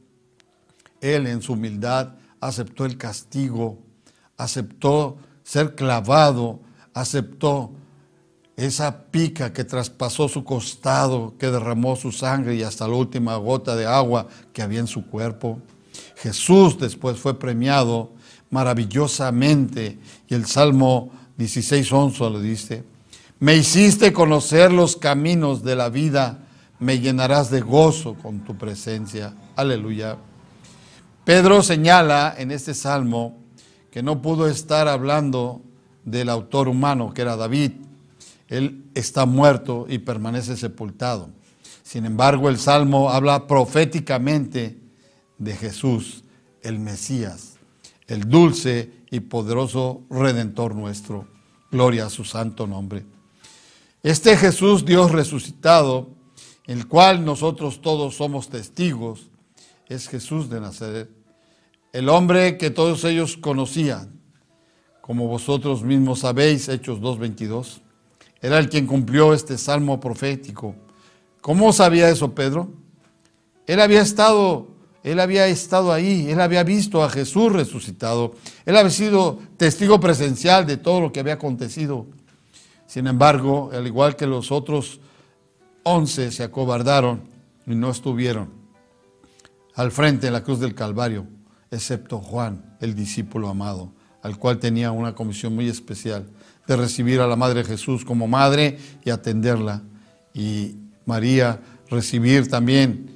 Él 1.00 1.26
en 1.26 1.40
su 1.40 1.54
humildad 1.54 2.10
aceptó 2.40 2.84
el 2.84 2.96
castigo, 2.96 3.78
aceptó 4.36 5.16
ser 5.42 5.74
clavado, 5.74 6.60
aceptó 6.94 7.72
esa 8.56 9.04
pica 9.10 9.52
que 9.52 9.64
traspasó 9.64 10.28
su 10.28 10.42
costado, 10.42 11.34
que 11.38 11.50
derramó 11.50 11.94
su 11.94 12.10
sangre 12.10 12.54
y 12.54 12.62
hasta 12.62 12.88
la 12.88 12.94
última 12.94 13.36
gota 13.36 13.76
de 13.76 13.86
agua 13.86 14.28
que 14.52 14.62
había 14.62 14.80
en 14.80 14.86
su 14.86 15.06
cuerpo. 15.06 15.60
Jesús 16.16 16.78
después 16.78 17.18
fue 17.18 17.38
premiado 17.38 18.12
maravillosamente 18.50 19.98
y 20.28 20.34
el 20.34 20.46
Salmo 20.46 21.10
16.11 21.38 22.30
lo 22.32 22.40
dice, 22.40 22.84
me 23.38 23.54
hiciste 23.54 24.14
conocer 24.14 24.72
los 24.72 24.96
caminos 24.96 25.62
de 25.62 25.76
la 25.76 25.90
vida, 25.90 26.38
me 26.78 26.98
llenarás 26.98 27.50
de 27.50 27.60
gozo 27.60 28.14
con 28.14 28.40
tu 28.40 28.56
presencia. 28.56 29.34
Aleluya. 29.54 30.16
Pedro 31.26 31.60
señala 31.60 32.36
en 32.38 32.52
este 32.52 32.72
salmo 32.72 33.36
que 33.90 34.00
no 34.00 34.22
pudo 34.22 34.46
estar 34.46 34.86
hablando 34.86 35.60
del 36.04 36.28
autor 36.28 36.68
humano, 36.68 37.12
que 37.12 37.22
era 37.22 37.34
David. 37.34 37.72
Él 38.46 38.84
está 38.94 39.26
muerto 39.26 39.86
y 39.88 39.98
permanece 39.98 40.56
sepultado. 40.56 41.30
Sin 41.82 42.06
embargo, 42.06 42.48
el 42.48 42.58
salmo 42.60 43.10
habla 43.10 43.48
proféticamente 43.48 44.78
de 45.36 45.56
Jesús, 45.56 46.22
el 46.62 46.78
Mesías, 46.78 47.54
el 48.06 48.28
dulce 48.28 48.92
y 49.10 49.18
poderoso 49.18 50.02
Redentor 50.08 50.76
nuestro. 50.76 51.26
Gloria 51.72 52.06
a 52.06 52.10
su 52.10 52.22
santo 52.22 52.68
nombre. 52.68 53.04
Este 54.04 54.36
Jesús, 54.36 54.84
Dios 54.84 55.10
resucitado, 55.10 56.08
el 56.68 56.86
cual 56.86 57.24
nosotros 57.24 57.82
todos 57.82 58.14
somos 58.14 58.48
testigos, 58.48 59.28
es 59.88 60.08
Jesús 60.08 60.48
de 60.48 60.60
Nazaret, 60.60 61.15
el 61.96 62.10
hombre 62.10 62.58
que 62.58 62.68
todos 62.68 63.04
ellos 63.04 63.38
conocían, 63.38 64.20
como 65.00 65.28
vosotros 65.28 65.82
mismos 65.82 66.18
sabéis, 66.18 66.68
Hechos 66.68 67.00
2.22, 67.00 67.80
era 68.42 68.58
el 68.58 68.68
quien 68.68 68.86
cumplió 68.86 69.32
este 69.32 69.56
salmo 69.56 69.98
profético. 69.98 70.74
¿Cómo 71.40 71.72
sabía 71.72 72.10
eso 72.10 72.34
Pedro? 72.34 72.68
Él 73.66 73.80
había 73.80 74.02
estado, 74.02 74.68
él 75.02 75.18
había 75.20 75.46
estado 75.46 75.90
ahí, 75.90 76.28
él 76.28 76.38
había 76.42 76.64
visto 76.64 77.02
a 77.02 77.08
Jesús 77.08 77.50
resucitado, 77.50 78.34
él 78.66 78.76
había 78.76 78.90
sido 78.90 79.38
testigo 79.56 79.98
presencial 79.98 80.66
de 80.66 80.76
todo 80.76 81.00
lo 81.00 81.12
que 81.12 81.20
había 81.20 81.32
acontecido. 81.32 82.04
Sin 82.86 83.06
embargo, 83.06 83.70
al 83.72 83.86
igual 83.86 84.16
que 84.16 84.26
los 84.26 84.52
otros 84.52 85.00
once 85.82 86.30
se 86.30 86.42
acobardaron 86.42 87.22
y 87.66 87.74
no 87.74 87.90
estuvieron 87.90 88.50
al 89.76 89.90
frente 89.92 90.26
en 90.26 90.34
la 90.34 90.42
cruz 90.42 90.60
del 90.60 90.74
Calvario, 90.74 91.26
excepto 91.70 92.18
Juan, 92.18 92.76
el 92.80 92.94
discípulo 92.94 93.48
amado, 93.48 93.92
al 94.22 94.38
cual 94.38 94.58
tenía 94.58 94.92
una 94.92 95.14
comisión 95.14 95.54
muy 95.54 95.68
especial 95.68 96.26
de 96.66 96.76
recibir 96.76 97.20
a 97.20 97.26
la 97.26 97.36
Madre 97.36 97.64
Jesús 97.64 98.04
como 98.04 98.26
madre 98.26 98.78
y 99.04 99.10
atenderla. 99.10 99.82
Y 100.34 100.76
María 101.04 101.60
recibir 101.88 102.48
también 102.50 103.10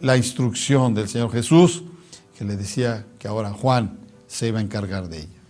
la 0.00 0.16
instrucción 0.16 0.94
del 0.94 1.08
Señor 1.08 1.32
Jesús, 1.32 1.84
que 2.36 2.44
le 2.44 2.56
decía 2.56 3.06
que 3.18 3.28
ahora 3.28 3.52
Juan 3.52 3.98
se 4.26 4.48
iba 4.48 4.58
a 4.58 4.62
encargar 4.62 5.08
de 5.08 5.20
ella. 5.20 5.40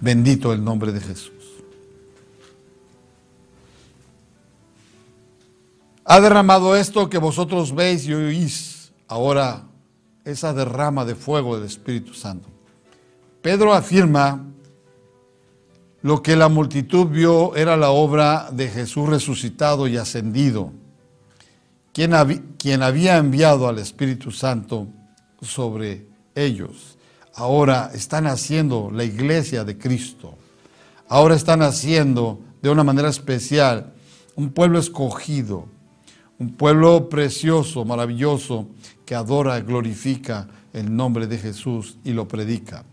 Bendito 0.00 0.52
el 0.52 0.64
nombre 0.64 0.92
de 0.92 1.00
Jesús. 1.00 1.32
Ha 6.04 6.20
derramado 6.20 6.76
esto 6.76 7.08
que 7.08 7.18
vosotros 7.18 7.74
veis 7.74 8.06
y 8.06 8.12
oís 8.12 8.92
ahora 9.08 9.64
esa 10.24 10.52
derrama 10.52 11.04
de 11.04 11.14
fuego 11.14 11.56
del 11.56 11.66
Espíritu 11.66 12.14
Santo. 12.14 12.48
Pedro 13.42 13.74
afirma 13.74 14.44
lo 16.02 16.22
que 16.22 16.36
la 16.36 16.48
multitud 16.48 17.06
vio 17.06 17.54
era 17.56 17.76
la 17.76 17.90
obra 17.90 18.48
de 18.50 18.68
Jesús 18.68 19.08
resucitado 19.08 19.86
y 19.86 19.96
ascendido, 19.96 20.72
quien, 21.92 22.12
quien 22.58 22.82
había 22.82 23.16
enviado 23.16 23.68
al 23.68 23.78
Espíritu 23.78 24.30
Santo 24.30 24.86
sobre 25.40 26.06
ellos. 26.34 26.98
Ahora 27.34 27.90
están 27.94 28.26
haciendo 28.26 28.90
la 28.90 29.04
iglesia 29.04 29.64
de 29.64 29.76
Cristo. 29.78 30.36
Ahora 31.08 31.34
están 31.34 31.62
haciendo 31.62 32.40
de 32.62 32.70
una 32.70 32.84
manera 32.84 33.08
especial 33.08 33.92
un 34.36 34.50
pueblo 34.50 34.78
escogido, 34.78 35.66
un 36.38 36.54
pueblo 36.54 37.08
precioso, 37.08 37.84
maravilloso, 37.84 38.68
que 39.04 39.14
adora, 39.14 39.60
glorifica 39.60 40.48
el 40.72 40.94
nombre 40.94 41.26
de 41.26 41.38
Jesús 41.38 41.98
y 42.04 42.12
lo 42.12 42.26
predica. 42.26 42.84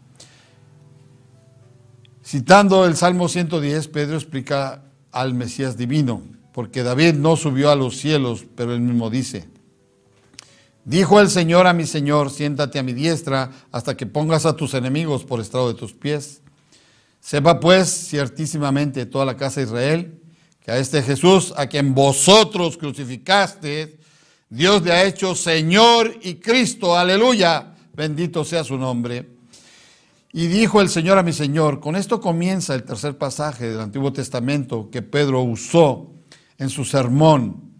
Citando 2.23 2.85
el 2.85 2.95
Salmo 2.95 3.27
110, 3.27 3.87
Pedro 3.87 4.15
explica 4.15 4.83
al 5.11 5.33
Mesías 5.33 5.77
divino, 5.77 6.21
porque 6.53 6.83
David 6.83 7.15
no 7.15 7.35
subió 7.35 7.71
a 7.71 7.75
los 7.75 7.97
cielos, 7.97 8.45
pero 8.55 8.73
él 8.73 8.81
mismo 8.81 9.09
dice, 9.09 9.49
dijo 10.85 11.19
el 11.19 11.29
Señor 11.29 11.67
a 11.67 11.73
mi 11.73 11.85
Señor, 11.85 12.29
siéntate 12.29 12.79
a 12.79 12.83
mi 12.83 12.93
diestra 12.93 13.51
hasta 13.71 13.97
que 13.97 14.05
pongas 14.05 14.45
a 14.45 14.55
tus 14.55 14.73
enemigos 14.73 15.25
por 15.25 15.39
estrado 15.39 15.67
de 15.69 15.79
tus 15.79 15.93
pies. 15.93 16.41
Sepa 17.19 17.59
pues 17.59 17.89
ciertísimamente 17.89 19.05
toda 19.05 19.25
la 19.25 19.37
casa 19.37 19.59
de 19.59 19.67
Israel 19.67 20.21
que 20.63 20.71
a 20.71 20.77
este 20.77 21.01
Jesús, 21.01 21.53
a 21.57 21.67
quien 21.67 21.95
vosotros 21.95 22.77
crucificaste, 22.77 23.99
Dios 24.51 24.83
le 24.83 24.91
ha 24.91 25.05
hecho 25.05 25.33
Señor 25.33 26.13
y 26.23 26.35
Cristo, 26.35 26.97
aleluya, 26.97 27.73
bendito 27.95 28.43
sea 28.43 28.65
su 28.65 28.77
nombre. 28.77 29.29
Y 30.33 30.47
dijo 30.47 30.81
el 30.81 30.89
Señor 30.89 31.17
a 31.17 31.23
mi 31.23 31.31
Señor, 31.31 31.79
con 31.79 31.95
esto 31.95 32.19
comienza 32.19 32.75
el 32.75 32.83
tercer 32.83 33.17
pasaje 33.17 33.69
del 33.69 33.79
Antiguo 33.79 34.11
Testamento 34.11 34.89
que 34.91 35.01
Pedro 35.01 35.41
usó 35.41 36.11
en 36.57 36.69
su 36.69 36.83
sermón, 36.83 37.79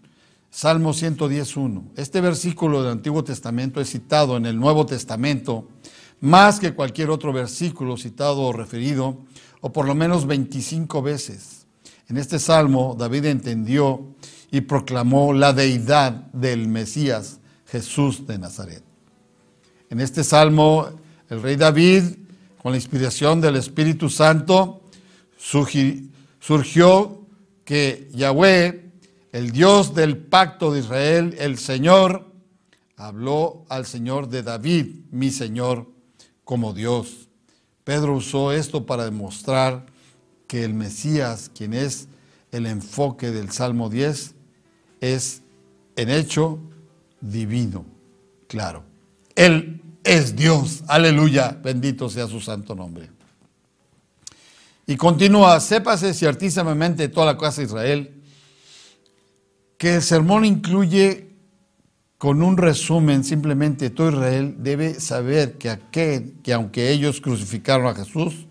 Salmo 0.50 0.94
111. 0.94 1.90
Este 1.96 2.22
versículo 2.22 2.82
del 2.82 2.92
Antiguo 2.92 3.22
Testamento 3.22 3.78
es 3.78 3.90
citado 3.90 4.38
en 4.38 4.46
el 4.46 4.58
Nuevo 4.58 4.86
Testamento 4.86 5.68
más 6.20 6.58
que 6.58 6.72
cualquier 6.72 7.10
otro 7.10 7.34
versículo 7.34 7.98
citado 7.98 8.40
o 8.40 8.52
referido, 8.54 9.18
o 9.60 9.72
por 9.74 9.86
lo 9.86 9.94
menos 9.94 10.26
25 10.26 11.02
veces. 11.02 11.61
En 12.12 12.18
este 12.18 12.38
salmo 12.38 12.94
David 12.98 13.24
entendió 13.24 14.04
y 14.50 14.60
proclamó 14.60 15.32
la 15.32 15.54
deidad 15.54 16.12
del 16.34 16.68
Mesías, 16.68 17.40
Jesús 17.64 18.26
de 18.26 18.36
Nazaret. 18.36 18.82
En 19.88 19.98
este 19.98 20.22
salmo, 20.22 20.90
el 21.30 21.40
rey 21.40 21.56
David, 21.56 22.02
con 22.62 22.72
la 22.72 22.76
inspiración 22.76 23.40
del 23.40 23.56
Espíritu 23.56 24.10
Santo, 24.10 24.82
surgió 25.38 27.26
que 27.64 28.10
Yahweh, 28.12 28.90
el 29.32 29.50
Dios 29.50 29.94
del 29.94 30.18
pacto 30.18 30.70
de 30.70 30.80
Israel, 30.80 31.34
el 31.38 31.56
Señor, 31.56 32.30
habló 32.98 33.64
al 33.70 33.86
Señor 33.86 34.28
de 34.28 34.42
David, 34.42 34.96
mi 35.10 35.30
Señor, 35.30 35.88
como 36.44 36.74
Dios. 36.74 37.30
Pedro 37.84 38.16
usó 38.16 38.52
esto 38.52 38.84
para 38.84 39.06
demostrar 39.06 39.86
que 40.52 40.64
el 40.64 40.74
Mesías, 40.74 41.50
quien 41.56 41.72
es 41.72 42.08
el 42.50 42.66
enfoque 42.66 43.30
del 43.30 43.50
Salmo 43.52 43.88
10, 43.88 44.34
es 45.00 45.40
en 45.96 46.10
hecho 46.10 46.58
divino, 47.22 47.86
claro. 48.48 48.84
Él 49.34 49.80
es 50.04 50.36
Dios, 50.36 50.84
aleluya, 50.88 51.58
bendito 51.64 52.10
sea 52.10 52.26
su 52.26 52.38
santo 52.38 52.74
nombre. 52.74 53.08
Y 54.86 54.98
continúa, 54.98 55.58
sépase 55.58 56.12
ciertísimamente 56.12 57.08
toda 57.08 57.32
la 57.32 57.38
casa 57.38 57.62
de 57.62 57.68
Israel, 57.68 58.22
que 59.78 59.94
el 59.94 60.02
sermón 60.02 60.44
incluye 60.44 61.30
con 62.18 62.42
un 62.42 62.58
resumen 62.58 63.24
simplemente 63.24 63.88
todo 63.88 64.10
Israel 64.10 64.56
debe 64.58 65.00
saber 65.00 65.56
que 65.56 65.70
aquel 65.70 66.34
que 66.42 66.52
aunque 66.52 66.90
ellos 66.90 67.22
crucificaron 67.22 67.86
a 67.86 67.94
Jesús, 67.94 68.46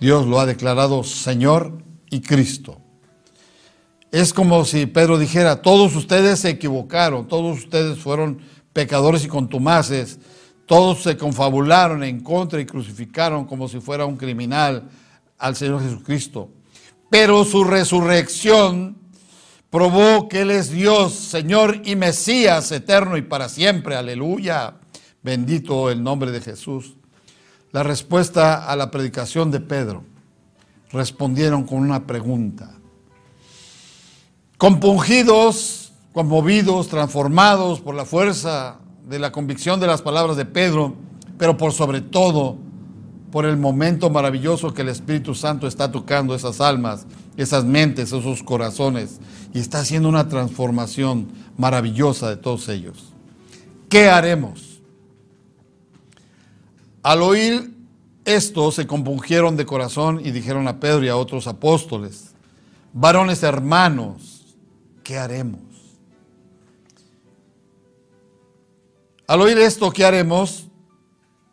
Dios 0.00 0.26
lo 0.26 0.40
ha 0.40 0.46
declarado 0.46 1.02
Señor 1.02 1.82
y 2.10 2.20
Cristo. 2.20 2.80
Es 4.10 4.32
como 4.32 4.64
si 4.64 4.86
Pedro 4.86 5.18
dijera, 5.18 5.60
todos 5.60 5.94
ustedes 5.94 6.40
se 6.40 6.50
equivocaron, 6.50 7.28
todos 7.28 7.58
ustedes 7.58 7.98
fueron 7.98 8.40
pecadores 8.72 9.24
y 9.24 9.28
contumaces, 9.28 10.18
todos 10.66 11.02
se 11.02 11.16
confabularon 11.16 12.02
en 12.04 12.20
contra 12.20 12.60
y 12.60 12.66
crucificaron 12.66 13.44
como 13.44 13.68
si 13.68 13.80
fuera 13.80 14.06
un 14.06 14.16
criminal 14.16 14.88
al 15.36 15.56
Señor 15.56 15.82
Jesucristo. 15.82 16.50
Pero 17.10 17.44
su 17.44 17.64
resurrección 17.64 18.96
probó 19.70 20.28
que 20.28 20.42
Él 20.42 20.50
es 20.50 20.70
Dios, 20.70 21.14
Señor 21.14 21.82
y 21.84 21.96
Mesías 21.96 22.70
eterno 22.72 23.16
y 23.16 23.22
para 23.22 23.48
siempre. 23.48 23.96
Aleluya. 23.96 24.74
Bendito 25.22 25.90
el 25.90 26.02
nombre 26.02 26.30
de 26.30 26.40
Jesús. 26.40 26.97
La 27.72 27.82
respuesta 27.82 28.64
a 28.64 28.76
la 28.76 28.90
predicación 28.90 29.50
de 29.50 29.60
Pedro 29.60 30.04
respondieron 30.90 31.64
con 31.64 31.78
una 31.78 32.06
pregunta. 32.06 32.70
Compungidos, 34.56 35.92
conmovidos, 36.12 36.88
transformados 36.88 37.80
por 37.80 37.94
la 37.94 38.04
fuerza 38.04 38.78
de 39.06 39.18
la 39.18 39.32
convicción 39.32 39.80
de 39.80 39.86
las 39.86 40.02
palabras 40.02 40.36
de 40.36 40.46
Pedro, 40.46 40.94
pero 41.36 41.56
por 41.56 41.72
sobre 41.72 42.00
todo 42.00 42.56
por 43.30 43.44
el 43.44 43.58
momento 43.58 44.08
maravilloso 44.08 44.72
que 44.72 44.82
el 44.82 44.88
Espíritu 44.88 45.34
Santo 45.34 45.66
está 45.66 45.92
tocando 45.92 46.34
esas 46.34 46.60
almas, 46.60 47.06
esas 47.36 47.64
mentes, 47.64 48.12
esos 48.12 48.42
corazones, 48.42 49.20
y 49.52 49.60
está 49.60 49.80
haciendo 49.80 50.08
una 50.08 50.28
transformación 50.28 51.28
maravillosa 51.58 52.30
de 52.30 52.36
todos 52.36 52.68
ellos. 52.68 53.12
¿Qué 53.90 54.08
haremos? 54.08 54.67
Al 57.08 57.22
oír 57.22 57.70
esto, 58.26 58.70
se 58.70 58.86
compungieron 58.86 59.56
de 59.56 59.64
corazón 59.64 60.20
y 60.22 60.30
dijeron 60.30 60.68
a 60.68 60.78
Pedro 60.78 61.06
y 61.06 61.08
a 61.08 61.16
otros 61.16 61.46
apóstoles, 61.46 62.34
varones 62.92 63.42
hermanos, 63.42 64.54
¿qué 65.02 65.16
haremos? 65.16 65.62
Al 69.26 69.40
oír 69.40 69.56
esto, 69.56 69.90
¿qué 69.90 70.04
haremos? 70.04 70.68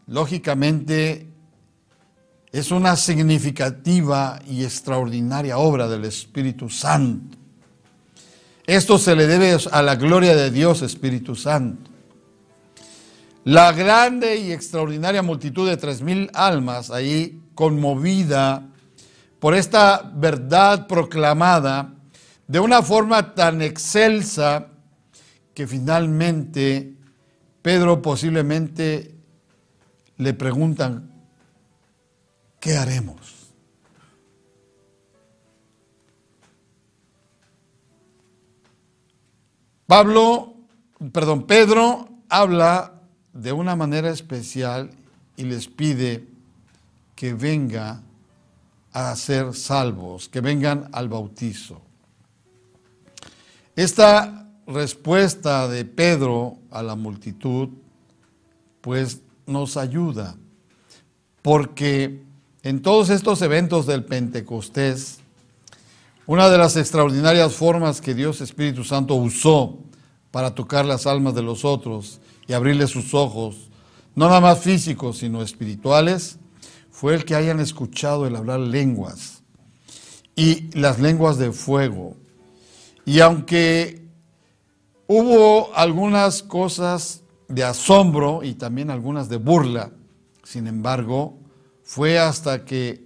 Lógicamente 0.07 1.29
es 2.51 2.71
una 2.71 2.97
significativa 2.97 4.41
y 4.49 4.65
extraordinaria 4.65 5.57
obra 5.57 5.87
del 5.87 6.03
Espíritu 6.03 6.69
Santo. 6.69 7.37
Esto 8.67 8.97
se 8.97 9.15
le 9.15 9.25
debe 9.25 9.57
a 9.71 9.81
la 9.81 9.95
gloria 9.95 10.35
de 10.35 10.51
Dios 10.51 10.81
Espíritu 10.81 11.33
Santo. 11.33 11.94
La 13.45 13.71
grande 13.73 14.37
y 14.37 14.51
extraordinaria 14.51 15.21
multitud 15.21 15.69
de 15.69 15.77
tres 15.77 16.01
mil 16.01 16.31
almas 16.33 16.89
ahí 16.89 17.43
conmovida 17.53 18.67
por 19.39 19.53
esta 19.53 20.11
verdad 20.15 20.87
proclamada 20.87 21.93
de 22.47 22.59
una 22.59 22.81
forma 22.81 23.35
tan 23.35 23.61
excelsa 23.61 24.69
que 25.53 25.67
finalmente 25.67 26.95
Pedro 27.61 28.01
posiblemente 28.01 29.13
le 30.17 30.33
preguntan, 30.33 31.11
¿qué 32.59 32.77
haremos? 32.77 33.51
Pablo, 39.85 40.55
perdón, 41.11 41.43
Pedro 41.45 42.09
habla 42.27 42.94
de 43.35 43.51
una 43.51 43.75
manera 43.75 44.09
especial 44.09 44.89
y 45.35 45.43
les 45.43 45.67
pide 45.67 46.25
que 47.15 47.33
venga 47.33 48.01
a 48.93 49.15
ser 49.17 49.53
salvos, 49.53 50.29
que 50.29 50.39
vengan 50.39 50.89
al 50.93 51.09
bautizo. 51.09 51.81
Esta 53.75 54.47
respuesta 54.65 55.67
de 55.67 55.83
Pedro 55.83 56.57
a 56.71 56.81
la 56.81 56.95
multitud, 56.95 57.69
pues 58.79 59.19
nos 59.45 59.75
ayuda, 59.75 60.35
porque 61.41 62.21
en 62.63 62.81
todos 62.81 63.09
estos 63.09 63.41
eventos 63.41 63.85
del 63.85 64.05
Pentecostés, 64.05 65.19
una 66.25 66.49
de 66.49 66.57
las 66.57 66.77
extraordinarias 66.77 67.53
formas 67.53 67.99
que 67.99 68.15
Dios 68.15 68.39
Espíritu 68.39 68.85
Santo 68.85 69.15
usó 69.15 69.77
para 70.31 70.55
tocar 70.55 70.85
las 70.85 71.05
almas 71.05 71.35
de 71.35 71.43
los 71.43 71.65
otros 71.65 72.21
y 72.47 72.53
abrirles 72.53 72.91
sus 72.91 73.13
ojos, 73.13 73.69
no 74.15 74.27
nada 74.27 74.41
más 74.41 74.59
físicos, 74.59 75.17
sino 75.17 75.41
espirituales, 75.41 76.37
fue 76.91 77.15
el 77.15 77.25
que 77.25 77.35
hayan 77.35 77.59
escuchado 77.59 78.25
el 78.25 78.35
hablar 78.35 78.59
lenguas 78.59 79.43
y 80.35 80.69
las 80.77 80.99
lenguas 80.99 81.37
de 81.37 81.51
fuego. 81.51 82.15
Y 83.05 83.19
aunque 83.19 84.07
hubo 85.07 85.75
algunas 85.75 86.41
cosas 86.41 87.21
de 87.47 87.63
asombro 87.63 88.43
y 88.43 88.53
también 88.53 88.89
algunas 88.89 89.29
de 89.29 89.37
burla, 89.37 89.91
sin 90.43 90.67
embargo, 90.67 91.37
fue 91.83 92.17
hasta 92.17 92.65
que 92.65 93.05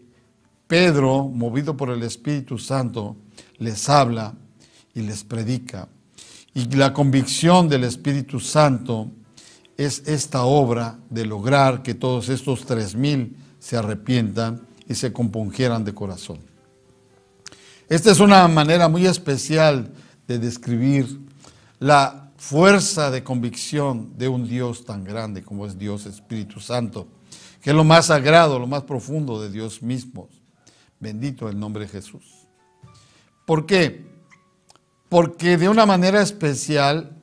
Pedro, 0.67 1.23
movido 1.27 1.75
por 1.75 1.89
el 1.89 2.03
Espíritu 2.03 2.57
Santo, 2.59 3.17
les 3.57 3.89
habla 3.89 4.35
y 4.93 5.01
les 5.01 5.23
predica. 5.23 5.89
Y 6.53 6.65
la 6.75 6.93
convicción 6.93 7.67
del 7.67 7.83
Espíritu 7.83 8.39
Santo 8.39 9.11
es 9.79 10.03
esta 10.07 10.43
obra 10.43 10.99
de 11.09 11.25
lograr 11.25 11.81
que 11.83 11.93
todos 11.93 12.29
estos 12.29 12.65
tres 12.65 12.95
mil 12.95 13.37
se 13.59 13.77
arrepientan 13.77 14.61
y 14.87 14.95
se 14.95 15.13
compungieran 15.13 15.83
de 15.83 15.93
corazón. 15.93 16.39
Esta 17.87 18.11
es 18.11 18.19
una 18.19 18.47
manera 18.47 18.87
muy 18.89 19.07
especial 19.07 19.91
de 20.27 20.37
describir 20.37 21.19
la 21.79 22.31
fuerza 22.37 23.09
de 23.09 23.23
convicción 23.23 24.17
de 24.17 24.27
un 24.27 24.47
Dios 24.47 24.85
tan 24.85 25.03
grande 25.03 25.43
como 25.43 25.65
es 25.65 25.77
Dios 25.77 26.05
Espíritu 26.05 26.59
Santo 26.59 27.07
que 27.61 27.71
es 27.71 27.75
lo 27.75 27.83
más 27.83 28.07
sagrado, 28.07 28.59
lo 28.59 28.67
más 28.67 28.83
profundo 28.83 29.41
de 29.41 29.49
Dios 29.49 29.81
mismo. 29.81 30.29
Bendito 30.99 31.49
el 31.49 31.59
nombre 31.59 31.83
de 31.83 31.89
Jesús. 31.89 32.47
¿Por 33.45 33.65
qué? 33.65 34.05
Porque 35.09 35.57
de 35.57 35.69
una 35.69 35.85
manera 35.85 36.21
especial, 36.21 37.18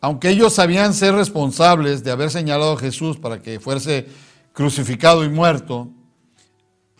aunque 0.00 0.30
ellos 0.30 0.52
sabían 0.52 0.94
ser 0.94 1.14
responsables 1.14 2.04
de 2.04 2.10
haber 2.10 2.30
señalado 2.30 2.72
a 2.72 2.78
Jesús 2.78 3.16
para 3.16 3.42
que 3.42 3.60
fuese 3.60 4.06
crucificado 4.52 5.24
y 5.24 5.28
muerto, 5.28 5.88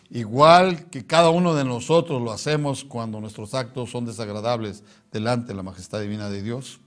igual 0.09 0.89
que 0.89 1.05
cada 1.05 1.29
uno 1.29 1.53
de 1.55 1.63
nosotros 1.63 2.21
lo 2.21 2.31
hacemos 2.31 2.83
cuando 2.83 3.19
nuestros 3.21 3.53
actos 3.53 3.91
son 3.91 4.05
desagradables 4.05 4.83
delante 5.11 5.49
de 5.49 5.55
la 5.55 5.63
majestad 5.63 6.01
divina 6.01 6.29
de 6.29 6.41
Dios, 6.41 6.79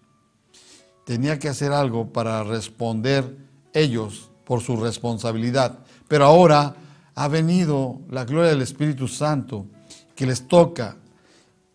tenía 1.04 1.38
que 1.38 1.48
hacer 1.48 1.72
algo 1.72 2.12
para 2.12 2.42
responder 2.44 3.36
ellos 3.72 4.30
por 4.44 4.60
su 4.60 4.76
responsabilidad. 4.76 5.78
Pero 6.08 6.26
ahora 6.26 6.76
ha 7.14 7.28
venido 7.28 8.00
la 8.10 8.24
gloria 8.24 8.50
del 8.50 8.62
Espíritu 8.62 9.08
Santo 9.08 9.66
que 10.14 10.26
les 10.26 10.46
toca. 10.46 10.96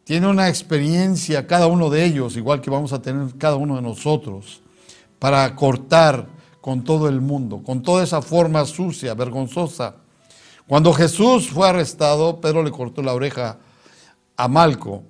Tiene 0.07 0.25
una 0.27 0.47
experiencia 0.47 1.45
cada 1.47 1.67
uno 1.67 1.89
de 1.89 2.05
ellos, 2.05 2.37
igual 2.37 2.61
que 2.61 2.69
vamos 2.69 2.93
a 2.93 3.01
tener 3.01 3.37
cada 3.37 3.57
uno 3.57 3.75
de 3.75 3.81
nosotros, 3.81 4.61
para 5.19 5.53
cortar 5.53 6.29
con 6.61 6.85
todo 6.85 7.09
el 7.09 7.19
mundo, 7.19 7.61
con 7.61 7.83
toda 7.83 8.05
esa 8.05 8.21
forma 8.21 8.63
sucia, 8.63 9.13
vergonzosa. 9.15 9.95
Cuando 10.65 10.93
Jesús 10.93 11.49
fue 11.49 11.67
arrestado, 11.67 12.39
Pedro 12.39 12.63
le 12.63 12.71
cortó 12.71 13.01
la 13.01 13.13
oreja 13.13 13.57
a 14.37 14.47
Malco. 14.47 15.03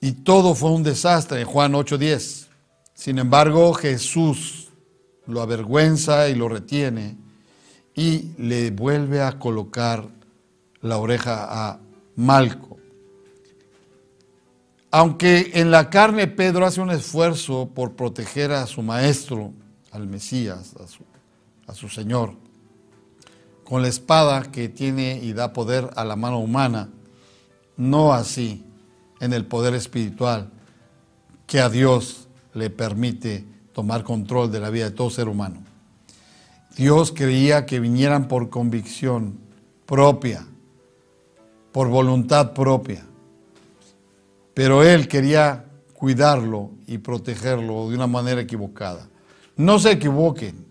Y 0.00 0.10
todo 0.10 0.56
fue 0.56 0.72
un 0.72 0.82
desastre 0.82 1.42
en 1.42 1.46
Juan 1.46 1.76
8:10. 1.76 2.48
Sin 2.92 3.20
embargo, 3.20 3.72
Jesús 3.72 4.72
lo 5.28 5.42
avergüenza 5.42 6.28
y 6.28 6.34
lo 6.34 6.48
retiene 6.48 7.16
y 7.94 8.32
le 8.36 8.72
vuelve 8.72 9.22
a 9.22 9.38
colocar 9.38 10.08
la 10.80 10.98
oreja 10.98 11.46
a 11.48 11.78
Malco. 12.16 12.71
Aunque 14.94 15.52
en 15.54 15.70
la 15.70 15.88
carne 15.88 16.26
Pedro 16.26 16.66
hace 16.66 16.82
un 16.82 16.90
esfuerzo 16.90 17.70
por 17.74 17.92
proteger 17.92 18.52
a 18.52 18.66
su 18.66 18.82
maestro, 18.82 19.54
al 19.90 20.06
Mesías, 20.06 20.74
a 21.66 21.74
su, 21.74 21.88
Señor, 21.88 22.34
con 23.64 23.80
la 23.80 23.88
espada 23.88 24.42
que 24.52 24.68
tiene 24.68 25.18
y 25.22 25.32
da 25.32 25.54
poder 25.54 25.88
a 25.96 26.04
la 26.04 26.14
mano 26.14 26.40
humana, 26.40 26.90
no 27.78 28.12
así 28.12 28.66
en 29.18 29.32
el 29.32 29.46
poder 29.46 29.72
espiritual 29.72 30.50
que 31.46 31.60
a 31.60 31.70
Dios 31.70 32.28
le 32.52 32.68
permite 32.68 33.46
tomar 33.72 34.04
control 34.04 34.52
de 34.52 34.60
la 34.60 34.68
vida 34.68 34.90
de 34.90 34.90
todo 34.90 35.08
ser 35.08 35.26
humano. 35.26 35.62
Dios 36.76 37.12
creía 37.12 37.64
que 37.64 37.80
vinieran 37.80 38.28
por 38.28 38.50
convicción 38.50 39.38
propia, 39.86 40.46
por 41.72 41.88
voluntad 41.88 42.52
propia, 42.52 43.06
pero 44.54 44.82
Él 44.82 45.08
quería 45.08 45.66
cuidarlo 45.94 46.70
y 46.86 46.98
protegerlo 46.98 47.88
de 47.88 47.94
una 47.94 48.06
manera 48.06 48.40
equivocada. 48.40 49.08
No 49.56 49.78
se 49.78 49.92
equivoquen, 49.92 50.66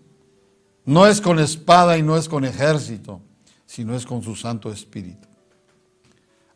no 0.84 1.06
es 1.06 1.20
con 1.20 1.38
espada 1.38 1.96
y 1.96 2.02
no 2.02 2.16
es 2.16 2.28
con 2.28 2.44
ejército, 2.44 3.20
sino 3.66 3.94
es 3.94 4.04
con 4.04 4.22
su 4.22 4.36
Santo 4.36 4.70
Espíritu. 4.70 5.26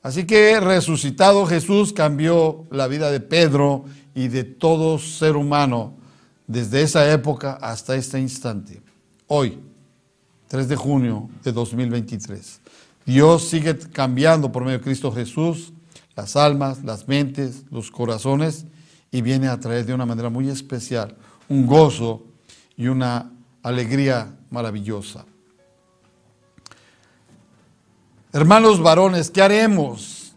Así 0.03 0.25
que 0.25 0.61
resucitado 0.61 1.47
Jesús 1.47 1.93
cambió 1.93 2.67
la 2.71 2.87
vida 2.87 3.11
de 3.11 3.21
Pedro 3.21 3.87
y 4.15 4.29
de 4.29 4.45
todo 4.45 4.99
ser 4.99 5.37
humano 5.37 5.95
desde 6.47 6.83
esa 6.83 7.11
época 7.13 7.59
hasta 7.61 7.97
este 7.97 8.21
instante. 8.21 8.81
Hoy, 9.27 9.59
3 10.49 10.69
de 10.69 10.77
junio 10.77 11.29
de 11.43 11.51
2023. 11.51 12.61
Dios 13.05 13.49
sigue 13.49 13.77
cambiando 13.77 14.53
por 14.53 14.65
medio 14.65 14.79
de 14.79 14.85
Cristo 14.85 15.11
Jesús 15.11 15.73
las 16.17 16.35
almas, 16.35 16.83
las 16.83 17.07
mentes, 17.07 17.65
los 17.71 17.91
corazones 17.91 18.65
y 19.13 19.21
viene 19.21 19.49
a 19.49 19.61
traer 19.61 19.85
de 19.85 19.95
una 19.95 20.07
manera 20.07 20.31
muy 20.31 20.49
especial 20.49 21.15
un 21.49 21.67
gozo 21.67 22.25
y 22.77 22.89
una 22.89 23.31
alegría 23.63 24.35
maravillosa. 24.51 25.25
Hermanos 28.33 28.83
varones, 28.83 29.31
¿qué 29.31 29.43
haremos? 29.43 30.35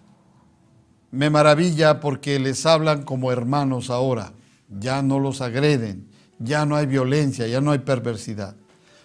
Me 1.11 1.29
maravilla 1.29 1.99
porque 1.99 2.39
les 2.39 2.65
hablan 2.65 3.03
como 3.03 3.31
hermanos 3.31 3.89
ahora. 3.89 4.33
Ya 4.69 5.01
no 5.01 5.19
los 5.19 5.41
agreden, 5.41 6.07
ya 6.37 6.65
no 6.65 6.75
hay 6.75 6.85
violencia, 6.85 7.47
ya 7.47 7.59
no 7.59 7.71
hay 7.71 7.79
perversidad. 7.79 8.55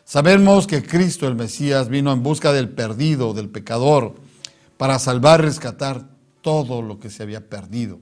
Sabemos 0.05 0.67
que 0.67 0.83
Cristo 0.83 1.27
el 1.27 1.35
Mesías 1.35 1.89
vino 1.89 2.13
en 2.13 2.23
busca 2.23 2.53
del 2.53 2.69
perdido, 2.69 3.33
del 3.33 3.49
pecador, 3.49 4.15
para 4.77 4.99
salvar 4.99 5.41
rescatar 5.41 6.14
todo 6.45 6.83
lo 6.83 7.01
que 7.01 7.09
se 7.09 7.23
había 7.23 7.49
perdido. 7.49 7.99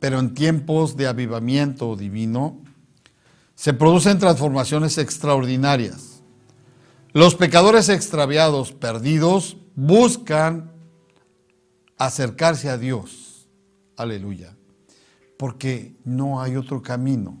Pero 0.00 0.18
en 0.18 0.34
tiempos 0.34 0.96
de 0.96 1.06
avivamiento 1.06 1.94
divino 1.96 2.58
se 3.54 3.74
producen 3.74 4.18
transformaciones 4.18 4.96
extraordinarias. 4.96 6.22
Los 7.12 7.34
pecadores 7.34 7.90
extraviados, 7.90 8.72
perdidos, 8.72 9.58
buscan 9.76 10.72
acercarse 11.98 12.70
a 12.70 12.78
Dios. 12.78 13.46
Aleluya. 13.96 14.56
Porque 15.36 15.94
no 16.04 16.40
hay 16.40 16.56
otro 16.56 16.82
camino. 16.82 17.38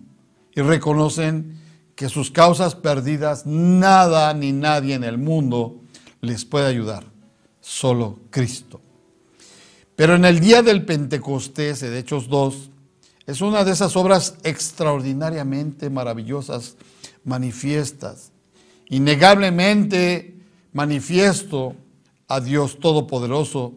Y 0.54 0.60
reconocen 0.60 1.58
que 1.96 2.10
sus 2.10 2.30
causas 2.30 2.74
perdidas, 2.74 3.46
nada 3.46 4.32
ni 4.34 4.52
nadie 4.52 4.94
en 4.94 5.04
el 5.04 5.16
mundo 5.16 5.80
les 6.20 6.44
puede 6.44 6.66
ayudar, 6.66 7.04
solo 7.60 8.20
Cristo. 8.30 8.83
Pero 9.96 10.16
en 10.16 10.24
el 10.24 10.40
día 10.40 10.62
del 10.62 10.84
Pentecostés, 10.84 11.80
de 11.80 11.98
Hechos 11.98 12.28
2, 12.28 12.70
es 13.26 13.40
una 13.40 13.64
de 13.64 13.72
esas 13.72 13.96
obras 13.96 14.36
extraordinariamente 14.42 15.88
maravillosas, 15.88 16.76
manifiestas, 17.24 18.32
innegablemente 18.88 20.34
manifiesto 20.72 21.76
a 22.28 22.40
Dios 22.40 22.80
Todopoderoso 22.80 23.74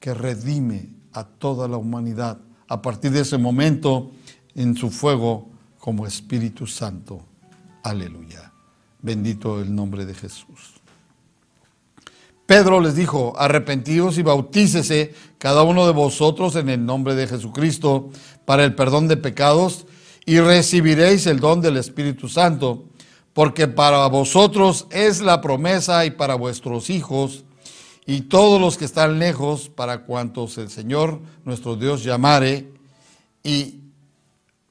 que 0.00 0.14
redime 0.14 0.88
a 1.12 1.24
toda 1.24 1.68
la 1.68 1.76
humanidad 1.76 2.38
a 2.66 2.82
partir 2.82 3.10
de 3.12 3.20
ese 3.20 3.38
momento 3.38 4.10
en 4.54 4.74
su 4.74 4.90
fuego 4.90 5.48
como 5.78 6.06
Espíritu 6.06 6.66
Santo. 6.66 7.20
Aleluya. 7.82 8.52
Bendito 9.00 9.60
el 9.60 9.74
nombre 9.74 10.04
de 10.04 10.14
Jesús. 10.14 10.77
Pedro 12.48 12.80
les 12.80 12.96
dijo, 12.96 13.34
arrepentidos 13.36 14.16
y 14.16 14.22
bautícese 14.22 15.12
cada 15.36 15.64
uno 15.64 15.84
de 15.84 15.92
vosotros 15.92 16.56
en 16.56 16.70
el 16.70 16.82
nombre 16.82 17.14
de 17.14 17.26
Jesucristo 17.26 18.08
para 18.46 18.64
el 18.64 18.74
perdón 18.74 19.06
de 19.06 19.18
pecados 19.18 19.84
y 20.24 20.40
recibiréis 20.40 21.26
el 21.26 21.40
don 21.40 21.60
del 21.60 21.76
Espíritu 21.76 22.26
Santo, 22.26 22.84
porque 23.34 23.68
para 23.68 24.06
vosotros 24.06 24.86
es 24.90 25.20
la 25.20 25.42
promesa 25.42 26.06
y 26.06 26.10
para 26.10 26.36
vuestros 26.36 26.88
hijos 26.88 27.44
y 28.06 28.22
todos 28.22 28.58
los 28.58 28.78
que 28.78 28.86
están 28.86 29.18
lejos, 29.18 29.68
para 29.68 30.06
cuantos 30.06 30.56
el 30.56 30.70
Señor 30.70 31.20
nuestro 31.44 31.76
Dios 31.76 32.02
llamare, 32.02 32.72
y 33.42 33.80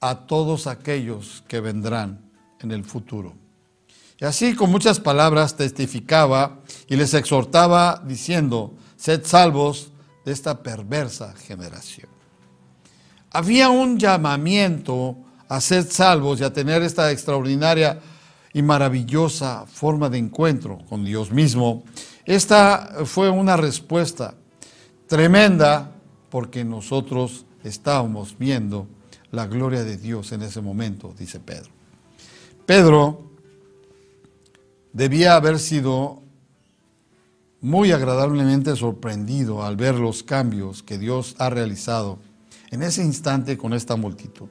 a 0.01 0.25
todos 0.25 0.65
aquellos 0.65 1.43
que 1.47 1.59
vendrán 1.59 2.27
en 2.59 2.71
el 2.71 2.83
futuro. 2.83 3.35
Y 4.19 4.25
así 4.25 4.55
con 4.55 4.71
muchas 4.71 4.99
palabras 4.99 5.55
testificaba 5.55 6.59
y 6.87 6.95
les 6.95 7.13
exhortaba 7.13 8.01
diciendo, 8.05 8.73
sed 8.95 9.23
salvos 9.23 9.91
de 10.25 10.31
esta 10.31 10.63
perversa 10.63 11.33
generación. 11.35 12.09
Había 13.31 13.69
un 13.69 13.99
llamamiento 13.99 15.17
a 15.47 15.61
ser 15.61 15.83
salvos 15.83 16.39
y 16.39 16.43
a 16.43 16.51
tener 16.51 16.81
esta 16.81 17.11
extraordinaria 17.11 17.99
y 18.53 18.61
maravillosa 18.63 19.65
forma 19.67 20.09
de 20.09 20.17
encuentro 20.17 20.79
con 20.89 21.05
Dios 21.05 21.31
mismo. 21.31 21.83
Esta 22.25 23.05
fue 23.05 23.29
una 23.29 23.55
respuesta 23.55 24.33
tremenda 25.07 25.91
porque 26.29 26.65
nosotros 26.65 27.45
estábamos 27.63 28.37
viendo 28.37 28.87
la 29.31 29.45
gloria 29.45 29.83
de 29.83 29.97
Dios 29.97 30.31
en 30.31 30.41
ese 30.41 30.61
momento, 30.61 31.13
dice 31.17 31.39
Pedro. 31.39 31.69
Pedro 32.65 33.26
debía 34.93 35.35
haber 35.35 35.59
sido 35.59 36.23
muy 37.61 37.91
agradablemente 37.91 38.75
sorprendido 38.75 39.63
al 39.63 39.75
ver 39.75 39.95
los 39.95 40.23
cambios 40.23 40.83
que 40.83 40.97
Dios 40.97 41.35
ha 41.39 41.49
realizado 41.49 42.19
en 42.71 42.83
ese 42.83 43.03
instante 43.03 43.57
con 43.57 43.73
esta 43.73 43.95
multitud. 43.95 44.49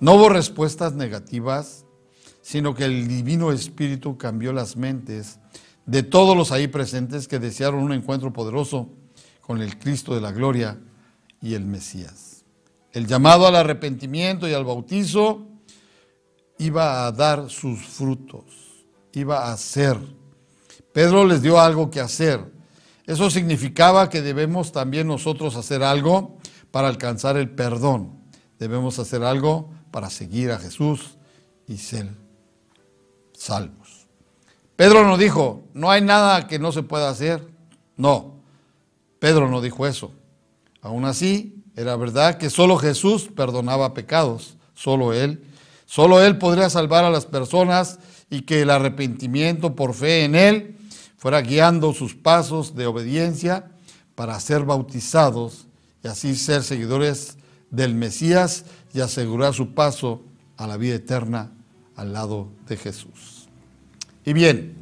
No 0.00 0.14
hubo 0.14 0.28
respuestas 0.28 0.94
negativas, 0.94 1.84
sino 2.40 2.74
que 2.74 2.84
el 2.84 3.08
Divino 3.08 3.52
Espíritu 3.52 4.16
cambió 4.16 4.52
las 4.52 4.76
mentes 4.76 5.38
de 5.86 6.02
todos 6.02 6.36
los 6.36 6.52
ahí 6.52 6.68
presentes 6.68 7.28
que 7.28 7.38
desearon 7.38 7.82
un 7.82 7.92
encuentro 7.92 8.32
poderoso 8.32 8.88
con 9.40 9.60
el 9.60 9.78
Cristo 9.78 10.14
de 10.14 10.20
la 10.20 10.32
gloria 10.32 10.78
y 11.40 11.54
el 11.54 11.64
Mesías. 11.64 12.44
El 12.92 13.06
llamado 13.06 13.46
al 13.46 13.56
arrepentimiento 13.56 14.48
y 14.48 14.52
al 14.52 14.64
bautizo 14.64 15.46
iba 16.58 17.06
a 17.06 17.12
dar 17.12 17.48
sus 17.50 17.80
frutos, 17.80 18.44
iba 19.12 19.46
a 19.46 19.52
hacer. 19.52 19.98
Pedro 20.92 21.24
les 21.24 21.42
dio 21.42 21.60
algo 21.60 21.90
que 21.90 22.00
hacer. 22.00 22.40
Eso 23.06 23.30
significaba 23.30 24.10
que 24.10 24.22
debemos 24.22 24.72
también 24.72 25.06
nosotros 25.06 25.56
hacer 25.56 25.82
algo 25.82 26.38
para 26.70 26.88
alcanzar 26.88 27.36
el 27.36 27.50
perdón. 27.50 28.12
Debemos 28.58 28.98
hacer 28.98 29.22
algo 29.22 29.70
para 29.90 30.10
seguir 30.10 30.50
a 30.50 30.58
Jesús 30.58 31.16
y 31.66 31.78
ser 31.78 32.08
salvos. 33.32 34.06
Pedro 34.76 35.04
no 35.04 35.16
dijo, 35.16 35.62
no 35.72 35.90
hay 35.90 36.02
nada 36.02 36.46
que 36.46 36.58
no 36.58 36.72
se 36.72 36.82
pueda 36.82 37.08
hacer. 37.08 37.46
No, 37.96 38.34
Pedro 39.18 39.48
no 39.48 39.60
dijo 39.60 39.86
eso. 39.86 40.12
Aún 40.82 41.04
así, 41.04 41.64
era 41.74 41.96
verdad 41.96 42.38
que 42.38 42.50
solo 42.50 42.76
Jesús 42.76 43.28
perdonaba 43.34 43.94
pecados, 43.94 44.56
solo 44.74 45.12
Él 45.12 45.42
Solo 45.88 46.22
Él 46.22 46.36
podría 46.36 46.68
salvar 46.68 47.06
a 47.06 47.10
las 47.10 47.24
personas 47.24 47.98
y 48.30 48.42
que 48.42 48.62
el 48.62 48.70
arrepentimiento 48.70 49.74
por 49.74 49.94
fe 49.94 50.24
en 50.24 50.34
Él 50.34 50.76
fuera 51.16 51.40
guiando 51.40 51.92
sus 51.94 52.14
pasos 52.14 52.74
de 52.74 52.86
obediencia 52.86 53.70
para 54.14 54.38
ser 54.40 54.64
bautizados 54.64 55.66
y 56.02 56.08
así 56.08 56.36
ser 56.36 56.62
seguidores 56.62 57.36
del 57.70 57.94
Mesías 57.94 58.64
y 58.94 59.00
asegurar 59.00 59.54
su 59.54 59.74
paso 59.74 60.22
a 60.56 60.66
la 60.66 60.76
vida 60.76 60.96
eterna 60.96 61.52
al 61.96 62.12
lado 62.12 62.48
de 62.68 62.76
Jesús. 62.76 63.48
Y 64.24 64.32
bien, 64.32 64.74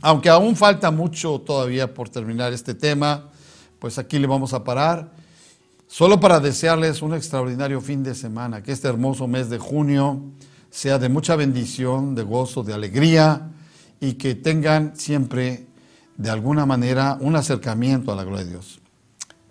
aunque 0.00 0.28
aún 0.28 0.56
falta 0.56 0.90
mucho 0.90 1.40
todavía 1.40 1.94
por 1.94 2.08
terminar 2.08 2.52
este 2.52 2.74
tema, 2.74 3.30
pues 3.78 3.98
aquí 3.98 4.18
le 4.18 4.26
vamos 4.26 4.52
a 4.52 4.64
parar 4.64 5.10
Solo 5.94 6.18
para 6.18 6.40
desearles 6.40 7.02
un 7.02 7.14
extraordinario 7.14 7.80
fin 7.80 8.02
de 8.02 8.16
semana, 8.16 8.64
que 8.64 8.72
este 8.72 8.88
hermoso 8.88 9.28
mes 9.28 9.48
de 9.48 9.58
junio 9.58 10.20
sea 10.74 10.98
de 10.98 11.08
mucha 11.08 11.36
bendición, 11.36 12.16
de 12.16 12.24
gozo, 12.24 12.64
de 12.64 12.74
alegría 12.74 13.48
y 14.00 14.14
que 14.14 14.34
tengan 14.34 14.96
siempre 14.96 15.66
de 16.16 16.30
alguna 16.30 16.66
manera 16.66 17.16
un 17.20 17.36
acercamiento 17.36 18.10
a 18.10 18.16
la 18.16 18.24
gloria 18.24 18.44
de 18.44 18.50
Dios. 18.50 18.80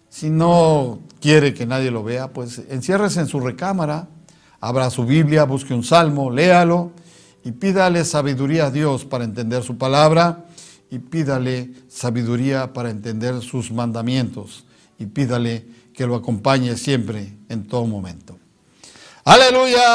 Si 0.09 0.29
no 0.29 0.99
quiere 1.21 1.53
que 1.53 1.65
nadie 1.65 1.91
lo 1.91 2.03
vea, 2.03 2.33
pues 2.33 2.61
enciérrese 2.69 3.21
en 3.21 3.27
su 3.27 3.39
recámara, 3.39 4.09
abra 4.59 4.89
su 4.89 5.05
Biblia, 5.05 5.45
busque 5.45 5.73
un 5.73 5.85
salmo, 5.85 6.29
léalo 6.29 6.91
y 7.45 7.53
pídale 7.53 8.03
sabiduría 8.03 8.65
a 8.65 8.71
Dios 8.71 9.05
para 9.05 9.23
entender 9.23 9.63
su 9.63 9.77
palabra 9.77 10.43
y 10.91 10.99
pídale 10.99 11.71
sabiduría 11.87 12.73
para 12.73 12.89
entender 12.89 13.39
sus 13.39 13.71
mandamientos 13.71 14.65
y 14.99 15.05
pídale 15.05 15.65
que 15.93 16.05
lo 16.05 16.15
acompañe 16.15 16.75
siempre, 16.75 17.33
en 17.47 17.65
todo 17.65 17.85
momento. 17.85 18.42
Aleluya. 19.25 19.87